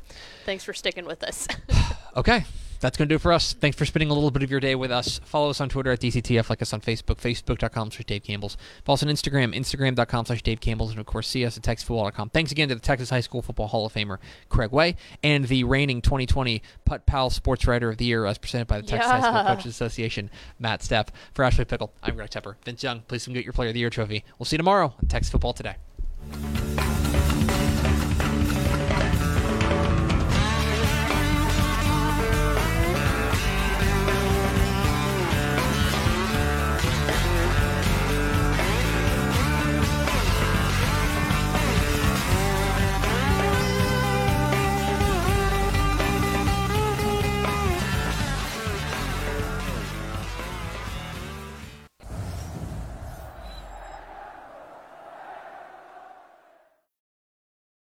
thanks 0.45 0.65
for 0.65 0.73
sticking 0.73 1.05
with 1.05 1.23
us. 1.23 1.47
okay 2.17 2.45
that's 2.85 2.99
going 2.99 3.09
to 3.09 3.12
do 3.14 3.16
it 3.16 3.22
for 3.22 3.32
us. 3.32 3.55
Thanks 3.55 3.78
for 3.78 3.87
spending 3.87 4.11
a 4.11 4.12
little 4.12 4.30
bit 4.30 4.43
of 4.43 4.51
your 4.51 4.61
day 4.61 4.74
with 4.74 4.91
us. 4.91 5.18
Follow 5.24 5.49
us 5.49 5.59
on 5.59 5.70
Twitter 5.70 5.91
at 5.91 6.01
DCTF, 6.01 6.51
like 6.51 6.61
us 6.61 6.74
on 6.74 6.82
Facebook, 6.82 7.16
facebook.com 7.16 7.91
slash 7.91 8.05
Dave 8.05 8.22
Campbell's. 8.22 8.59
Follow 8.85 8.95
us 8.95 9.03
on 9.03 9.09
Instagram, 9.09 9.57
instagram.com 9.57 10.26
slash 10.26 10.43
Dave 10.43 10.61
Campbell's, 10.61 10.91
and 10.91 11.01
of 11.01 11.07
course, 11.07 11.26
see 11.26 11.47
us 11.47 11.57
at 11.57 11.62
TexasFootball.com. 11.62 12.28
Thanks 12.28 12.53
again 12.53 12.68
to 12.68 12.74
the 12.74 12.82
Texas 12.82 13.09
High 13.09 13.20
School 13.20 13.41
Football 13.41 13.68
Hall 13.68 13.87
of 13.87 13.95
Famer 13.95 14.18
Craig 14.51 14.70
Way 14.70 14.97
and 15.22 15.49
the 15.49 15.64
reigning 15.64 16.03
2020 16.03 16.61
Putt 16.85 17.07
Powell 17.07 17.30
Sports 17.30 17.66
Writer 17.66 17.89
of 17.89 17.97
the 17.97 18.05
Year, 18.05 18.26
as 18.26 18.37
presented 18.37 18.66
by 18.66 18.82
the 18.82 18.87
Texas 18.87 19.11
yeah. 19.11 19.20
High 19.20 19.30
School 19.30 19.57
Coaches 19.57 19.70
Association, 19.70 20.30
Matt 20.59 20.80
Stepp. 20.80 21.09
For 21.32 21.43
Ashley 21.43 21.64
Pickle, 21.64 21.91
I'm 22.03 22.16
Greg 22.16 22.28
Tepper. 22.28 22.57
Vince 22.66 22.82
Young, 22.82 23.01
please 23.09 23.24
come 23.24 23.32
get 23.32 23.45
your 23.45 23.55
Player 23.55 23.68
of 23.68 23.74
the 23.74 23.80
Year 23.80 23.89
trophy. 23.89 24.24
We'll 24.39 24.45
see 24.45 24.57
you 24.57 24.59
tomorrow 24.59 24.93
on 25.01 25.09
Texas 25.09 25.30
Football 25.30 25.55
Today. 25.55 25.76